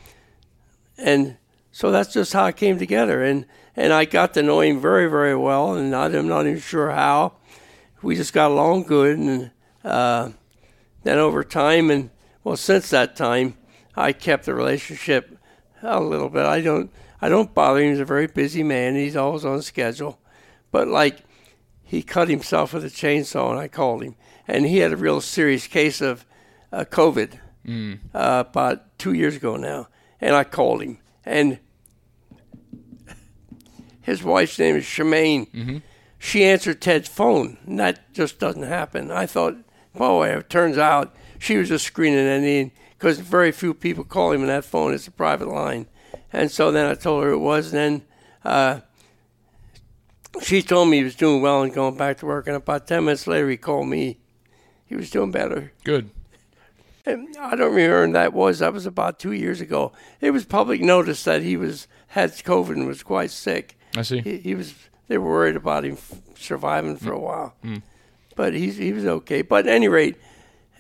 and 0.96 1.36
so 1.72 1.90
that's 1.90 2.12
just 2.12 2.32
how 2.32 2.46
it 2.46 2.56
came 2.56 2.78
together. 2.78 3.22
And, 3.22 3.44
and 3.74 3.92
I 3.92 4.04
got 4.04 4.34
to 4.34 4.42
know 4.42 4.60
him 4.60 4.80
very, 4.80 5.10
very 5.10 5.36
well. 5.36 5.74
And 5.74 5.94
I'm 5.94 6.28
not 6.28 6.46
even 6.46 6.60
sure 6.60 6.90
how. 6.90 7.34
We 8.02 8.14
just 8.14 8.32
got 8.32 8.52
along 8.52 8.84
good. 8.84 9.18
And 9.18 9.50
uh, 9.84 10.30
then 11.02 11.18
over 11.18 11.44
time, 11.44 11.90
and 11.90 12.10
well, 12.44 12.56
since 12.56 12.88
that 12.90 13.16
time, 13.16 13.56
I 13.96 14.12
kept 14.12 14.44
the 14.44 14.54
relationship 14.54 15.38
a 15.82 16.00
little 16.00 16.28
bit. 16.28 16.44
I 16.44 16.60
don't 16.60 16.90
I 17.20 17.28
don't 17.28 17.54
bother 17.54 17.80
him. 17.80 17.90
He's 17.90 18.00
a 18.00 18.04
very 18.04 18.26
busy 18.26 18.62
man. 18.62 18.94
He's 18.94 19.16
always 19.16 19.44
on 19.44 19.62
schedule. 19.62 20.20
But 20.70 20.88
like 20.88 21.20
he 21.82 22.02
cut 22.02 22.28
himself 22.28 22.74
with 22.74 22.84
a 22.84 22.88
chainsaw, 22.88 23.50
and 23.50 23.58
I 23.58 23.68
called 23.68 24.02
him, 24.02 24.16
and 24.46 24.66
he 24.66 24.78
had 24.78 24.92
a 24.92 24.96
real 24.96 25.20
serious 25.20 25.66
case 25.66 26.00
of 26.00 26.26
uh, 26.72 26.84
COVID 26.84 27.38
mm. 27.66 27.98
uh, 28.12 28.44
about 28.48 28.98
two 28.98 29.12
years 29.12 29.36
ago 29.36 29.56
now, 29.56 29.88
and 30.20 30.34
I 30.34 30.44
called 30.44 30.82
him, 30.82 30.98
and 31.24 31.60
his 34.00 34.22
wife's 34.22 34.58
name 34.58 34.76
is 34.76 34.84
Shemane. 34.84 35.50
Mm-hmm. 35.52 35.76
She 36.18 36.44
answered 36.44 36.80
Ted's 36.80 37.08
phone, 37.08 37.58
and 37.66 37.78
that 37.78 38.12
just 38.12 38.38
doesn't 38.38 38.64
happen. 38.64 39.10
I 39.10 39.26
thought, 39.26 39.56
boy, 39.94 40.28
it 40.28 40.50
turns 40.50 40.78
out 40.78 41.14
she 41.38 41.56
was 41.56 41.68
just 41.68 41.84
screening 41.84 42.26
any 42.26 42.72
because 42.98 43.18
very 43.18 43.52
few 43.52 43.74
people 43.74 44.04
call 44.04 44.32
him 44.32 44.42
on 44.42 44.46
that 44.48 44.64
phone. 44.64 44.94
It's 44.94 45.06
a 45.06 45.10
private 45.12 45.48
line. 45.48 45.86
And 46.32 46.50
so 46.50 46.70
then 46.70 46.86
I 46.86 46.94
told 46.94 47.24
her 47.24 47.30
it 47.30 47.38
was. 47.38 47.72
And 47.72 47.76
then 47.76 48.02
uh, 48.44 48.80
she 50.42 50.62
told 50.62 50.88
me 50.88 50.98
he 50.98 51.04
was 51.04 51.14
doing 51.14 51.42
well 51.42 51.62
and 51.62 51.72
going 51.72 51.96
back 51.96 52.18
to 52.18 52.26
work. 52.26 52.46
And 52.46 52.56
about 52.56 52.86
10 52.86 53.04
minutes 53.04 53.26
later, 53.26 53.48
he 53.48 53.56
called 53.56 53.88
me. 53.88 54.18
He 54.86 54.96
was 54.96 55.10
doing 55.10 55.30
better. 55.30 55.72
Good. 55.84 56.10
And 57.04 57.36
I 57.38 57.54
don't 57.54 57.74
remember 57.74 58.00
when 58.00 58.12
that 58.12 58.32
was. 58.32 58.58
That 58.58 58.72
was 58.72 58.86
about 58.86 59.18
two 59.18 59.32
years 59.32 59.60
ago. 59.60 59.92
It 60.20 60.32
was 60.32 60.44
public 60.44 60.80
notice 60.80 61.22
that 61.24 61.42
he 61.42 61.56
was 61.56 61.86
had 62.08 62.30
COVID 62.32 62.70
and 62.70 62.86
was 62.86 63.02
quite 63.02 63.30
sick. 63.30 63.78
I 63.96 64.02
see. 64.02 64.20
He, 64.20 64.38
he 64.38 64.54
was. 64.54 64.74
They 65.06 65.18
were 65.18 65.30
worried 65.30 65.54
about 65.54 65.84
him 65.84 65.98
surviving 66.34 66.96
for 66.96 67.10
mm. 67.10 67.16
a 67.16 67.20
while, 67.20 67.54
mm. 67.64 67.82
but 68.34 68.54
he's 68.54 68.76
he 68.76 68.92
was 68.92 69.06
okay. 69.06 69.42
But 69.42 69.68
at 69.68 69.72
any 69.72 69.86
rate, 69.86 70.16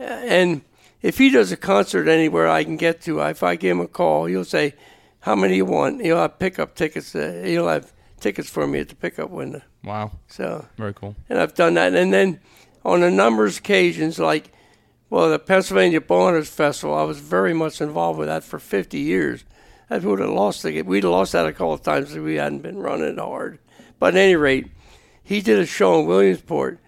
and 0.00 0.62
if 1.06 1.18
he 1.18 1.30
does 1.30 1.52
a 1.52 1.56
concert 1.56 2.08
anywhere 2.08 2.48
I 2.48 2.64
can 2.64 2.76
get 2.76 3.00
to, 3.02 3.20
if 3.20 3.44
I 3.44 3.54
give 3.54 3.70
him 3.70 3.80
a 3.80 3.86
call, 3.86 4.24
he'll 4.26 4.44
say, 4.44 4.74
"How 5.20 5.36
many 5.36 5.56
you 5.56 5.64
want?" 5.64 6.02
He'll 6.02 6.16
have 6.16 6.40
pickup 6.40 6.74
tickets. 6.74 7.14
Uh, 7.14 7.42
he'll 7.44 7.68
have 7.68 7.92
tickets 8.18 8.50
for 8.50 8.66
me 8.66 8.80
at 8.80 8.88
the 8.88 8.96
pickup 8.96 9.30
window. 9.30 9.62
Wow. 9.84 10.10
So 10.26 10.66
very 10.76 10.94
cool. 10.94 11.14
And 11.28 11.38
I've 11.38 11.54
done 11.54 11.74
that, 11.74 11.94
and 11.94 12.12
then 12.12 12.40
on 12.84 13.04
a 13.04 13.10
number 13.10 13.46
of 13.46 13.56
occasions, 13.56 14.18
like 14.18 14.50
well, 15.08 15.30
the 15.30 15.38
Pennsylvania 15.38 16.00
Bowhunters 16.00 16.48
Festival, 16.48 16.96
I 16.96 17.04
was 17.04 17.20
very 17.20 17.54
much 17.54 17.80
involved 17.80 18.18
with 18.18 18.26
that 18.26 18.42
for 18.42 18.58
50 18.58 18.98
years. 18.98 19.44
I 19.88 19.98
would 19.98 20.18
have 20.18 20.30
lost 20.30 20.64
it. 20.64 20.84
We'd 20.84 21.04
have 21.04 21.12
lost 21.12 21.32
that 21.32 21.46
a 21.46 21.52
couple 21.52 21.74
of 21.74 21.82
times 21.82 22.16
if 22.16 22.22
we 22.24 22.34
hadn't 22.34 22.62
been 22.62 22.78
running 22.78 23.18
hard. 23.18 23.60
But 24.00 24.14
at 24.14 24.20
any 24.20 24.34
rate, 24.34 24.66
he 25.22 25.40
did 25.40 25.60
a 25.60 25.66
show 25.66 26.00
in 26.00 26.06
Williamsport, 26.06 26.80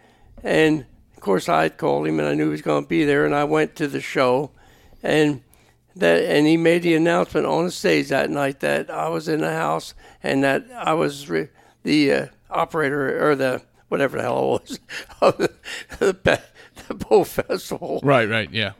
and 0.42 0.86
of 1.18 1.22
course, 1.22 1.48
I 1.48 1.64
had 1.64 1.78
called 1.78 2.06
him 2.06 2.20
and 2.20 2.28
I 2.28 2.34
knew 2.34 2.44
he 2.44 2.50
was 2.50 2.62
going 2.62 2.84
to 2.84 2.88
be 2.88 3.04
there, 3.04 3.26
and 3.26 3.34
I 3.34 3.42
went 3.42 3.74
to 3.74 3.88
the 3.88 4.00
show, 4.00 4.52
and 5.02 5.42
that 5.96 6.22
and 6.22 6.46
he 6.46 6.56
made 6.56 6.84
the 6.84 6.94
announcement 6.94 7.44
on 7.44 7.64
the 7.64 7.72
stage 7.72 8.10
that 8.10 8.30
night 8.30 8.60
that 8.60 8.88
I 8.88 9.08
was 9.08 9.26
in 9.26 9.40
the 9.40 9.50
house 9.50 9.94
and 10.22 10.44
that 10.44 10.64
I 10.72 10.94
was 10.94 11.28
re- 11.28 11.48
the 11.82 12.12
uh, 12.12 12.26
operator 12.50 13.28
or 13.28 13.34
the 13.34 13.62
whatever 13.88 14.18
the 14.18 14.22
hell 14.22 14.38
it 14.38 14.70
was 14.70 14.80
of 15.20 15.38
the, 15.38 15.52
the, 15.98 16.40
the 16.86 16.94
bow 16.94 17.24
festival. 17.24 17.98
Right, 18.04 18.28
right, 18.28 18.48
yeah. 18.52 18.74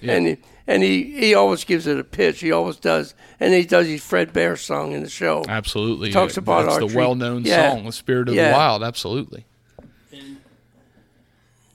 yeah. 0.00 0.12
And 0.14 0.26
he, 0.28 0.36
and 0.66 0.82
he, 0.82 1.02
he 1.18 1.34
always 1.34 1.64
gives 1.64 1.86
it 1.86 1.98
a 1.98 2.04
pitch. 2.04 2.40
He 2.40 2.50
always 2.50 2.76
does, 2.76 3.14
and 3.40 3.52
he 3.52 3.66
does 3.66 3.88
his 3.88 4.02
Fred 4.02 4.32
Bear 4.32 4.56
song 4.56 4.92
in 4.92 5.02
the 5.02 5.10
show. 5.10 5.44
Absolutely, 5.46 6.08
he 6.08 6.14
talks 6.14 6.38
about 6.38 6.64
That's 6.64 6.78
the 6.78 6.96
well-known 6.96 7.44
yeah. 7.44 7.72
song, 7.72 7.84
"The 7.84 7.92
Spirit 7.92 8.30
of 8.30 8.36
yeah. 8.36 8.48
the 8.48 8.54
Wild." 8.54 8.82
Absolutely. 8.82 9.44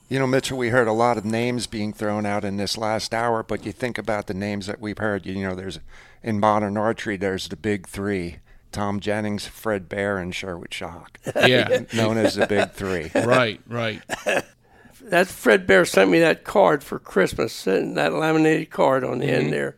You 0.10 0.20
know, 0.20 0.28
Mitchell, 0.28 0.58
we 0.58 0.70
heard 0.70 0.88
a 0.88 0.93
lot 0.93 1.18
of 1.18 1.26
names 1.26 1.68
being 1.68 1.91
thrown 1.91 2.26
out 2.26 2.45
in 2.45 2.55
this 2.55 2.78
last 2.78 3.14
hour, 3.14 3.43
but 3.43 3.66
you 3.66 3.74
think 3.74 3.97
about 3.97 4.28
the 4.28 4.34
names 4.34 4.66
that 4.68 4.80
we've 4.80 4.97
heard. 4.97 5.26
You 5.26 5.36
know, 5.36 5.53
there's 5.53 5.82
in 6.24 6.39
modern 6.39 6.78
archery, 6.78 7.18
there's 7.18 7.49
the 7.49 7.58
big 7.58 7.88
three: 7.88 8.38
Tom 8.72 9.01
Jennings, 9.01 9.47
Fred 9.47 9.89
Bear, 9.89 10.18
and 10.18 10.34
Sherwood 10.34 10.70
Schoch. 10.70 11.18
Yeah, 11.45 11.84
known 11.93 12.18
as 12.18 12.36
the 12.36 12.47
big 12.47 12.72
three. 12.72 13.12
Right, 13.16 13.60
right. 13.68 14.01
that 15.01 15.28
Fred 15.28 15.68
Bear 15.68 15.84
sent 15.84 16.10
me 16.10 16.22
that 16.22 16.45
card 16.45 16.86
for 16.86 16.99
Christmas, 16.99 17.66
that 17.66 18.14
laminated 18.14 18.70
card 18.70 19.03
on 19.03 19.20
the 19.20 19.26
mm-hmm. 19.26 19.36
end 19.36 19.53
there, 19.53 19.76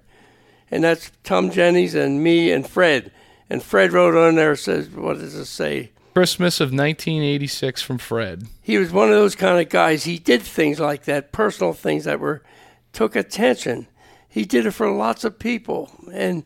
and 0.70 0.84
that's 0.84 1.12
Tom 1.24 1.50
Jennings 1.50 1.96
and 1.96 2.24
me 2.24 2.52
and 2.52 2.68
Fred. 2.68 3.12
And 3.50 3.64
Fred 3.64 3.94
wrote 3.94 4.16
on 4.16 4.36
there 4.36 4.56
says, 4.56 4.90
"What 4.90 5.18
does 5.18 5.34
it 5.34 5.46
say?" 5.46 5.90
Christmas 6.20 6.60
of 6.60 6.74
1986 6.74 7.82
from 7.82 7.98
Fred. 7.98 8.44
He 8.62 8.78
was 8.78 8.92
one 8.92 9.08
of 9.08 9.16
those 9.16 9.36
kind 9.36 9.58
of 9.58 9.70
guys. 9.70 10.04
He 10.04 10.20
did 10.20 10.42
things 10.42 10.78
like 10.78 11.06
that, 11.06 11.32
personal 11.32 11.72
things 11.72 12.04
that 12.04 12.20
were 12.20 12.44
took 12.92 13.16
attention. 13.16 13.88
He 14.28 14.44
did 14.44 14.66
it 14.66 14.72
for 14.72 14.92
lots 14.92 15.24
of 15.24 15.40
people, 15.40 15.90
and 16.12 16.44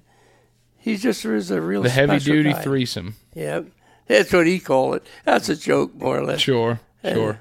he 0.78 0.96
just 0.96 1.26
was 1.26 1.50
a 1.50 1.60
real 1.60 1.82
the 1.82 1.90
heavy 1.90 2.20
duty 2.20 2.52
guy. 2.52 2.62
threesome. 2.62 3.16
Yeah, 3.34 3.62
that's 4.06 4.32
what 4.32 4.46
he 4.46 4.60
called 4.60 4.98
it. 4.98 5.08
That's 5.26 5.50
a 5.50 5.56
joke, 5.56 5.96
more 5.96 6.20
or 6.20 6.24
less. 6.24 6.42
Sure, 6.42 6.80
sure. 7.04 7.40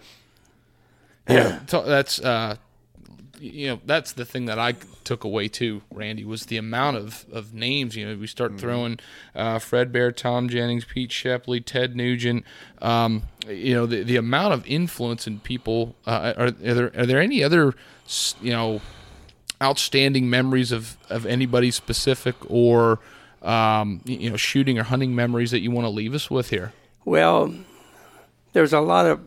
yeah, 1.28 1.58
that's 1.68 2.18
uh, 2.18 2.56
you 3.42 3.66
know 3.66 3.80
that's 3.84 4.12
the 4.12 4.24
thing 4.24 4.46
that 4.46 4.58
I 4.58 4.72
took 5.04 5.24
away 5.24 5.48
too, 5.48 5.82
Randy, 5.90 6.24
was 6.24 6.46
the 6.46 6.56
amount 6.56 6.96
of, 6.96 7.26
of 7.32 7.52
names. 7.52 7.96
You 7.96 8.06
know, 8.06 8.16
we 8.16 8.28
start 8.28 8.52
mm-hmm. 8.52 8.60
throwing 8.60 9.00
uh, 9.34 9.58
Fred 9.58 9.90
Bear, 9.92 10.12
Tom 10.12 10.48
Jennings, 10.48 10.84
Pete 10.84 11.10
Shepley, 11.10 11.60
Ted 11.60 11.96
Nugent. 11.96 12.44
Um, 12.80 13.24
you 13.48 13.74
know, 13.74 13.86
the 13.86 14.04
the 14.04 14.16
amount 14.16 14.54
of 14.54 14.66
influence 14.66 15.26
in 15.26 15.40
people. 15.40 15.96
Uh, 16.06 16.34
are, 16.36 16.44
are 16.46 16.50
there 16.50 16.92
are 16.96 17.06
there 17.06 17.20
any 17.20 17.42
other 17.42 17.74
you 18.40 18.52
know 18.52 18.80
outstanding 19.60 20.30
memories 20.30 20.70
of 20.70 20.96
of 21.10 21.26
anybody 21.26 21.70
specific 21.70 22.36
or 22.48 23.00
um, 23.42 24.00
you 24.04 24.30
know 24.30 24.36
shooting 24.36 24.78
or 24.78 24.84
hunting 24.84 25.14
memories 25.14 25.50
that 25.50 25.60
you 25.60 25.70
want 25.72 25.84
to 25.84 25.90
leave 25.90 26.14
us 26.14 26.30
with 26.30 26.50
here? 26.50 26.72
Well, 27.04 27.52
there's 28.52 28.72
a 28.72 28.80
lot 28.80 29.06
of 29.06 29.20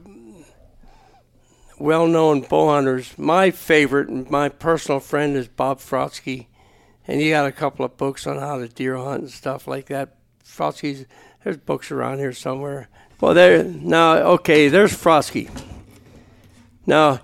well-known 1.80 2.42
bow 2.42 2.70
hunters. 2.70 3.18
My 3.18 3.52
favorite 3.52 4.10
and 4.10 4.30
my 4.30 4.50
personal 4.50 5.00
friend 5.00 5.36
is 5.36 5.48
Bob 5.48 5.80
Fratzke, 5.80 6.48
and 7.08 7.22
he 7.22 7.30
got 7.30 7.46
a 7.46 7.52
couple 7.52 7.86
of 7.86 7.98
books 7.98 8.26
on 8.26 8.40
how 8.40 8.58
to 8.58 8.68
deer 8.68 8.98
hunt 8.98 9.22
and 9.22 9.32
stuff 9.32 9.68
like 9.68 9.88
that. 9.88 10.16
Fratzke's 10.44 11.06
there's 11.44 11.58
books 11.58 11.92
around 11.92 12.18
here 12.18 12.34
somewhere. 12.34 12.90
Well, 13.22 13.36
there 13.36 13.64
now. 13.64 14.18
Okay, 14.18 14.68
there's 14.68 14.94
Fratzke. 14.94 15.50
Now, 16.88 17.22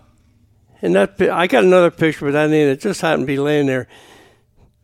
and 0.81 0.95
that 0.95 1.19
I 1.19 1.47
got 1.47 1.63
another 1.63 1.91
picture, 1.91 2.25
but 2.25 2.33
that 2.33 2.45
ain't 2.45 2.53
it. 2.53 2.81
Just 2.81 3.01
happened 3.01 3.23
to 3.23 3.27
be 3.27 3.39
laying 3.39 3.65
there. 3.65 3.87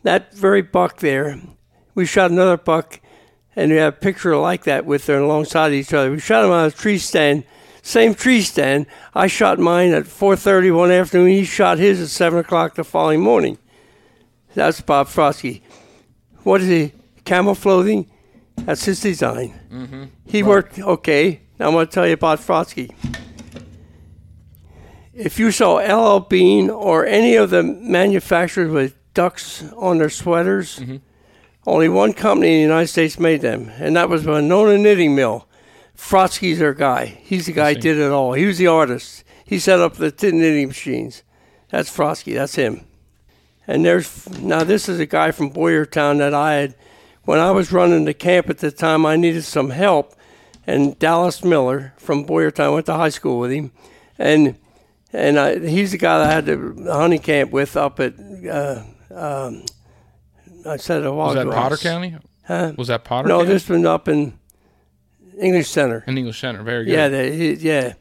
That 0.03 0.33
very 0.33 0.63
buck 0.63 0.99
there. 0.99 1.39
We 1.93 2.05
shot 2.05 2.31
another 2.31 2.57
buck, 2.57 2.99
and 3.55 3.71
we 3.71 3.77
have 3.77 3.93
a 3.93 3.97
picture 3.97 4.35
like 4.37 4.63
that 4.63 4.85
with 4.85 5.05
them 5.05 5.23
alongside 5.23 5.71
each 5.71 5.93
other. 5.93 6.11
We 6.11 6.19
shot 6.19 6.45
him 6.45 6.51
on 6.51 6.65
a 6.65 6.71
tree 6.71 6.97
stand 6.97 7.43
same 7.87 8.13
tree 8.13 8.41
stand. 8.41 8.85
I 9.15 9.27
shot 9.27 9.59
mine 9.59 9.91
at 9.93 10.03
4:30 10.03 10.75
one 10.75 10.91
afternoon. 10.91 11.29
He 11.29 11.45
shot 11.45 11.77
his 11.77 12.01
at 12.01 12.09
seven 12.09 12.39
o'clock 12.39 12.75
the 12.75 12.83
following 12.83 13.21
morning. 13.21 13.57
That's 14.53 14.81
Bob 14.81 15.07
Fratzke. 15.07 15.61
What 16.43 16.61
is 16.61 16.67
he? 16.67 16.91
Camel 17.23 17.55
clothing. 17.55 18.09
That's 18.57 18.83
his 18.83 18.99
design. 18.99 19.53
Mm-hmm. 19.71 20.03
He 20.25 20.41
right. 20.41 20.49
worked 20.49 20.79
okay. 20.79 21.41
Now 21.57 21.67
I'm 21.67 21.73
going 21.73 21.87
to 21.87 21.91
tell 21.91 22.05
you 22.05 22.13
about 22.13 22.39
Fratzke. 22.39 22.93
If 25.13 25.39
you 25.39 25.51
saw 25.51 25.77
LL 25.77 26.19
Bean 26.19 26.69
or 26.69 27.05
any 27.05 27.35
of 27.35 27.51
the 27.51 27.63
manufacturers 27.63 28.69
with 28.69 28.95
ducks 29.13 29.63
on 29.77 29.97
their 29.97 30.09
sweaters, 30.09 30.79
mm-hmm. 30.79 30.97
only 31.65 31.87
one 31.87 32.13
company 32.13 32.49
in 32.49 32.57
the 32.57 32.73
United 32.73 32.87
States 32.87 33.17
made 33.17 33.41
them, 33.41 33.71
and 33.79 33.95
that 33.95 34.09
was 34.09 34.25
Winona 34.25 34.77
Knitting 34.77 35.15
Mill. 35.15 35.47
Fratzke's 35.97 36.61
our 36.61 36.73
guy. 36.73 37.05
He's 37.05 37.47
the 37.47 37.51
guy 37.53 37.73
who 37.73 37.79
did 37.81 37.97
it 37.97 38.11
all. 38.11 38.33
He 38.33 38.45
was 38.45 38.57
the 38.57 38.67
artist. 38.67 39.23
He 39.43 39.59
set 39.59 39.79
up 39.79 39.95
the 39.95 40.11
tin 40.11 40.39
knitting 40.39 40.67
machines. 40.67 41.23
That's 41.69 41.95
Fratzke. 41.95 42.33
That's 42.35 42.55
him. 42.55 42.85
And 43.67 43.83
there's 43.83 44.29
now 44.39 44.63
this 44.63 44.87
is 44.87 44.99
a 44.99 45.05
guy 45.05 45.31
from 45.31 45.51
Boyertown 45.51 46.19
that 46.19 46.33
I 46.33 46.53
had 46.53 46.75
when 47.23 47.39
I 47.39 47.51
was 47.51 47.71
running 47.71 48.05
the 48.05 48.13
camp 48.13 48.49
at 48.49 48.59
the 48.59 48.71
time. 48.71 49.05
I 49.05 49.15
needed 49.17 49.43
some 49.43 49.71
help, 49.71 50.13
and 50.65 50.97
Dallas 50.99 51.43
Miller 51.43 51.93
from 51.97 52.25
Boyertown 52.25 52.73
went 52.73 52.85
to 52.85 52.93
high 52.93 53.09
school 53.09 53.39
with 53.39 53.51
him, 53.51 53.71
and 54.17 54.57
and 55.11 55.37
I, 55.39 55.59
he's 55.59 55.91
the 55.91 55.97
guy 55.97 56.19
that 56.19 56.27
I 56.29 56.33
had 56.33 56.45
the 56.45 56.93
hunting 56.93 57.19
camp 57.19 57.51
with 57.51 57.75
up 57.75 57.99
at 57.99 58.13
uh, 58.49 58.83
um, 59.13 59.65
I 60.65 60.77
said 60.77 61.01
it 61.01 61.07
a 61.07 61.11
while 61.11 61.27
Was 61.27 61.35
that 61.35 61.41
ago. 61.47 61.51
Potter 61.51 61.77
County? 61.77 62.15
Huh? 62.45 62.73
Was 62.77 62.87
that 62.87 63.03
Potter 63.03 63.27
No, 63.27 63.39
County? 63.39 63.49
this 63.49 63.67
one 63.69 63.85
up 63.85 64.07
in 64.07 64.37
English 65.39 65.69
Center. 65.69 66.03
in 66.07 66.17
English 66.17 66.39
Center. 66.39 66.63
Very 66.63 66.85
good. 66.85 66.91
Yeah, 66.93 67.07
they, 67.09 67.35
he- 67.35 67.53
yeah. 67.53 67.93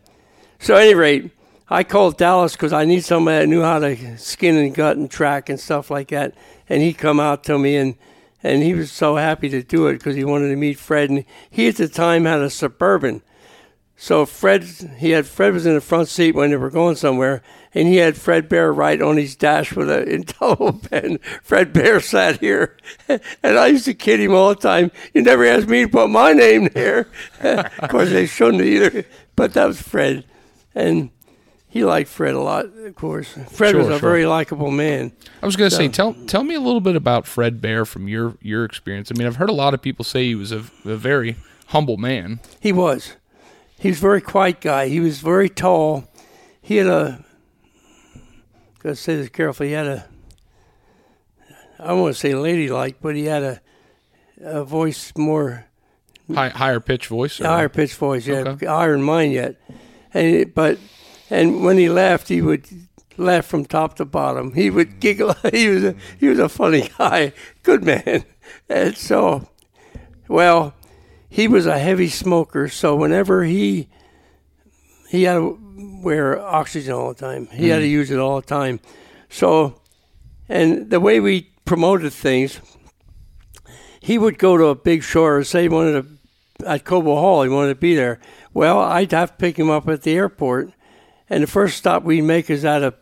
So, 0.58 0.74
at 0.74 0.82
any 0.82 0.94
rate, 0.94 1.30
I 1.68 1.84
called 1.84 2.16
Dallas 2.16 2.52
because 2.52 2.72
I 2.72 2.84
need 2.84 3.04
somebody 3.04 3.38
that 3.44 3.48
knew 3.48 3.62
how 3.62 3.78
to 3.78 4.16
skin 4.18 4.56
and 4.56 4.74
gut 4.74 4.96
and 4.96 5.10
track 5.10 5.48
and 5.48 5.58
stuff 5.60 5.90
like 5.90 6.08
that. 6.08 6.34
And 6.68 6.82
he 6.82 6.92
come 6.92 7.20
out 7.20 7.44
to 7.44 7.58
me, 7.58 7.76
and 7.76 7.94
and 8.42 8.62
he 8.62 8.74
was 8.74 8.90
so 8.92 9.16
happy 9.16 9.48
to 9.50 9.62
do 9.62 9.86
it 9.88 9.94
because 9.94 10.14
he 10.16 10.24
wanted 10.24 10.48
to 10.48 10.56
meet 10.56 10.78
Fred. 10.78 11.10
And 11.10 11.24
he 11.50 11.68
at 11.68 11.76
the 11.76 11.88
time 11.88 12.24
had 12.24 12.40
a 12.40 12.50
suburban. 12.50 13.22
So 13.98 14.26
Fred, 14.26 14.64
he 14.98 15.10
had 15.12 15.26
Fred 15.26 15.54
was 15.54 15.64
in 15.64 15.74
the 15.74 15.80
front 15.80 16.08
seat 16.08 16.34
when 16.34 16.50
they 16.50 16.56
were 16.56 16.70
going 16.70 16.96
somewhere, 16.96 17.42
and 17.72 17.88
he 17.88 17.96
had 17.96 18.16
Fred 18.16 18.46
Bear 18.46 18.70
right 18.70 19.00
on 19.00 19.16
his 19.16 19.34
dash 19.34 19.74
with 19.74 19.90
an 19.90 20.06
indelible 20.06 20.74
pen. 20.90 21.18
Fred 21.42 21.72
Bear 21.72 22.00
sat 22.00 22.40
here, 22.40 22.76
and 23.08 23.58
I 23.58 23.68
used 23.68 23.86
to 23.86 23.94
kid 23.94 24.20
him 24.20 24.34
all 24.34 24.50
the 24.50 24.56
time. 24.56 24.90
You 25.14 25.22
never 25.22 25.46
asked 25.46 25.68
me 25.68 25.84
to 25.84 25.88
put 25.88 26.10
my 26.10 26.34
name 26.34 26.68
there. 26.74 27.08
of 27.40 27.88
course, 27.88 28.10
they 28.10 28.26
shouldn't 28.26 28.62
either, 28.62 29.06
but 29.34 29.54
that 29.54 29.66
was 29.66 29.80
Fred, 29.80 30.26
and 30.74 31.08
he 31.66 31.82
liked 31.82 32.10
Fred 32.10 32.34
a 32.34 32.40
lot. 32.40 32.66
Of 32.66 32.94
course, 32.96 33.32
Fred 33.50 33.76
was 33.76 33.86
a 33.86 33.92
sure. 33.92 33.98
very 33.98 34.26
likable 34.26 34.70
man. 34.70 35.12
I 35.42 35.46
was 35.46 35.56
going 35.56 35.70
to 35.70 35.76
say, 35.76 35.88
tell 35.88 36.12
tell 36.26 36.44
me 36.44 36.54
a 36.54 36.60
little 36.60 36.82
bit 36.82 36.96
about 36.96 37.26
Fred 37.26 37.62
Bear 37.62 37.86
from 37.86 38.08
your 38.08 38.36
your 38.42 38.66
experience. 38.66 39.10
I 39.10 39.18
mean, 39.18 39.26
I've 39.26 39.36
heard 39.36 39.50
a 39.50 39.54
lot 39.54 39.72
of 39.72 39.80
people 39.80 40.04
say 40.04 40.26
he 40.26 40.34
was 40.34 40.52
a, 40.52 40.64
a 40.84 40.96
very 40.96 41.36
humble 41.68 41.96
man. 41.96 42.40
He 42.60 42.72
was. 42.72 43.16
He 43.78 43.88
was 43.88 43.98
a 43.98 44.00
very 44.02 44.20
quiet 44.20 44.60
guy. 44.60 44.88
He 44.88 45.00
was 45.00 45.20
very 45.20 45.48
tall. 45.48 46.04
He 46.62 46.76
had 46.76 46.86
a. 46.86 47.24
Gotta 48.82 48.96
say 48.96 49.16
this 49.16 49.28
carefully. 49.28 49.68
He 49.70 49.74
had 49.74 49.86
a. 49.86 50.08
I 51.78 51.88
don't 51.88 52.00
want 52.00 52.14
to 52.14 52.20
say 52.20 52.34
ladylike, 52.34 52.96
but 53.02 53.14
he 53.16 53.24
had 53.26 53.42
a, 53.42 53.60
a 54.40 54.64
voice 54.64 55.12
more 55.16 55.66
High, 56.34 56.48
higher 56.48 56.80
pitch 56.80 57.06
voice. 57.08 57.40
or- 57.40 57.44
higher 57.46 57.68
pitched 57.68 57.96
voice. 57.96 58.26
Yeah, 58.26 58.38
Okay. 58.48 58.66
higher 58.66 58.92
than 58.92 59.02
mine 59.02 59.30
yet. 59.30 59.56
And 60.14 60.52
but, 60.54 60.78
and 61.30 61.62
when 61.62 61.76
he 61.78 61.88
laughed, 61.88 62.28
he 62.28 62.40
would 62.40 62.66
laugh 63.18 63.44
from 63.46 63.64
top 63.66 63.96
to 63.96 64.04
bottom. 64.04 64.54
He 64.54 64.70
would 64.70 64.88
mm. 64.92 65.00
giggle. 65.00 65.34
He 65.52 65.68
was 65.68 65.84
a, 65.84 65.94
he 66.18 66.28
was 66.28 66.38
a 66.38 66.48
funny 66.48 66.88
guy. 66.98 67.32
Good 67.62 67.84
man. 67.84 68.24
And 68.68 68.96
so, 68.96 69.48
well, 70.28 70.74
he 71.36 71.48
was 71.48 71.66
a 71.66 71.78
heavy 71.78 72.08
smoker. 72.08 72.66
So 72.66 72.96
whenever 72.96 73.44
he 73.44 73.90
he 75.10 75.24
had 75.24 75.34
to 75.34 75.58
wear 76.02 76.40
oxygen 76.40 76.94
all 76.94 77.12
the 77.12 77.20
time. 77.20 77.46
He 77.52 77.68
had 77.68 77.80
to 77.80 77.84
mm. 77.84 77.90
use 77.90 78.10
it 78.10 78.18
all 78.18 78.40
the 78.40 78.46
time. 78.46 78.80
So, 79.28 79.82
and 80.48 80.88
the 80.88 80.98
way 80.98 81.20
we 81.20 81.52
promoted 81.66 82.14
things, 82.14 82.60
he 84.00 84.16
would 84.16 84.38
go 84.38 84.56
to 84.56 84.66
a 84.66 84.74
big 84.74 85.02
show 85.02 85.24
or 85.24 85.44
say 85.44 85.62
he 85.62 85.68
wanted 85.68 86.02
to 86.02 86.66
at 86.66 86.86
Cobo 86.86 87.16
Hall, 87.16 87.42
he 87.42 87.50
wanted 87.50 87.74
to 87.74 87.80
be 87.80 87.94
there. 87.94 88.18
Well, 88.54 88.78
I'd 88.80 89.12
have 89.12 89.32
to 89.32 89.36
pick 89.36 89.58
him 89.58 89.68
up 89.68 89.86
at 89.90 90.02
the 90.02 90.14
airport, 90.14 90.72
and 91.28 91.42
the 91.42 91.46
first 91.46 91.76
stop 91.76 92.02
we'd 92.02 92.22
make 92.22 92.48
is 92.48 92.64
at 92.64 92.82
a 92.82 92.94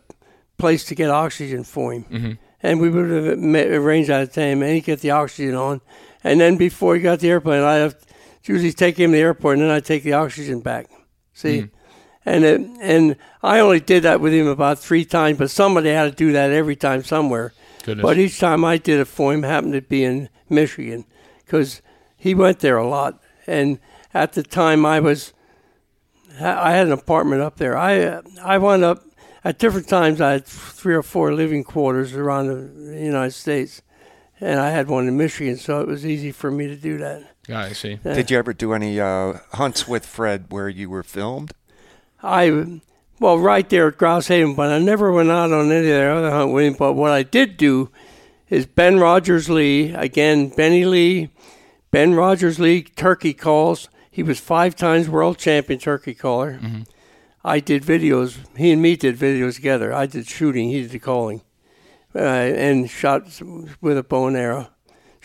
place 0.57 0.83
to 0.85 0.95
get 0.95 1.09
oxygen 1.09 1.63
for 1.63 1.93
him. 1.93 2.03
Mm-hmm. 2.03 2.31
And 2.61 2.81
we 2.81 2.89
would 2.89 3.09
have 3.09 3.81
arranged 3.81 4.09
that 4.09 4.33
time, 4.33 4.61
and 4.61 4.73
he'd 4.73 4.83
get 4.83 4.99
the 4.99 5.11
oxygen 5.11 5.55
on. 5.55 5.79
And 6.21 6.41
then 6.41 6.57
before 6.57 6.95
he 6.95 7.01
got 7.01 7.19
the 7.19 7.29
airplane, 7.29 7.63
I'd 7.63 7.77
have 7.77 7.97
to 7.97 8.14
usually 8.47 8.73
take 8.73 8.97
him 8.97 9.11
to 9.11 9.17
the 9.17 9.23
airport, 9.23 9.57
and 9.57 9.63
then 9.63 9.71
I'd 9.71 9.85
take 9.85 10.03
the 10.03 10.13
oxygen 10.13 10.61
back. 10.61 10.87
See? 11.33 11.61
Hmm. 11.61 11.67
And 12.27 12.43
it, 12.43 12.61
and 12.81 13.15
I 13.43 13.59
only 13.59 13.79
did 13.79 14.03
that 14.03 14.19
with 14.19 14.33
him 14.33 14.47
about 14.47 14.79
three 14.79 15.05
times, 15.05 15.37
but 15.37 15.51
somebody 15.51 15.89
had 15.89 16.05
to 16.05 16.11
do 16.11 16.31
that 16.31 16.51
every 16.51 16.75
time 16.75 17.03
somewhere. 17.03 17.53
Goodness. 17.83 18.03
But 18.03 18.17
each 18.17 18.39
time 18.39 18.65
I 18.65 18.77
did 18.77 18.99
it 18.99 19.05
for 19.05 19.31
him 19.31 19.43
happened 19.43 19.73
to 19.73 19.81
be 19.81 20.03
in 20.03 20.29
Michigan 20.49 21.05
because 21.45 21.83
he 22.17 22.33
went 22.33 22.59
there 22.59 22.77
a 22.77 22.87
lot. 22.87 23.21
And 23.45 23.79
at 24.11 24.33
the 24.33 24.41
time 24.41 24.87
I 24.87 24.99
was, 24.99 25.33
I 26.39 26.71
had 26.71 26.87
an 26.87 26.93
apartment 26.93 27.43
up 27.43 27.57
there. 27.57 27.77
I 27.77 28.01
uh, 28.01 28.21
I 28.43 28.57
wound 28.57 28.83
up 28.83 29.05
at 29.43 29.59
different 29.59 29.87
times. 29.87 30.19
I 30.19 30.31
had 30.31 30.45
three 30.45 30.95
or 30.95 31.03
four 31.03 31.31
living 31.31 31.63
quarters 31.63 32.15
around 32.15 32.47
the 32.47 32.99
United 32.99 33.33
States, 33.33 33.83
and 34.41 34.59
I 34.59 34.71
had 34.71 34.87
one 34.87 35.07
in 35.07 35.15
Michigan, 35.15 35.57
so 35.57 35.79
it 35.81 35.87
was 35.87 36.07
easy 36.07 36.31
for 36.31 36.49
me 36.49 36.65
to 36.67 36.75
do 36.75 36.97
that. 36.97 37.34
Yeah, 37.47 37.61
I 37.61 37.73
see. 37.73 37.99
Did 38.03 38.31
you 38.31 38.37
ever 38.37 38.53
do 38.53 38.73
any 38.73 38.99
uh, 38.99 39.33
hunts 39.53 39.87
with 39.87 40.05
Fred 40.05 40.45
where 40.49 40.69
you 40.69 40.89
were 40.89 41.03
filmed? 41.03 41.53
I, 42.23 42.81
well, 43.19 43.37
right 43.37 43.69
there 43.69 43.87
at 43.89 43.97
Grouse 43.97 44.27
Haven, 44.27 44.55
but 44.55 44.71
I 44.71 44.79
never 44.79 45.11
went 45.11 45.29
out 45.29 45.51
on 45.51 45.71
any 45.71 45.77
of 45.79 45.83
their 45.85 46.11
other 46.11 46.31
hunt 46.31 46.53
with 46.53 46.65
him. 46.65 46.73
But 46.77 46.93
what 46.93 47.11
I 47.11 47.23
did 47.23 47.57
do 47.57 47.91
is 48.49 48.65
Ben 48.65 48.99
Rogers 48.99 49.49
Lee, 49.49 49.93
again, 49.93 50.49
Benny 50.49 50.85
Lee, 50.85 51.29
Ben 51.91 52.15
Rogers 52.15 52.59
Lee 52.59 52.81
turkey 52.83 53.33
calls. 53.33 53.89
He 54.09 54.23
was 54.23 54.39
five 54.39 54.75
times 54.75 55.07
world 55.09 55.37
champion 55.37 55.79
turkey 55.79 56.13
caller. 56.15 56.59
I 57.43 57.59
did 57.59 57.83
videos. 57.83 58.37
He 58.57 58.71
and 58.71 58.81
me 58.81 58.95
did 58.95 59.17
videos 59.17 59.55
together. 59.55 59.93
I 59.93 60.07
did 60.07 60.27
shooting. 60.27 60.69
He 60.69 60.81
did 60.81 60.91
the 60.91 60.99
calling, 60.99 61.41
uh, 62.15 62.19
and 62.19 62.89
shot 62.89 63.27
with 63.81 63.97
a 63.99 64.03
bow 64.03 64.27
and 64.27 64.35
arrow. 64.37 64.69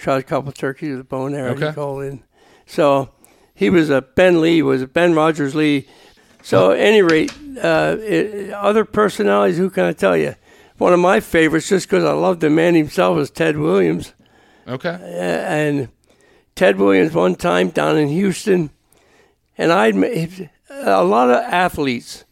Shot 0.00 0.18
a 0.18 0.22
couple 0.22 0.50
turkeys 0.52 0.92
with 0.92 1.00
a 1.00 1.04
bow 1.04 1.26
and 1.26 1.36
arrow. 1.36 1.52
Okay. 1.52 1.66
He 1.68 1.72
called 1.74 2.04
in. 2.04 2.22
So 2.66 3.10
he 3.54 3.68
was 3.68 3.90
a 3.90 4.00
Ben 4.00 4.40
Lee 4.40 4.62
was 4.62 4.80
a 4.80 4.86
Ben 4.86 5.12
Rogers 5.14 5.54
Lee. 5.54 5.86
So, 6.42 6.70
at 6.72 6.78
any 6.80 7.02
rate, 7.02 7.30
uh, 7.62 7.96
it, 8.00 8.50
other 8.50 8.86
personalities, 8.86 9.58
who 9.58 9.68
can 9.68 9.84
I 9.84 9.92
tell 9.92 10.16
you? 10.16 10.36
One 10.78 10.94
of 10.94 10.98
my 11.00 11.20
favorites, 11.20 11.68
just 11.68 11.86
because 11.86 12.02
I 12.02 12.12
love 12.12 12.40
the 12.40 12.48
man 12.48 12.74
himself, 12.74 13.18
is 13.18 13.30
Ted 13.30 13.58
Williams. 13.58 14.14
Okay. 14.66 14.98
And 15.18 15.90
Ted 16.54 16.78
Williams, 16.78 17.12
one 17.12 17.34
time 17.34 17.68
down 17.68 17.98
in 17.98 18.08
Houston, 18.08 18.70
and 19.58 19.70
I'd 19.70 19.94
a 20.70 21.04
lot 21.04 21.28
of 21.28 21.36
athletes 21.36 22.24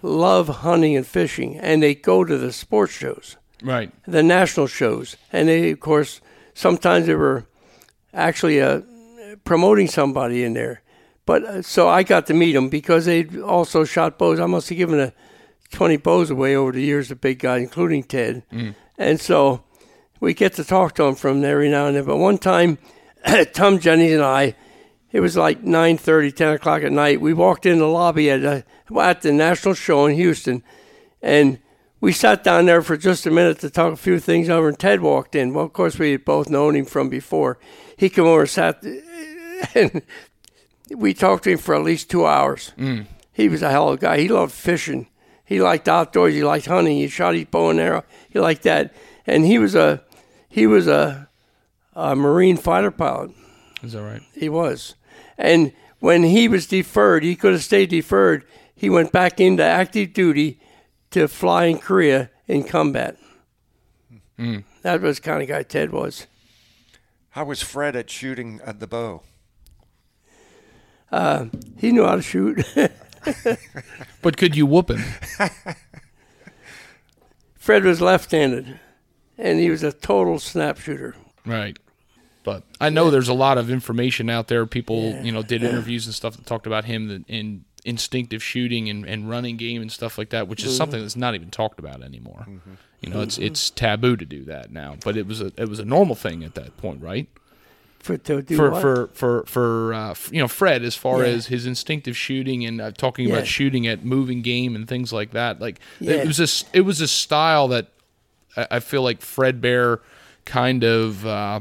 love 0.00 0.48
hunting 0.48 0.96
and 0.96 1.06
fishing, 1.06 1.58
and 1.58 1.82
they 1.82 1.94
go 1.94 2.24
to 2.24 2.38
the 2.38 2.52
sports 2.52 2.92
shows 2.94 3.36
Right. 3.62 3.90
the 4.06 4.22
national 4.22 4.68
shows, 4.68 5.18
and 5.30 5.48
they, 5.50 5.72
of 5.72 5.80
course, 5.80 6.22
sometimes 6.60 7.06
they 7.06 7.14
were 7.14 7.46
actually 8.12 8.60
uh, 8.60 8.82
promoting 9.44 9.88
somebody 9.88 10.44
in 10.44 10.52
there. 10.52 10.82
But 11.24 11.44
uh, 11.44 11.62
so 11.62 11.88
I 11.88 12.02
got 12.02 12.26
to 12.26 12.34
meet 12.34 12.52
them 12.52 12.68
because 12.68 13.06
they 13.06 13.26
also 13.40 13.84
shot 13.84 14.18
bows. 14.18 14.40
I 14.40 14.46
must 14.46 14.68
have 14.68 14.78
given 14.78 15.00
a 15.00 15.12
twenty 15.70 15.96
bows 15.96 16.30
away 16.30 16.54
over 16.56 16.72
the 16.72 16.82
years, 16.82 17.08
the 17.08 17.16
big 17.16 17.38
guy, 17.38 17.58
including 17.58 18.02
Ted, 18.04 18.42
and 18.98 19.20
so 19.20 19.64
we 20.20 20.34
get 20.34 20.52
to 20.54 20.64
talk 20.64 20.94
to 20.96 21.04
him 21.04 21.14
from 21.14 21.40
there 21.40 21.52
every 21.52 21.70
now 21.70 21.86
and 21.86 21.96
then. 21.96 22.04
But 22.04 22.18
one 22.18 22.38
time, 22.38 22.78
Tom 23.52 23.78
Jennings 23.78 24.12
and 24.12 24.22
I, 24.22 24.54
it 25.12 25.20
was 25.20 25.36
like 25.36 25.62
9.30, 25.62 26.34
10 26.36 26.52
o'clock 26.54 26.82
at 26.82 26.92
night. 26.92 27.20
We 27.20 27.32
walked 27.32 27.64
in 27.64 27.78
the 27.78 27.86
lobby 27.86 28.30
at, 28.30 28.44
uh, 28.44 28.62
at 29.00 29.22
the 29.22 29.32
national 29.32 29.74
show 29.74 30.06
in 30.06 30.14
Houston, 30.16 30.62
and 31.22 31.58
we 32.00 32.12
sat 32.12 32.42
down 32.42 32.66
there 32.66 32.82
for 32.82 32.96
just 32.96 33.26
a 33.26 33.30
minute 33.30 33.58
to 33.60 33.70
talk 33.70 33.92
a 33.92 33.96
few 33.96 34.18
things 34.18 34.48
over, 34.48 34.68
and 34.68 34.78
Ted 34.78 35.00
walked 35.00 35.34
in. 35.34 35.52
Well, 35.52 35.66
of 35.66 35.72
course, 35.72 35.98
we 35.98 36.12
had 36.12 36.24
both 36.24 36.48
known 36.48 36.74
him 36.74 36.86
from 36.86 37.08
before. 37.08 37.58
He 37.96 38.08
came 38.08 38.24
over, 38.24 38.40
and 38.40 38.50
sat, 38.50 38.82
and 39.74 40.02
we 40.90 41.12
talked 41.12 41.44
to 41.44 41.50
him 41.50 41.58
for 41.58 41.74
at 41.74 41.82
least 41.82 42.10
two 42.10 42.26
hours. 42.26 42.72
Mm. 42.78 43.06
He 43.32 43.48
was 43.48 43.62
a 43.62 43.70
hell 43.70 43.88
of 43.88 43.94
a 43.94 44.00
guy. 44.00 44.18
He 44.18 44.28
loved 44.28 44.52
fishing. 44.52 45.08
He 45.44 45.60
liked 45.60 45.88
outdoors. 45.88 46.34
He 46.34 46.42
liked 46.42 46.66
hunting. 46.66 46.96
He 46.96 47.08
shot 47.08 47.34
his 47.34 47.44
bow 47.44 47.70
and 47.70 47.80
arrow. 47.80 48.04
He 48.28 48.38
liked 48.38 48.62
that, 48.62 48.94
and 49.26 49.44
he 49.44 49.58
was 49.58 49.74
a 49.74 50.02
he 50.48 50.66
was 50.66 50.88
a, 50.88 51.28
a 51.94 52.16
Marine 52.16 52.56
fighter 52.56 52.90
pilot. 52.90 53.32
Is 53.82 53.92
that 53.92 54.02
right? 54.02 54.22
He 54.34 54.48
was. 54.48 54.94
And 55.38 55.72
when 56.00 56.22
he 56.22 56.48
was 56.48 56.66
deferred, 56.66 57.22
he 57.22 57.36
could 57.36 57.52
have 57.52 57.62
stayed 57.62 57.90
deferred. 57.90 58.44
He 58.74 58.90
went 58.90 59.12
back 59.12 59.40
into 59.40 59.62
active 59.62 60.12
duty 60.12 60.60
to 61.10 61.28
fly 61.28 61.66
in 61.66 61.78
Korea 61.78 62.30
in 62.46 62.64
combat. 62.64 63.16
Hmm. 64.36 64.58
That 64.82 65.00
was 65.00 65.16
the 65.16 65.22
kind 65.22 65.42
of 65.42 65.48
guy 65.48 65.62
Ted 65.62 65.90
was. 65.90 66.26
How 67.30 67.44
was 67.44 67.62
Fred 67.62 67.94
at 67.96 68.10
shooting 68.10 68.60
at 68.64 68.80
the 68.80 68.86
bow? 68.86 69.22
Uh, 71.12 71.46
he 71.76 71.92
knew 71.92 72.04
how 72.04 72.16
to 72.16 72.22
shoot. 72.22 72.64
But 74.22 74.36
could 74.36 74.56
you 74.56 74.66
whoop 74.66 74.90
him? 74.90 75.02
Fred 77.54 77.84
was 77.84 78.00
left 78.00 78.30
handed, 78.30 78.80
and 79.38 79.58
he 79.58 79.70
was 79.70 79.82
a 79.82 79.92
total 79.92 80.38
snap 80.38 80.78
shooter. 80.78 81.14
Right. 81.44 81.78
But 82.42 82.64
I 82.80 82.88
know 82.88 83.10
there's 83.10 83.28
a 83.28 83.34
lot 83.34 83.58
of 83.58 83.70
information 83.70 84.30
out 84.30 84.48
there. 84.48 84.64
People, 84.66 85.22
you 85.22 85.30
know, 85.30 85.42
did 85.42 85.62
interviews 85.62 86.06
and 86.06 86.14
stuff 86.14 86.36
that 86.36 86.46
talked 86.46 86.66
about 86.66 86.86
him 86.86 87.08
that 87.08 87.28
in 87.28 87.64
instinctive 87.84 88.42
shooting 88.42 88.88
and, 88.88 89.04
and 89.06 89.28
running 89.30 89.56
game 89.56 89.80
and 89.82 89.90
stuff 89.90 90.18
like 90.18 90.30
that, 90.30 90.48
which 90.48 90.64
is 90.64 90.76
something 90.76 91.00
that's 91.00 91.16
not 91.16 91.34
even 91.34 91.50
talked 91.50 91.78
about 91.78 92.02
anymore. 92.02 92.46
You 93.00 93.10
know, 93.10 93.20
it's 93.22 93.38
it's 93.38 93.70
taboo 93.70 94.16
to 94.16 94.24
do 94.26 94.44
that 94.44 94.70
now. 94.70 94.96
But 95.04 95.16
it 95.16 95.26
was 95.26 95.40
a 95.40 95.52
it 95.56 95.68
was 95.68 95.78
a 95.78 95.84
normal 95.84 96.14
thing 96.14 96.44
at 96.44 96.54
that 96.54 96.76
point, 96.76 97.02
right? 97.02 97.28
For, 98.00 98.16
to 98.16 98.40
do 98.40 98.56
for 98.56 98.70
what? 98.70 98.80
for 98.80 99.06
for 99.08 99.44
for 99.46 99.94
uh, 99.94 100.14
you 100.30 100.40
know 100.40 100.48
Fred 100.48 100.82
as 100.82 100.96
far 100.96 101.22
Yeah. 101.22 101.30
as 101.32 101.46
his 101.46 101.66
instinctive 101.66 102.16
shooting 102.16 102.64
and 102.64 102.80
uh, 102.80 102.90
talking 102.92 103.28
Yeah. 103.28 103.34
about 103.34 103.46
shooting 103.46 103.86
at 103.86 104.04
moving 104.04 104.40
game 104.42 104.74
and 104.74 104.88
things 104.88 105.12
like 105.12 105.32
that. 105.32 105.60
Like 105.60 105.80
Yeah. 106.00 106.14
it 106.14 106.26
was 106.26 106.40
a 106.40 106.76
it 106.76 106.80
was 106.82 107.00
a 107.00 107.08
style 107.08 107.68
that 107.68 107.88
I, 108.56 108.66
I 108.72 108.80
feel 108.80 109.02
like 109.02 109.20
Fred 109.20 109.60
Bear 109.60 110.00
kind 110.46 110.82
of 110.82 111.26
uh, 111.26 111.60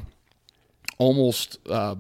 almost 0.97 1.57
uh, 1.70 1.95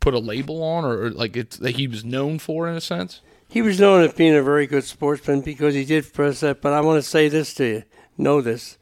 put 0.00 0.14
a 0.14 0.18
label 0.18 0.62
on, 0.62 0.84
or, 0.84 1.04
or 1.06 1.10
like 1.10 1.36
it's 1.36 1.56
that 1.58 1.76
he 1.76 1.86
was 1.86 2.04
known 2.04 2.38
for 2.38 2.68
in 2.68 2.74
a 2.76 2.80
sense? 2.80 3.20
He 3.48 3.62
was 3.62 3.80
known 3.80 4.02
as 4.04 4.12
being 4.12 4.34
a 4.36 4.42
very 4.42 4.66
good 4.66 4.84
sportsman 4.84 5.40
because 5.40 5.74
he 5.74 5.84
did 5.84 6.12
press 6.12 6.40
that. 6.40 6.60
But 6.60 6.74
I 6.74 6.80
want 6.80 7.02
to 7.02 7.08
say 7.08 7.28
this 7.28 7.54
to 7.54 7.64
you: 7.64 7.82
know 8.16 8.40
this. 8.40 8.78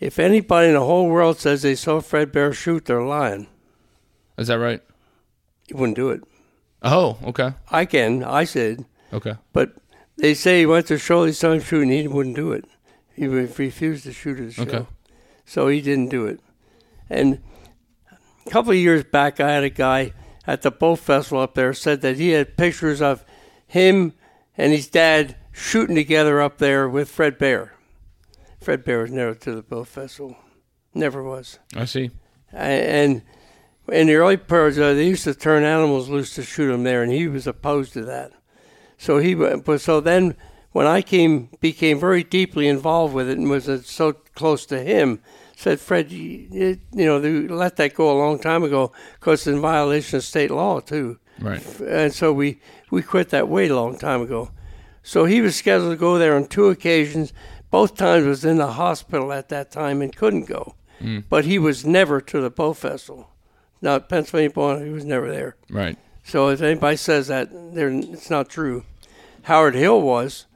If 0.00 0.18
anybody 0.18 0.68
in 0.68 0.74
the 0.74 0.80
whole 0.80 1.08
world 1.08 1.38
says 1.38 1.62
they 1.62 1.74
saw 1.76 2.00
Fred 2.00 2.32
Bear 2.32 2.52
shoot, 2.52 2.86
they're 2.86 3.02
lying. 3.02 3.46
Is 4.36 4.48
that 4.48 4.58
right? 4.58 4.82
He 5.68 5.74
wouldn't 5.74 5.96
do 5.96 6.10
it. 6.10 6.22
Oh, 6.82 7.18
okay, 7.24 7.52
I 7.70 7.84
can. 7.84 8.24
I 8.24 8.44
said. 8.44 8.84
okay. 9.12 9.34
But 9.52 9.74
they 10.16 10.34
say 10.34 10.60
he 10.60 10.66
went 10.66 10.86
to 10.86 10.98
show 10.98 11.24
his 11.24 11.38
son 11.38 11.60
shooting. 11.60 11.90
He 11.90 12.08
wouldn't 12.08 12.34
do 12.34 12.50
it. 12.52 12.64
He 13.14 13.28
re- 13.28 13.46
refused 13.56 14.04
to 14.04 14.12
shoot 14.12 14.38
at 14.40 14.46
the 14.46 14.52
show. 14.52 14.62
Okay. 14.62 14.86
So 15.44 15.68
he 15.68 15.80
didn't 15.80 16.08
do 16.08 16.26
it. 16.26 16.40
And 17.08 17.40
a 18.46 18.50
couple 18.50 18.72
of 18.72 18.78
years 18.78 19.04
back, 19.04 19.38
I 19.38 19.50
had 19.50 19.64
a 19.64 19.70
guy 19.70 20.12
at 20.46 20.62
the 20.62 20.70
bow 20.70 20.96
festival 20.96 21.40
up 21.40 21.54
there 21.54 21.72
said 21.72 22.00
that 22.02 22.16
he 22.16 22.30
had 22.30 22.56
pictures 22.56 23.00
of 23.00 23.24
him 23.66 24.12
and 24.56 24.72
his 24.72 24.88
dad 24.88 25.36
shooting 25.52 25.96
together 25.96 26.40
up 26.40 26.58
there 26.58 26.88
with 26.88 27.10
Fred 27.10 27.38
Bear. 27.38 27.74
Fred 28.60 28.84
Bear 28.84 29.02
was 29.02 29.10
never 29.10 29.34
to 29.34 29.54
the 29.54 29.62
bow 29.62 29.84
festival. 29.84 30.36
Never 30.94 31.22
was. 31.22 31.58
I 31.74 31.84
see. 31.84 32.10
And 32.52 33.22
in 33.88 34.06
the 34.06 34.14
early 34.14 34.36
periods, 34.36 34.78
uh, 34.78 34.94
they 34.94 35.06
used 35.06 35.24
to 35.24 35.34
turn 35.34 35.64
animals 35.64 36.08
loose 36.08 36.34
to 36.34 36.42
shoot 36.42 36.70
them 36.70 36.84
there, 36.84 37.02
and 37.02 37.12
he 37.12 37.28
was 37.28 37.46
opposed 37.46 37.92
to 37.94 38.04
that. 38.04 38.32
So 38.98 39.18
he, 39.18 39.34
but 39.34 39.80
so 39.80 40.00
then 40.00 40.36
when 40.72 40.86
I 40.86 41.02
came, 41.02 41.48
became 41.60 41.98
very 41.98 42.22
deeply 42.22 42.68
involved 42.68 43.14
with 43.14 43.28
it 43.28 43.38
and 43.38 43.50
was 43.50 43.68
uh, 43.68 43.82
so 43.82 44.12
close 44.12 44.64
to 44.66 44.80
him, 44.80 45.20
said 45.56 45.80
Fred, 45.80 46.10
you, 46.10 46.78
you 46.92 47.04
know, 47.06 47.20
they 47.20 47.30
let 47.48 47.76
that 47.76 47.94
go 47.94 48.10
a 48.10 48.18
long 48.18 48.38
time 48.38 48.62
ago 48.64 48.92
because 49.18 49.40
it's 49.40 49.46
in 49.46 49.60
violation 49.60 50.16
of 50.16 50.24
state 50.24 50.50
law 50.50 50.80
too. 50.80 51.18
Right. 51.38 51.62
And 51.80 52.12
so 52.12 52.32
we 52.32 52.60
we 52.90 53.02
quit 53.02 53.30
that 53.30 53.48
way 53.48 53.68
a 53.68 53.76
long 53.76 53.98
time 53.98 54.22
ago. 54.22 54.50
So 55.02 55.24
he 55.24 55.40
was 55.40 55.56
scheduled 55.56 55.92
to 55.92 55.96
go 55.96 56.18
there 56.18 56.36
on 56.36 56.46
two 56.46 56.68
occasions. 56.68 57.32
Both 57.70 57.96
times 57.96 58.26
was 58.26 58.44
in 58.44 58.58
the 58.58 58.72
hospital 58.72 59.32
at 59.32 59.48
that 59.48 59.70
time 59.70 60.02
and 60.02 60.14
couldn't 60.14 60.44
go. 60.44 60.74
Hmm. 61.00 61.20
But 61.28 61.44
he 61.44 61.58
was 61.58 61.84
never 61.86 62.20
to 62.20 62.40
the 62.40 62.50
bow 62.50 62.74
festival. 62.74 63.30
Now 63.80 63.98
Pennsylvania 63.98 64.50
Bow, 64.50 64.78
he 64.78 64.90
was 64.90 65.04
never 65.04 65.30
there. 65.30 65.56
Right. 65.68 65.98
So 66.22 66.48
if 66.50 66.62
anybody 66.62 66.96
says 66.96 67.26
that, 67.28 67.48
it's 67.52 68.30
not 68.30 68.48
true. 68.48 68.84
Howard 69.42 69.74
Hill 69.74 70.00
was. 70.00 70.46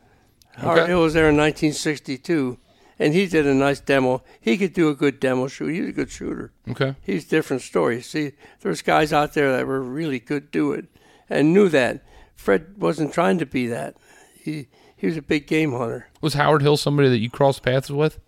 Howard 0.57 0.79
Okay. 0.79 0.91
Hill 0.91 1.03
was 1.03 1.15
there 1.15 1.29
in 1.29 1.37
1962, 1.37 2.59
and 2.99 3.15
he 3.15 3.27
did 3.27 3.47
a 3.47 3.55
nice 3.55 3.81
demo. 3.81 4.23
He 4.41 4.57
could 4.57 4.73
do 4.73 4.89
a 4.89 4.95
good 4.95 5.21
demo 5.21 5.49
shoot. 5.49 5.69
He 5.69 5.81
was 5.81 5.91
a 5.91 5.93
good 5.93 6.11
shooter. 6.11 6.53
Okay. 6.71 6.95
He's 7.03 7.27
a 7.27 7.29
different 7.29 7.63
story. 7.63 8.01
See, 8.03 8.33
there's 8.61 8.83
guys 8.83 9.13
out 9.13 9.35
there 9.35 9.57
that 9.57 9.67
were 9.67 9.83
really 9.83 10.19
good 10.19 10.51
do 10.51 10.73
it 10.73 10.87
and 11.29 11.53
knew 11.53 11.69
that. 11.69 12.05
Fred 12.35 12.79
wasn't 12.79 13.13
trying 13.15 13.39
to 13.39 13.47
be 13.47 13.67
that. 13.69 13.97
He 14.39 14.69
he 14.97 15.07
was 15.07 15.17
a 15.17 15.23
big 15.23 15.47
game 15.47 15.73
hunter. 15.73 16.09
Was 16.21 16.35
Howard 16.35 16.63
Hill 16.63 16.77
somebody 16.77 17.09
that 17.09 17.19
you 17.19 17.31
crossed 17.31 17.63
paths 17.63 17.91
with? 17.91 18.19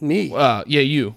Me. 0.00 0.32
Uh, 0.34 0.64
yeah, 0.66 0.80
you. 0.80 1.16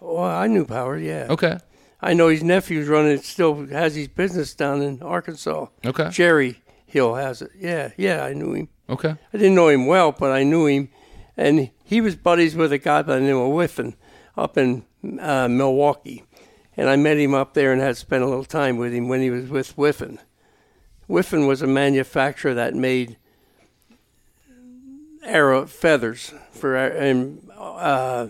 Oh, 0.00 0.22
I 0.22 0.46
knew 0.46 0.66
Howard. 0.66 1.02
Yeah. 1.02 1.26
Okay. 1.30 1.58
I 2.00 2.14
know 2.14 2.28
his 2.28 2.42
nephew's 2.42 2.88
running. 2.88 3.18
Still 3.18 3.66
has 3.66 3.94
his 3.94 4.08
business 4.08 4.54
down 4.54 4.82
in 4.82 5.02
Arkansas. 5.02 5.66
Okay. 5.84 6.10
Jerry 6.10 6.60
Hill 6.86 7.14
has 7.14 7.42
it. 7.42 7.50
Yeah. 7.58 7.90
Yeah. 7.96 8.24
I 8.24 8.34
knew 8.34 8.52
him. 8.54 8.68
Okay. 8.90 9.10
I 9.32 9.36
didn't 9.38 9.54
know 9.54 9.68
him 9.68 9.86
well, 9.86 10.12
but 10.12 10.32
I 10.32 10.42
knew 10.42 10.66
him, 10.66 10.90
and 11.36 11.70
he 11.84 12.00
was 12.00 12.16
buddies 12.16 12.54
with 12.54 12.72
a 12.72 12.78
guy 12.78 13.02
by 13.02 13.16
the 13.16 13.20
name 13.22 13.36
of 13.36 13.52
Whiffen 13.52 13.94
up 14.36 14.56
in 14.58 14.84
uh, 15.20 15.48
Milwaukee, 15.48 16.24
and 16.76 16.88
I 16.88 16.96
met 16.96 17.18
him 17.18 17.34
up 17.34 17.54
there 17.54 17.72
and 17.72 17.80
had 17.80 17.96
spent 17.96 18.22
a 18.22 18.26
little 18.28 18.44
time 18.44 18.76
with 18.76 18.92
him 18.92 19.08
when 19.08 19.20
he 19.20 19.30
was 19.30 19.48
with 19.48 19.72
Whiffen. 19.76 20.18
Whiffen 21.08 21.46
was 21.46 21.62
a 21.62 21.66
manufacturer 21.66 22.54
that 22.54 22.74
made 22.74 23.16
arrow 25.24 25.66
feathers 25.66 26.32
for 26.50 26.76
and 26.76 27.48
uh, 27.56 28.26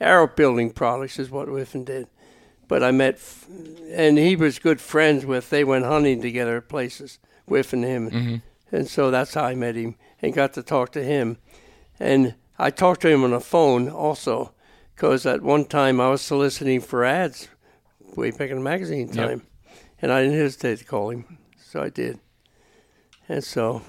arrow 0.00 0.26
building 0.26 0.70
products 0.70 1.18
is 1.18 1.30
what 1.30 1.48
Whiffen 1.48 1.84
did. 1.84 2.06
But 2.66 2.82
I 2.82 2.92
met, 2.92 3.16
f- 3.16 3.46
and 3.90 4.16
he 4.16 4.36
was 4.36 4.58
good 4.58 4.80
friends 4.80 5.26
with. 5.26 5.50
They 5.50 5.64
went 5.64 5.84
hunting 5.84 6.22
together 6.22 6.56
at 6.56 6.68
places. 6.68 7.18
Whiff 7.46 7.74
and 7.74 7.84
him, 7.84 8.42
and 8.72 8.88
so 8.88 9.10
that's 9.10 9.34
how 9.34 9.44
I 9.44 9.54
met 9.54 9.74
him 9.74 9.96
and 10.22 10.32
got 10.32 10.54
to 10.54 10.62
talk 10.62 10.92
to 10.92 11.04
him. 11.04 11.36
And 12.00 12.34
I 12.58 12.70
talked 12.70 13.02
to 13.02 13.08
him 13.08 13.24
on 13.24 13.30
the 13.30 13.40
phone 13.40 13.88
also, 13.88 14.52
because 14.94 15.26
at 15.26 15.42
one 15.42 15.64
time 15.64 16.00
I 16.00 16.08
was 16.10 16.22
soliciting 16.22 16.80
for 16.80 17.04
ads 17.04 17.48
way 18.16 18.30
back 18.30 18.50
in 18.50 18.56
the 18.58 18.62
magazine 18.62 19.08
Yep. 19.12 19.16
time, 19.28 19.42
and 20.00 20.12
I 20.12 20.22
didn't 20.22 20.38
hesitate 20.38 20.78
to 20.78 20.84
call 20.84 21.10
him, 21.10 21.38
so 21.58 21.82
I 21.82 21.88
did. 21.88 22.18
And 23.28 23.42
so 23.42 23.82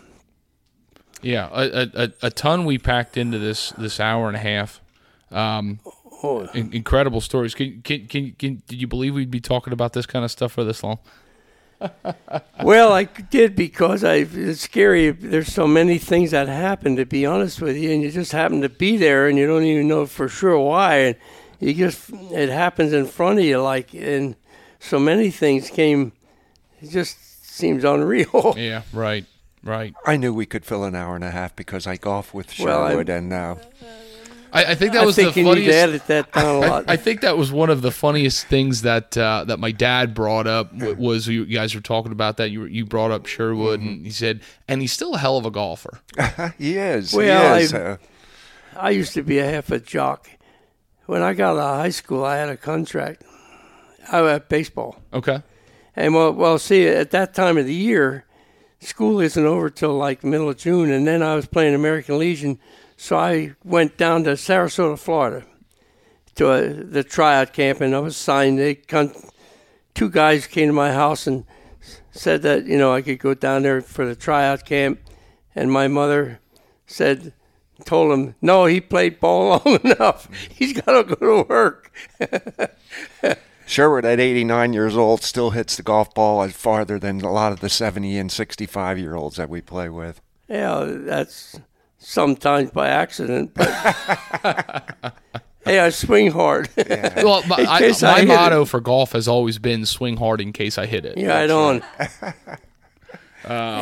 Yeah, 1.22 1.50
a, 1.52 1.64
a, 1.84 1.90
a- 2.06 2.14
a 2.28 2.30
ton 2.30 2.66
we 2.66 2.78
packed 2.78 3.18
into 3.18 3.38
this 3.40 3.72
this 3.72 4.00
hour 4.00 4.28
and 4.28 4.36
a 4.36 4.40
half. 4.40 4.82
Um, 5.32 5.80
Oh, 6.24 6.48
in- 6.56 6.74
incredible 6.74 7.20
stories. 7.22 7.54
Can, 7.54 7.82
can, 7.84 8.08
can, 8.08 8.32
can, 8.40 8.64
did 8.68 8.80
you 8.82 8.88
believe 8.88 9.14
we'd 9.14 9.30
be 9.30 9.42
talking 9.42 9.74
about 9.74 9.94
this 9.94 10.06
kind 10.06 10.24
of 10.26 10.32
stuff 10.32 10.54
for 10.54 10.64
this 10.64 10.82
long? 10.82 10.98
Well, 12.64 12.94
I 12.94 13.04
did 13.06 13.56
because 13.56 14.04
I. 14.04 14.26
It's 14.32 14.62
scary. 14.62 15.12
There's 15.12 15.52
so 15.54 15.68
many 15.68 15.98
things 15.98 16.32
that 16.32 16.48
happen. 16.48 16.96
To 16.96 17.06
be 17.06 17.26
honest 17.26 17.62
with 17.62 17.76
you, 17.78 17.92
and 17.92 18.02
you 18.02 18.12
just 18.12 18.32
happen 18.32 18.62
to 18.62 18.70
be 18.70 18.98
there, 18.98 19.28
and 19.28 19.38
you 19.38 19.46
don't 19.48 19.64
even 19.64 19.88
know 19.88 20.06
for 20.06 20.28
sure 20.30 20.58
why, 20.60 20.96
and 20.98 21.16
you 21.60 21.74
just 21.74 22.10
it 22.32 22.50
happens 22.50 22.94
in 22.94 23.06
front 23.06 23.40
of 23.40 23.46
you, 23.46 23.62
like, 23.62 23.94
and 23.94 24.36
so 24.80 25.00
many 25.00 25.30
things 25.32 25.70
came. 25.70 26.12
It 26.82 26.90
just 26.90 27.46
seems 27.46 27.84
unreal. 27.84 28.54
Yeah, 28.58 28.82
right, 28.94 29.26
right. 29.64 29.94
I 30.06 30.18
knew 30.18 30.34
we 30.34 30.46
could 30.46 30.66
fill 30.66 30.84
an 30.84 30.96
hour 30.96 31.16
and 31.16 31.24
a 31.24 31.32
half 31.32 31.56
because 31.56 31.88
I 31.88 31.96
golf 31.98 32.34
with 32.34 32.58
Well, 32.60 32.84
I- 32.84 32.90
Sherwood, 32.92 33.10
and 33.10 33.34
uh, 33.34 33.56
I, 34.56 34.72
I 34.72 34.76
think 34.76 34.94
that 34.94 35.04
I 35.04 35.06
was 35.06 35.16
think 35.16 35.34
the 35.34 35.42
you 35.42 35.46
funniest. 35.48 35.76
edit 35.76 36.08
that 36.08 36.32
down 36.32 36.56
a 36.56 36.60
lot. 36.68 36.86
I, 36.90 36.94
I 36.94 36.96
think 36.98 37.22
that 37.22 37.38
was 37.38 37.52
one 37.52 37.70
of 37.70 37.82
the 37.82 37.92
funniest 37.92 38.48
things 38.48 38.84
that 38.84 39.18
uh, 39.18 39.44
that 39.46 39.60
my 39.60 39.72
dad 39.72 40.14
brought 40.14 40.48
up 40.48 40.74
was 40.74 41.28
you 41.28 41.46
guys 41.46 41.76
were 41.76 41.82
talking 41.82 42.12
about 42.12 42.38
that 42.38 42.50
you 42.52 42.62
were, 42.62 42.68
you 42.68 42.86
brought 42.86 43.12
up 43.12 43.26
Sherwood 43.26 43.82
and 43.82 44.06
he 44.06 44.12
said 44.12 44.42
and 44.68 44.82
he's 44.82 44.94
still 44.94 45.14
a 45.16 45.18
hell 45.18 45.38
of 45.38 45.46
a 45.46 45.52
golfer. 45.52 46.00
he 46.58 46.78
is. 46.78 47.14
Well, 47.14 47.58
he 47.58 47.64
is. 47.64 47.74
I- 47.74 47.80
uh, 47.80 47.98
I 48.78 48.90
used 48.90 49.14
to 49.14 49.24
be 49.24 49.40
a 49.40 49.46
half 49.46 49.72
a 49.72 49.80
jock. 49.80 50.30
When 51.06 51.22
I 51.22 51.34
got 51.34 51.52
out 51.58 51.76
of 51.76 51.78
high 51.78 51.90
school, 51.90 52.26
I 52.26 52.38
had 52.38 52.50
a 52.50 52.58
contract. 52.58 53.24
I 54.12 54.18
had 54.18 54.50
baseball. 54.50 54.98
Okay. 55.14 55.42
And 55.96 56.14
well, 56.14 56.34
well, 56.34 56.60
see, 56.60 56.88
at 56.88 57.12
that 57.12 57.34
time 57.34 57.58
of 57.58 57.66
the 57.66 57.74
year, 57.74 58.26
school 58.82 59.20
isn't 59.22 59.46
over 59.46 59.70
till 59.70 59.94
like 59.94 60.24
middle 60.24 60.50
of 60.50 60.58
June, 60.58 60.92
and 60.92 61.08
then 61.08 61.24
I 61.24 61.36
was 61.36 61.46
playing 61.46 61.74
American 61.74 62.18
Legion, 62.20 62.60
so 62.98 63.18
I 63.18 63.56
went 63.64 63.98
down 63.98 64.24
to 64.24 64.32
Sarasota, 64.32 64.98
Florida, 64.98 65.46
to 66.36 66.52
a, 66.52 66.70
the 66.70 67.04
tryout 67.04 67.54
camp, 67.54 67.82
and 67.82 67.96
I 67.96 68.00
was 68.00 68.18
signed. 68.18 68.60
They 68.60 68.76
con- 68.76 69.14
two 69.94 70.10
guys 70.10 70.48
came 70.48 70.70
to 70.70 70.74
my 70.74 70.92
house 70.92 71.28
and 71.28 71.46
said 72.12 72.42
that 72.44 72.66
you 72.66 72.78
know 72.78 72.94
I 72.94 73.02
could 73.02 73.20
go 73.20 73.34
down 73.34 73.64
there 73.64 73.82
for 73.82 74.06
the 74.06 74.16
tryout 74.16 74.66
camp, 74.66 75.00
and 75.56 75.72
my 75.72 75.88
mother 75.88 76.40
said. 76.86 77.34
Told 77.84 78.14
him, 78.14 78.36
no, 78.42 78.68
he 78.68 78.80
played 78.80 79.20
ball 79.20 79.62
long 79.66 79.80
enough. 79.84 80.30
He's 80.50 80.72
got 80.72 80.94
to 80.94 81.16
go 81.16 81.44
to 81.44 81.50
work. 81.50 81.92
Sherwood, 83.66 84.06
at 84.06 84.20
89 84.20 84.74
years 84.74 84.96
old, 84.96 85.24
still 85.24 85.50
hits 85.52 85.76
the 85.76 85.84
golf 85.84 86.14
ball 86.14 86.44
as 86.44 86.54
farther 86.54 87.00
than 87.00 87.22
a 87.22 87.32
lot 87.32 87.52
of 87.52 87.60
the 87.60 87.70
70 87.70 88.18
and 88.18 88.32
65 88.32 89.00
year 89.00 89.16
olds 89.16 89.38
that 89.38 89.50
we 89.50 89.62
play 89.62 89.90
with. 89.90 90.22
Yeah, 90.48 90.86
that's 90.88 91.60
sometimes 92.06 92.72
by 92.72 92.88
accident, 92.90 93.52
but 93.54 93.68
hey, 95.66 95.80
I 95.80 95.90
swing 95.90 96.32
hard. 96.32 96.70
Yeah, 96.78 97.24
Well, 97.24 97.44
my, 97.48 97.56
I, 97.70 97.80
case 97.80 98.04
I 98.04 98.12
my 98.12 98.20
hit 98.20 98.26
it. 98.26 98.28
motto 98.36 98.66
for 98.66 98.80
golf 98.80 99.12
has 99.14 99.28
always 99.28 99.58
been 99.58 99.86
swing 99.86 100.18
hard 100.18 100.40
in 100.42 100.54
case 100.54 100.78
I 100.78 100.86
hit 100.86 101.06
it. 101.06 101.18
Yeah, 101.18 101.36
I 101.38 101.42
right 101.42 101.52
on. 101.52 101.84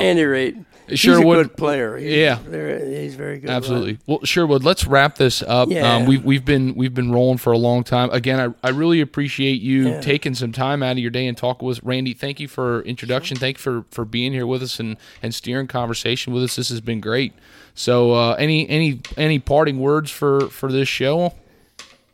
any 0.02 0.24
rate, 0.24 0.58
Sure 0.96 1.16
he's 1.16 1.24
a 1.24 1.24
good 1.44 1.56
player. 1.58 1.98
He's, 1.98 2.14
Yeah. 2.14 2.38
he's 2.40 3.16
very 3.16 3.40
good. 3.40 3.50
Absolutely. 3.50 4.00
Well, 4.06 4.20
Sherwood, 4.24 4.64
let's 4.64 4.86
wrap 4.86 5.16
this 5.16 5.42
up. 5.42 5.70
Yeah. 5.70 5.96
Um, 5.96 6.06
we've 6.06 6.24
we've 6.24 6.44
been 6.44 6.76
we've 6.76 6.94
been 6.94 7.12
rolling 7.12 7.38
for 7.38 7.54
a 7.54 7.58
long 7.58 7.84
time. 7.84 8.10
Again, 8.12 8.40
I, 8.64 8.68
I 8.68 8.72
really 8.72 9.00
appreciate 9.00 9.62
you 9.62 9.90
Yeah. 9.90 10.02
taking 10.02 10.36
some 10.36 10.52
time 10.52 10.84
out 10.84 10.92
of 10.94 10.98
your 11.00 11.10
day 11.12 11.26
and 11.28 11.38
talking 11.38 11.66
with 11.68 11.78
us. 11.78 11.84
Randy. 11.84 12.14
Thank 12.14 12.40
you 12.40 12.48
for 12.48 12.82
introduction. 12.82 13.38
Thank 13.38 13.58
you 13.58 13.62
for 13.62 13.86
for 13.92 14.04
being 14.06 14.34
here 14.34 14.46
with 14.46 14.62
us 14.62 14.80
and 14.80 14.98
and 15.22 15.34
steering 15.34 15.68
conversation 15.68 16.34
with 16.34 16.44
us. 16.44 16.56
This 16.58 16.70
has 16.70 16.82
been 16.82 17.00
great. 17.00 17.34
So, 17.76 18.12
uh, 18.14 18.34
any 18.34 18.68
any 18.70 19.00
any 19.18 19.40
parting 19.40 19.80
words 19.80 20.12
for 20.12 20.50
for 20.50 20.72
this 20.72 20.88
show? 20.90 21.34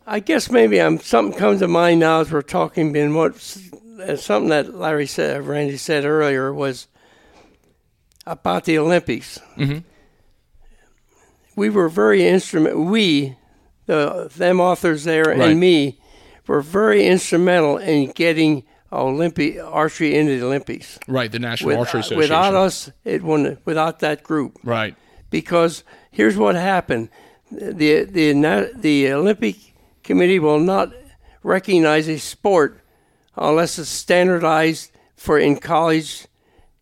I 0.06 0.20
guess 0.20 0.50
maybe 0.50 0.80
I'm 0.82 1.00
something 1.00 1.38
comes 1.38 1.60
to 1.60 1.68
mind 1.68 2.00
now 2.00 2.22
as 2.22 2.32
we're 2.32 2.42
talking. 2.44 2.94
Been 2.94 3.14
what 3.16 3.36
something 3.40 4.50
that 4.50 4.74
Larry 4.76 5.06
said, 5.08 5.46
Randy 5.46 5.78
said 5.78 6.06
earlier 6.06 6.54
was 6.54 6.88
about 8.30 8.66
the 8.66 8.78
Olympics. 8.78 9.40
Mhm. 9.58 9.84
We 11.56 11.70
were 11.70 11.90
very 11.90 12.26
instrument. 12.28 12.78
We, 12.78 13.36
the 13.86 14.30
them 14.36 14.60
authors 14.62 15.04
there 15.04 15.26
Right. 15.26 15.42
and 15.42 15.60
me 15.60 16.00
were 16.48 16.62
very 16.62 17.06
instrumental 17.06 17.78
in 17.78 18.12
getting 18.12 18.64
Olympic 18.92 19.60
archery 19.62 20.16
into 20.16 20.40
the 20.40 20.46
Olympics. 20.46 20.98
Right, 21.08 21.32
the 21.32 21.40
National 21.40 21.70
With- 21.70 21.78
Archery 21.80 22.00
Association. 22.02 22.20
without 22.20 22.56
us, 22.56 22.90
it 23.04 23.22
wouldn't. 23.24 23.60
Without 23.66 24.00
that 24.00 24.24
group, 24.24 24.58
Right. 24.64 24.96
because 25.30 25.84
here's 26.12 26.38
what 26.38 26.56
happened: 26.56 27.10
the 27.52 28.04
the 28.06 28.72
the 28.76 29.12
Olympic 29.12 29.56
Committee 30.04 30.40
will 30.40 30.60
not 30.60 30.92
recognize 31.44 32.08
a 32.08 32.18
sport 32.18 32.80
unless 33.38 33.78
it's 33.78 33.90
standardized 33.90 34.92
for 35.16 35.38
in 35.38 35.58
college. 35.58 36.26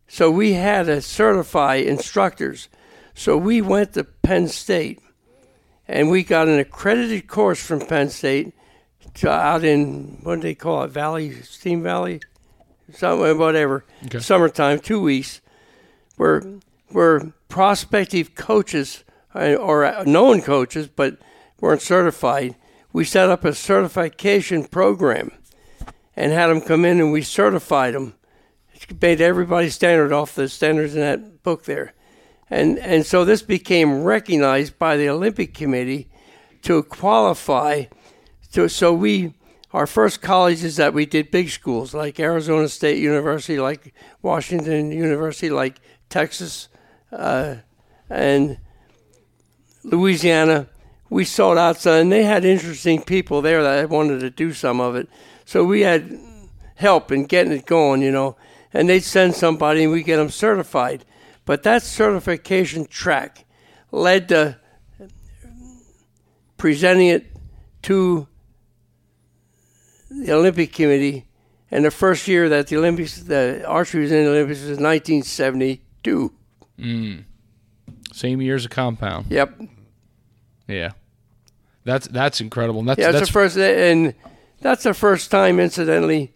So 0.08 0.32
we 0.32 0.54
had 0.54 0.86
to 0.86 1.02
certify 1.02 1.76
instructors. 1.76 2.70
So 3.14 3.36
we 3.38 3.62
went 3.62 3.94
to 3.94 4.04
Penn 4.04 4.48
State, 4.48 5.02
and 5.88 6.10
we 6.10 6.24
got 6.24 6.48
an 6.48 6.60
accredited 6.60 7.28
course 7.28 7.62
from 7.64 7.82
Penn 7.82 8.10
State 8.10 8.54
to 9.16 9.30
out 9.30 9.64
in 9.64 10.20
what 10.24 10.36
do 10.36 10.42
they 10.42 10.56
call 10.56 10.84
it, 10.84 10.90
Valley, 10.92 11.32
Steam 11.42 11.82
Valley, 11.82 12.22
something, 12.94 13.38
whatever, 13.38 13.84
Okay. 14.06 14.20
summertime, 14.20 14.80
two 14.80 15.02
weeks 15.02 15.42
were 16.18 16.60
were 16.92 17.34
prospective 17.50 18.36
coaches 18.36 19.04
uh, 19.36 19.56
or 19.56 20.04
known 20.06 20.42
coaches, 20.42 20.88
but 20.88 21.18
weren't 21.60 21.82
certified. 21.82 22.56
We 22.94 23.04
set 23.04 23.30
up 23.30 23.44
a 23.44 23.54
certification 23.54 24.66
program 24.66 25.32
and 26.16 26.32
had 26.32 26.48
them 26.48 26.62
come 26.62 26.86
in, 26.86 27.00
and 27.00 27.12
we 27.12 27.22
certified 27.24 27.94
them. 27.94 28.14
Made 29.02 29.22
everybody 29.22 29.70
standard 29.70 30.14
off 30.14 30.36
the 30.36 30.48
standards 30.48 30.96
in 30.96 31.02
that 31.02 31.44
book 31.44 31.66
there, 31.66 31.94
and 32.50 32.78
and 32.80 33.06
so 33.06 33.26
this 33.26 33.42
became 33.42 34.04
recognized 34.04 34.78
by 34.78 34.98
the 34.98 35.10
Olympic 35.10 35.54
Committee 35.54 36.10
to 36.64 36.84
qualify. 36.84 37.86
To, 38.54 38.70
so 38.70 38.94
we 38.94 39.34
our 39.74 39.88
first 39.88 40.22
colleges 40.22 40.78
that 40.78 40.94
we 40.94 41.06
did 41.06 41.32
big 41.32 41.50
schools 41.50 41.94
like 41.94 42.20
Arizona 42.20 42.70
State 42.70 43.00
University, 43.00 43.60
like 43.60 43.94
Washington 44.22 44.92
University, 44.92 45.50
like 45.50 45.80
Texas, 46.10 46.70
uh, 47.12 47.56
and 48.10 48.58
Louisiana. 49.84 50.68
We 51.10 51.26
sold 51.26 51.58
outside, 51.58 52.00
and 52.00 52.12
they 52.12 52.24
had 52.24 52.46
interesting 52.46 53.02
people 53.02 53.42
there 53.42 53.64
that 53.64 53.90
wanted 53.90 54.20
to 54.22 54.30
do 54.30 54.54
some 54.54 54.80
of 54.80 54.96
it. 54.96 55.08
So 55.46 55.64
we 55.64 55.82
had 55.82 56.20
help 56.76 57.12
in 57.12 57.26
getting 57.26 57.54
it 57.54 57.66
going, 57.66 58.02
you 58.02 58.12
know. 58.12 58.36
And 58.74 58.90
they'd 58.90 59.04
send 59.04 59.36
somebody, 59.36 59.84
and 59.84 59.92
we 59.92 60.04
get 60.04 60.18
them 60.18 60.30
certified. 60.30 61.06
But 61.46 61.64
that 61.64 61.84
certification 61.84 62.86
track 62.86 63.46
led 63.92 64.30
to 64.30 64.58
presenting 66.58 67.08
it 67.08 67.26
to 67.84 68.28
the 70.10 70.34
Olympic 70.34 70.74
Committee. 70.74 71.26
And 71.72 71.86
the 71.86 71.92
first 71.92 72.28
year 72.28 72.50
that 72.50 72.68
the 72.68 72.78
Olympics, 72.78 73.22
the 73.22 73.64
archery 73.66 74.02
was 74.02 74.12
in 74.12 74.26
the 74.26 74.32
Olympics 74.32 74.62
was 74.62 74.80
1972. 74.80 76.34
Same 78.14 78.42
year 78.42 78.56
as 78.56 78.66
a 78.66 78.70
compound. 78.70 79.28
Yep. 79.30 79.62
Yeah. 80.68 80.92
That's 81.84 82.08
that's 82.08 82.42
incredible. 82.42 82.80
And 82.80 82.90
that's 82.90 83.00
Yeah, 83.00 83.10
it's 83.10 83.20
that's 83.20 83.30
the 83.30 83.34
first, 83.34 83.58
and 83.58 84.14
that's 84.60 84.84
the 84.84 84.94
first 84.94 85.32
time, 85.32 85.60
incidentally, 85.60 86.34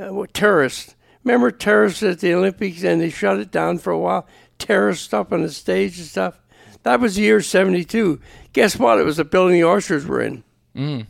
uh, 0.00 0.14
with 0.14 0.32
terrorists. 0.32 0.94
Remember 1.24 1.50
terrorists 1.50 2.02
at 2.02 2.20
the 2.20 2.34
Olympics, 2.34 2.84
and 2.84 3.00
they 3.00 3.08
shut 3.10 3.38
it 3.38 3.50
down 3.50 3.78
for 3.78 3.90
a 3.90 3.98
while. 3.98 4.26
Terrorists 4.58 5.12
up 5.12 5.32
on 5.32 5.42
the 5.42 5.50
stage 5.50 5.98
and 5.98 6.06
stuff. 6.06 6.38
That 6.82 7.00
was 7.00 7.16
the 7.16 7.22
year 7.22 7.40
'72. 7.40 8.20
Guess 8.52 8.78
what? 8.78 8.98
It 8.98 9.04
was 9.04 9.16
the 9.16 9.24
building 9.24 9.54
the 9.54 9.62
archers 9.62 10.06
were 10.06 10.20
in. 10.20 10.44
Mm. 10.76 11.06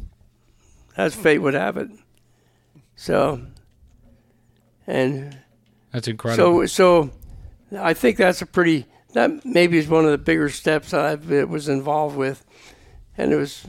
As 0.96 1.14
fate 1.14 1.38
would 1.38 1.54
have 1.54 1.76
it. 1.76 1.90
So, 2.94 3.42
and 4.86 5.36
that's 5.90 6.06
incredible. 6.06 6.66
so, 6.68 7.10
so, 7.70 7.78
I 7.78 7.92
think 7.92 8.16
that's 8.16 8.40
a 8.40 8.46
pretty. 8.46 8.86
That 9.14 9.44
maybe 9.44 9.78
is 9.78 9.88
one 9.88 10.04
of 10.04 10.10
the 10.12 10.18
bigger 10.18 10.48
steps 10.48 10.90
that 10.90 11.04
I 11.04 11.44
was 11.44 11.68
involved 11.68 12.16
with, 12.16 12.44
and 13.16 13.32
it 13.32 13.36
was, 13.36 13.64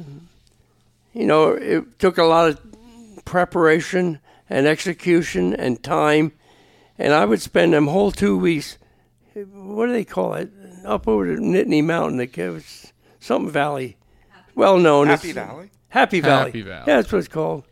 you 1.13 1.25
know, 1.25 1.49
it 1.49 1.99
took 1.99 2.17
a 2.17 2.23
lot 2.23 2.49
of 2.49 3.25
preparation 3.25 4.19
and 4.49 4.67
execution 4.67 5.53
and 5.53 5.81
time, 5.81 6.31
and 6.97 7.13
I 7.13 7.25
would 7.25 7.41
spend 7.41 7.73
them 7.73 7.87
whole 7.87 8.11
two 8.11 8.37
weeks. 8.37 8.77
What 9.33 9.87
do 9.87 9.91
they 9.91 10.05
call 10.05 10.33
it? 10.35 10.51
Up 10.85 11.07
over 11.07 11.25
the 11.25 11.41
Nittany 11.41 11.83
Mountain, 11.83 12.19
it 12.19 12.37
was 12.37 12.93
something 13.19 13.51
valley, 13.51 13.97
well 14.53 14.77
known. 14.77 15.07
Happy 15.07 15.31
It's- 15.31 15.47
Valley. 15.47 15.69
Happy 15.89 16.19
Valley. 16.19 16.45
Happy 16.51 16.61
Valley. 16.61 16.85
Yeah, 16.87 16.97
that's 16.97 17.11
what 17.11 17.19
it's 17.19 17.27
called. 17.29 17.63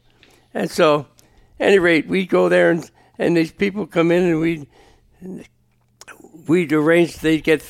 And 0.53 0.71
so, 0.71 1.07
any 1.59 1.77
rate, 1.77 2.07
we'd 2.07 2.29
go 2.29 2.47
there 2.47 2.71
and, 2.71 2.89
and 3.19 3.35
these 3.35 3.51
people 3.51 3.85
come 3.85 4.11
in 4.11 4.23
and 4.23 4.39
we'd 4.39 4.67
we'd 6.47 6.73
arrange 6.73 7.17
they'd 7.17 7.43
get 7.43 7.63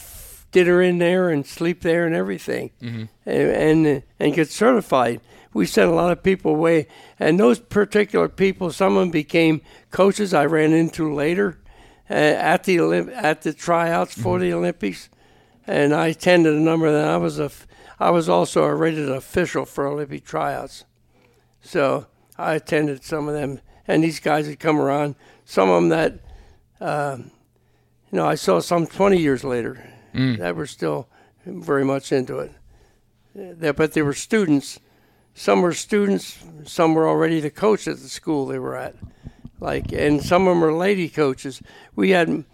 dinner 0.51 0.81
in 0.81 0.99
there 0.99 1.29
and 1.29 1.45
sleep 1.45 1.81
there 1.81 2.05
and 2.05 2.15
everything, 2.15 2.71
mm-hmm. 2.81 3.05
and, 3.25 3.87
and 3.87 4.03
and 4.19 4.33
get 4.33 4.49
certified. 4.49 5.21
We 5.53 5.65
sent 5.65 5.91
a 5.91 5.93
lot 5.93 6.11
of 6.11 6.23
people 6.23 6.51
away, 6.55 6.87
and 7.19 7.39
those 7.39 7.59
particular 7.59 8.27
people, 8.27 8.71
some 8.71 8.95
of 8.97 9.01
them 9.01 9.11
became 9.11 9.61
coaches. 9.91 10.33
I 10.33 10.45
ran 10.45 10.73
into 10.73 11.13
later 11.13 11.59
uh, 12.09 12.13
at 12.13 12.63
the 12.63 12.77
Olymp- 12.77 13.11
at 13.15 13.41
the 13.43 13.53
tryouts 13.53 14.13
for 14.19 14.39
the 14.39 14.51
Olympics, 14.53 15.09
and 15.67 15.93
I 15.93 16.07
attended 16.07 16.53
a 16.53 16.59
number 16.59 16.87
of 16.87 16.93
them. 16.93 17.07
I 17.07 17.17
was 17.17 17.39
a 17.39 17.45
f- 17.45 17.67
I 17.99 18.09
was 18.09 18.27
also 18.27 18.63
a 18.63 18.73
rated 18.75 19.09
official 19.09 19.65
for 19.65 19.85
Olympic 19.87 20.25
tryouts. 20.25 20.85
So 21.61 22.07
I 22.37 22.55
attended 22.55 23.03
some 23.03 23.27
of 23.27 23.33
them, 23.35 23.59
and 23.87 24.03
these 24.03 24.19
guys 24.19 24.47
had 24.47 24.59
come 24.59 24.79
around. 24.79 25.15
Some 25.45 25.69
of 25.69 25.75
them 25.81 25.89
that, 25.89 26.19
um, 26.81 27.31
you 28.11 28.17
know, 28.17 28.25
I 28.27 28.35
saw 28.35 28.59
some 28.59 28.87
20 28.87 29.17
years 29.17 29.43
later 29.43 29.83
that 30.37 30.55
were 30.55 30.67
still 30.67 31.07
very 31.45 31.83
much 31.85 32.11
into 32.11 32.39
it. 32.39 32.51
Uh, 33.63 33.71
but 33.73 33.93
they 33.93 34.01
were 34.01 34.13
students. 34.13 34.79
Some 35.33 35.61
were 35.61 35.73
students. 35.73 36.37
Some 36.65 36.93
were 36.93 37.07
already 37.07 37.39
the 37.39 37.49
coach 37.49 37.87
at 37.87 37.99
the 37.99 38.09
school 38.09 38.45
they 38.45 38.59
were 38.59 38.75
at. 38.75 38.95
Like, 39.59 39.91
and 39.91 40.21
some 40.21 40.47
of 40.47 40.51
them 40.51 40.61
were 40.61 40.73
lady 40.73 41.09
coaches. 41.09 41.61
We 41.95 42.11
had 42.11 42.45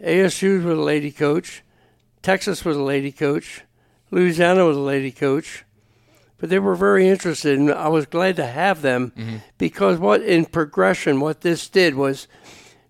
ASU 0.00 0.64
was 0.64 0.78
a 0.78 0.82
lady 0.82 1.10
coach. 1.10 1.62
Texas 2.22 2.64
was 2.64 2.76
a 2.76 2.82
lady 2.82 3.12
coach. 3.12 3.62
Louisiana 4.10 4.64
was 4.64 4.76
a 4.76 4.80
lady 4.80 5.10
coach 5.10 5.64
but 6.44 6.50
they 6.50 6.58
were 6.58 6.74
very 6.74 7.08
interested, 7.08 7.58
and 7.58 7.70
I 7.70 7.88
was 7.88 8.04
glad 8.04 8.36
to 8.36 8.46
have 8.46 8.82
them 8.82 9.12
mm-hmm. 9.16 9.36
because 9.56 9.98
what 9.98 10.20
in 10.20 10.44
progression, 10.44 11.20
what 11.20 11.40
this 11.40 11.70
did 11.70 11.94
was 11.94 12.28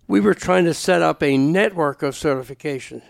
we 0.09 0.19
were 0.19 0.35
trying 0.35 0.65
to 0.65 0.75
set 0.75 1.03
up 1.03 1.23
a 1.23 1.37
network 1.39 2.03
of 2.03 2.17
certification. 2.17 3.01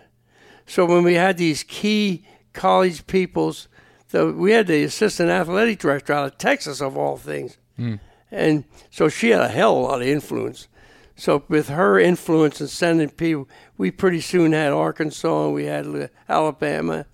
So 0.67 0.85
when 0.85 1.03
we 1.03 1.15
had 1.15 1.37
these 1.37 1.63
key 1.63 2.27
college 2.53 3.07
peoples, 3.07 3.67
the, 4.09 4.31
we 4.31 4.51
had 4.51 4.67
the 4.67 4.83
assistant 4.83 5.29
athletic 5.29 5.79
director 5.79 6.13
out 6.13 6.25
of 6.25 6.37
Texas, 6.37 6.81
of 6.81 6.97
all 6.97 7.17
things, 7.17 7.57
hmm. 7.75 7.95
and 8.31 8.63
so 8.89 9.09
she 9.09 9.29
had 9.29 9.41
a 9.41 9.47
hell 9.47 9.77
of 9.77 9.83
a 9.83 9.85
lot 9.87 10.01
of 10.01 10.07
influence. 10.07 10.67
So 11.15 11.43
with 11.47 11.69
her 11.69 11.97
influence 11.97 12.59
and 12.59 12.69
sending 12.69 13.09
people, 13.09 13.47
we 13.77 13.89
pretty 13.89 14.21
soon 14.21 14.51
had 14.51 14.73
Arkansas, 14.73 15.45
and 15.45 15.53
we 15.53 15.65
had 15.65 16.09
Alabama, 16.27 17.05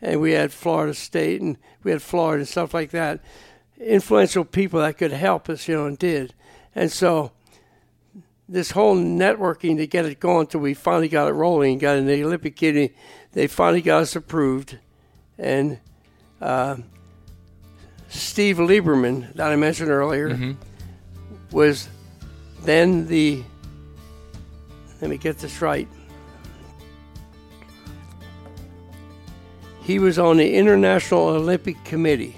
and 0.00 0.20
we 0.20 0.32
had 0.32 0.52
Florida 0.52 0.94
State, 0.94 1.40
and 1.40 1.58
we 1.82 1.90
had 1.90 2.02
Florida 2.02 2.40
and 2.40 2.48
stuff 2.48 2.72
like 2.72 2.90
that. 2.90 3.20
Influential 3.78 4.44
people 4.44 4.80
that 4.80 4.98
could 4.98 5.12
help 5.12 5.48
us, 5.48 5.68
you 5.68 5.76
know, 5.76 5.86
and 5.86 5.98
did. 5.98 6.34
And 6.74 6.90
so 6.90 7.32
this 8.48 8.72
whole 8.72 8.96
networking 8.96 9.76
to 9.76 9.86
get 9.86 10.04
it 10.04 10.18
going 10.20 10.40
until 10.40 10.60
we 10.60 10.74
finally 10.74 11.08
got 11.08 11.28
it 11.28 11.32
rolling, 11.32 11.78
got 11.78 11.96
in 11.96 12.06
the 12.06 12.24
Olympic 12.24 12.56
Committee, 12.56 12.94
they 13.32 13.46
finally 13.46 13.80
got 13.80 14.02
us 14.02 14.16
approved. 14.16 14.78
And 15.38 15.78
uh, 16.40 16.76
Steve 18.08 18.56
Lieberman, 18.56 19.32
that 19.34 19.50
I 19.50 19.56
mentioned 19.56 19.90
earlier, 19.90 20.28
was 21.52 21.88
then 22.62 23.06
the, 23.06 23.42
let 25.00 25.10
me 25.10 25.16
get 25.16 25.38
this 25.38 25.62
right. 25.62 25.88
He 29.82 29.98
was 29.98 30.18
on 30.18 30.36
the 30.36 30.54
International 30.54 31.28
Olympic 31.28 31.82
Committee, 31.84 32.36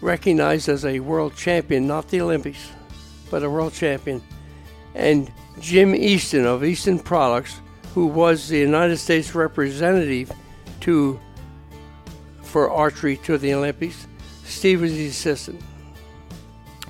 recognized 0.00 0.68
as 0.68 0.84
a 0.84 1.00
world 1.00 1.34
champion, 1.36 1.86
not 1.86 2.08
the 2.08 2.20
Olympics, 2.20 2.70
but 3.30 3.42
a 3.42 3.50
world 3.50 3.72
champion. 3.72 4.22
And 4.94 5.30
Jim 5.60 5.94
Easton 5.94 6.46
of 6.46 6.64
Easton 6.64 6.98
Products, 6.98 7.60
who 7.94 8.06
was 8.06 8.48
the 8.48 8.58
United 8.58 8.98
States 8.98 9.34
representative 9.34 10.30
to 10.80 11.18
for 12.46 12.70
archery 12.70 13.16
to 13.18 13.36
the 13.38 13.52
Olympics, 13.54 14.06
Steve 14.44 14.80
was 14.80 14.92
the 14.92 15.06
assistant. 15.06 15.60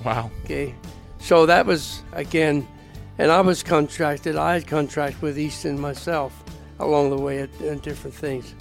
wow. 0.05 0.31
Okay, 0.45 0.73
so 1.19 1.45
that 1.45 1.65
was 1.65 2.03
again, 2.13 2.67
and 3.17 3.31
I 3.31 3.41
was 3.41 3.63
contracted. 3.63 4.35
I 4.35 4.53
had 4.53 4.67
contract 4.67 5.21
with 5.21 5.37
Easton 5.37 5.79
myself 5.79 6.43
along 6.79 7.09
the 7.09 7.17
way 7.17 7.39
at, 7.39 7.61
at 7.61 7.81
different 7.81 8.15
things, 8.15 8.53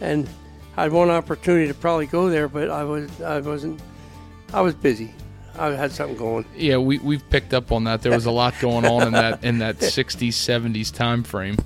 and 0.00 0.28
I 0.76 0.82
had 0.84 0.92
one 0.92 1.10
opportunity 1.10 1.66
to 1.68 1.74
probably 1.74 2.06
go 2.06 2.28
there, 2.30 2.48
but 2.48 2.70
I 2.70 2.84
was 2.84 3.20
I 3.20 3.40
wasn't 3.40 3.80
I 4.52 4.60
was 4.60 4.74
busy. 4.74 5.14
I 5.58 5.68
had 5.70 5.92
something 5.92 6.16
going. 6.16 6.46
Yeah, 6.56 6.78
we 6.78 6.98
we've 6.98 7.28
picked 7.28 7.52
up 7.52 7.72
on 7.72 7.84
that. 7.84 8.02
There 8.02 8.12
was 8.12 8.26
a 8.26 8.30
lot 8.30 8.54
going 8.60 8.86
on 8.86 9.06
in 9.06 9.12
that 9.12 9.44
in 9.44 9.58
that 9.58 9.78
60s 9.78 10.28
70s 10.28 10.92
time 10.94 11.22
frame. 11.22 11.56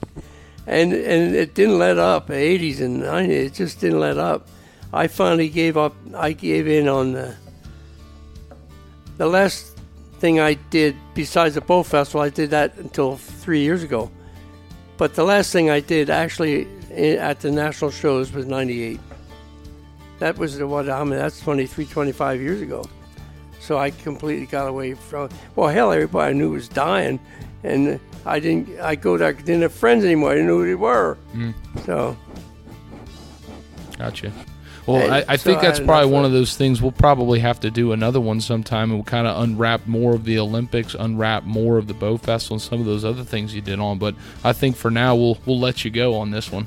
and 0.67 0.93
and 0.93 1.35
it 1.37 1.55
didn't 1.55 1.79
let 1.79 1.99
up. 1.99 2.29
80s 2.29 2.81
and 2.81 3.03
90s, 3.03 3.29
it 3.31 3.55
just 3.55 3.81
didn't 3.81 4.01
let 4.01 4.19
up. 4.19 4.49
I 4.97 5.09
finally 5.09 5.49
gave 5.49 5.77
up. 5.77 5.95
I 6.15 6.33
gave 6.33 6.67
in 6.67 6.89
on 6.89 7.13
the 7.13 7.35
the 9.19 9.27
last 9.27 9.79
thing 10.19 10.41
I 10.41 10.55
did 10.71 10.97
besides 11.15 11.55
the 11.55 11.61
bow 11.61 11.83
festival. 11.83 12.23
I 12.23 12.31
did 12.31 12.51
that 12.51 12.77
until 12.79 13.17
three 13.17 13.61
years 13.61 13.83
ago. 13.83 14.11
But 14.97 15.15
the 15.15 15.25
last 15.25 15.53
thing 15.53 15.69
I 15.71 15.81
did 15.81 16.09
actually 16.09 16.67
eh, 16.91 17.17
at 17.17 17.41
the 17.41 17.51
national 17.51 17.91
shows 17.91 18.33
was 18.33 18.47
98. 18.47 18.99
That 20.19 20.39
was 20.39 20.57
the 20.57 20.67
what 20.67 20.89
I 20.89 21.05
mean. 21.05 21.19
That's 21.19 21.41
23, 21.41 21.85
25 21.85 22.41
years 22.41 22.63
ago. 22.63 22.83
So 23.61 23.77
I 23.77 23.91
completely 23.91 24.47
got 24.47 24.67
away 24.67 24.95
from. 24.95 25.29
Well, 25.55 25.69
hell, 25.69 25.93
everybody 25.93 26.31
I 26.31 26.33
knew 26.33 26.53
was 26.53 26.69
dying, 26.69 27.21
and 27.65 28.01
I 28.25 28.41
didn't. 28.41 28.81
I 28.81 28.95
go 28.95 29.19
there. 29.19 29.29
I 29.29 29.33
didn't 29.33 29.63
have 29.63 29.75
friends 29.75 30.05
anymore. 30.05 30.31
I 30.31 30.35
didn't 30.37 30.49
know 30.49 30.59
who 30.59 30.67
they 30.67 30.75
were. 30.75 31.19
Mm. 31.35 31.55
So 31.85 32.17
Gotcha. 33.99 34.33
Well, 34.87 35.11
I, 35.13 35.25
I 35.29 35.37
so 35.37 35.45
think 35.51 35.63
that's 35.63 35.79
had 35.79 35.87
probably 35.87 36.11
one 36.13 36.25
of- 36.25 36.31
of 36.31 36.33
those 36.33 36.57
things. 36.57 36.81
We'll 36.81 36.93
probably 36.93 37.41
have 37.41 37.59
to 37.61 37.71
do 37.71 37.93
another 37.93 38.21
one 38.21 38.41
sometime, 38.41 38.91
and 38.91 38.95
we'll 38.95 39.05
kind 39.05 39.27
of 39.27 39.43
unwrap 39.43 39.87
more 39.87 40.15
of 40.15 40.25
the 40.25 40.39
Olympics, 40.39 40.95
unwrap 40.95 41.45
more 41.45 41.77
of 41.79 41.87
the 41.89 41.95
bow 41.95 42.17
festival, 42.19 42.55
and 42.57 42.63
some 42.63 42.81
of 42.81 42.87
those 42.87 43.05
other 43.05 43.25
things 43.25 43.55
you 43.55 43.61
did 43.61 43.81
on. 43.81 43.99
But 43.99 44.15
I 44.45 44.53
think 44.53 44.77
for 44.77 44.91
now, 44.91 45.17
we'll 45.17 45.39
we'll 45.45 45.59
let 45.59 45.85
you 45.85 45.91
go 45.91 46.15
on 46.15 46.31
this 46.31 46.53
one. 46.53 46.67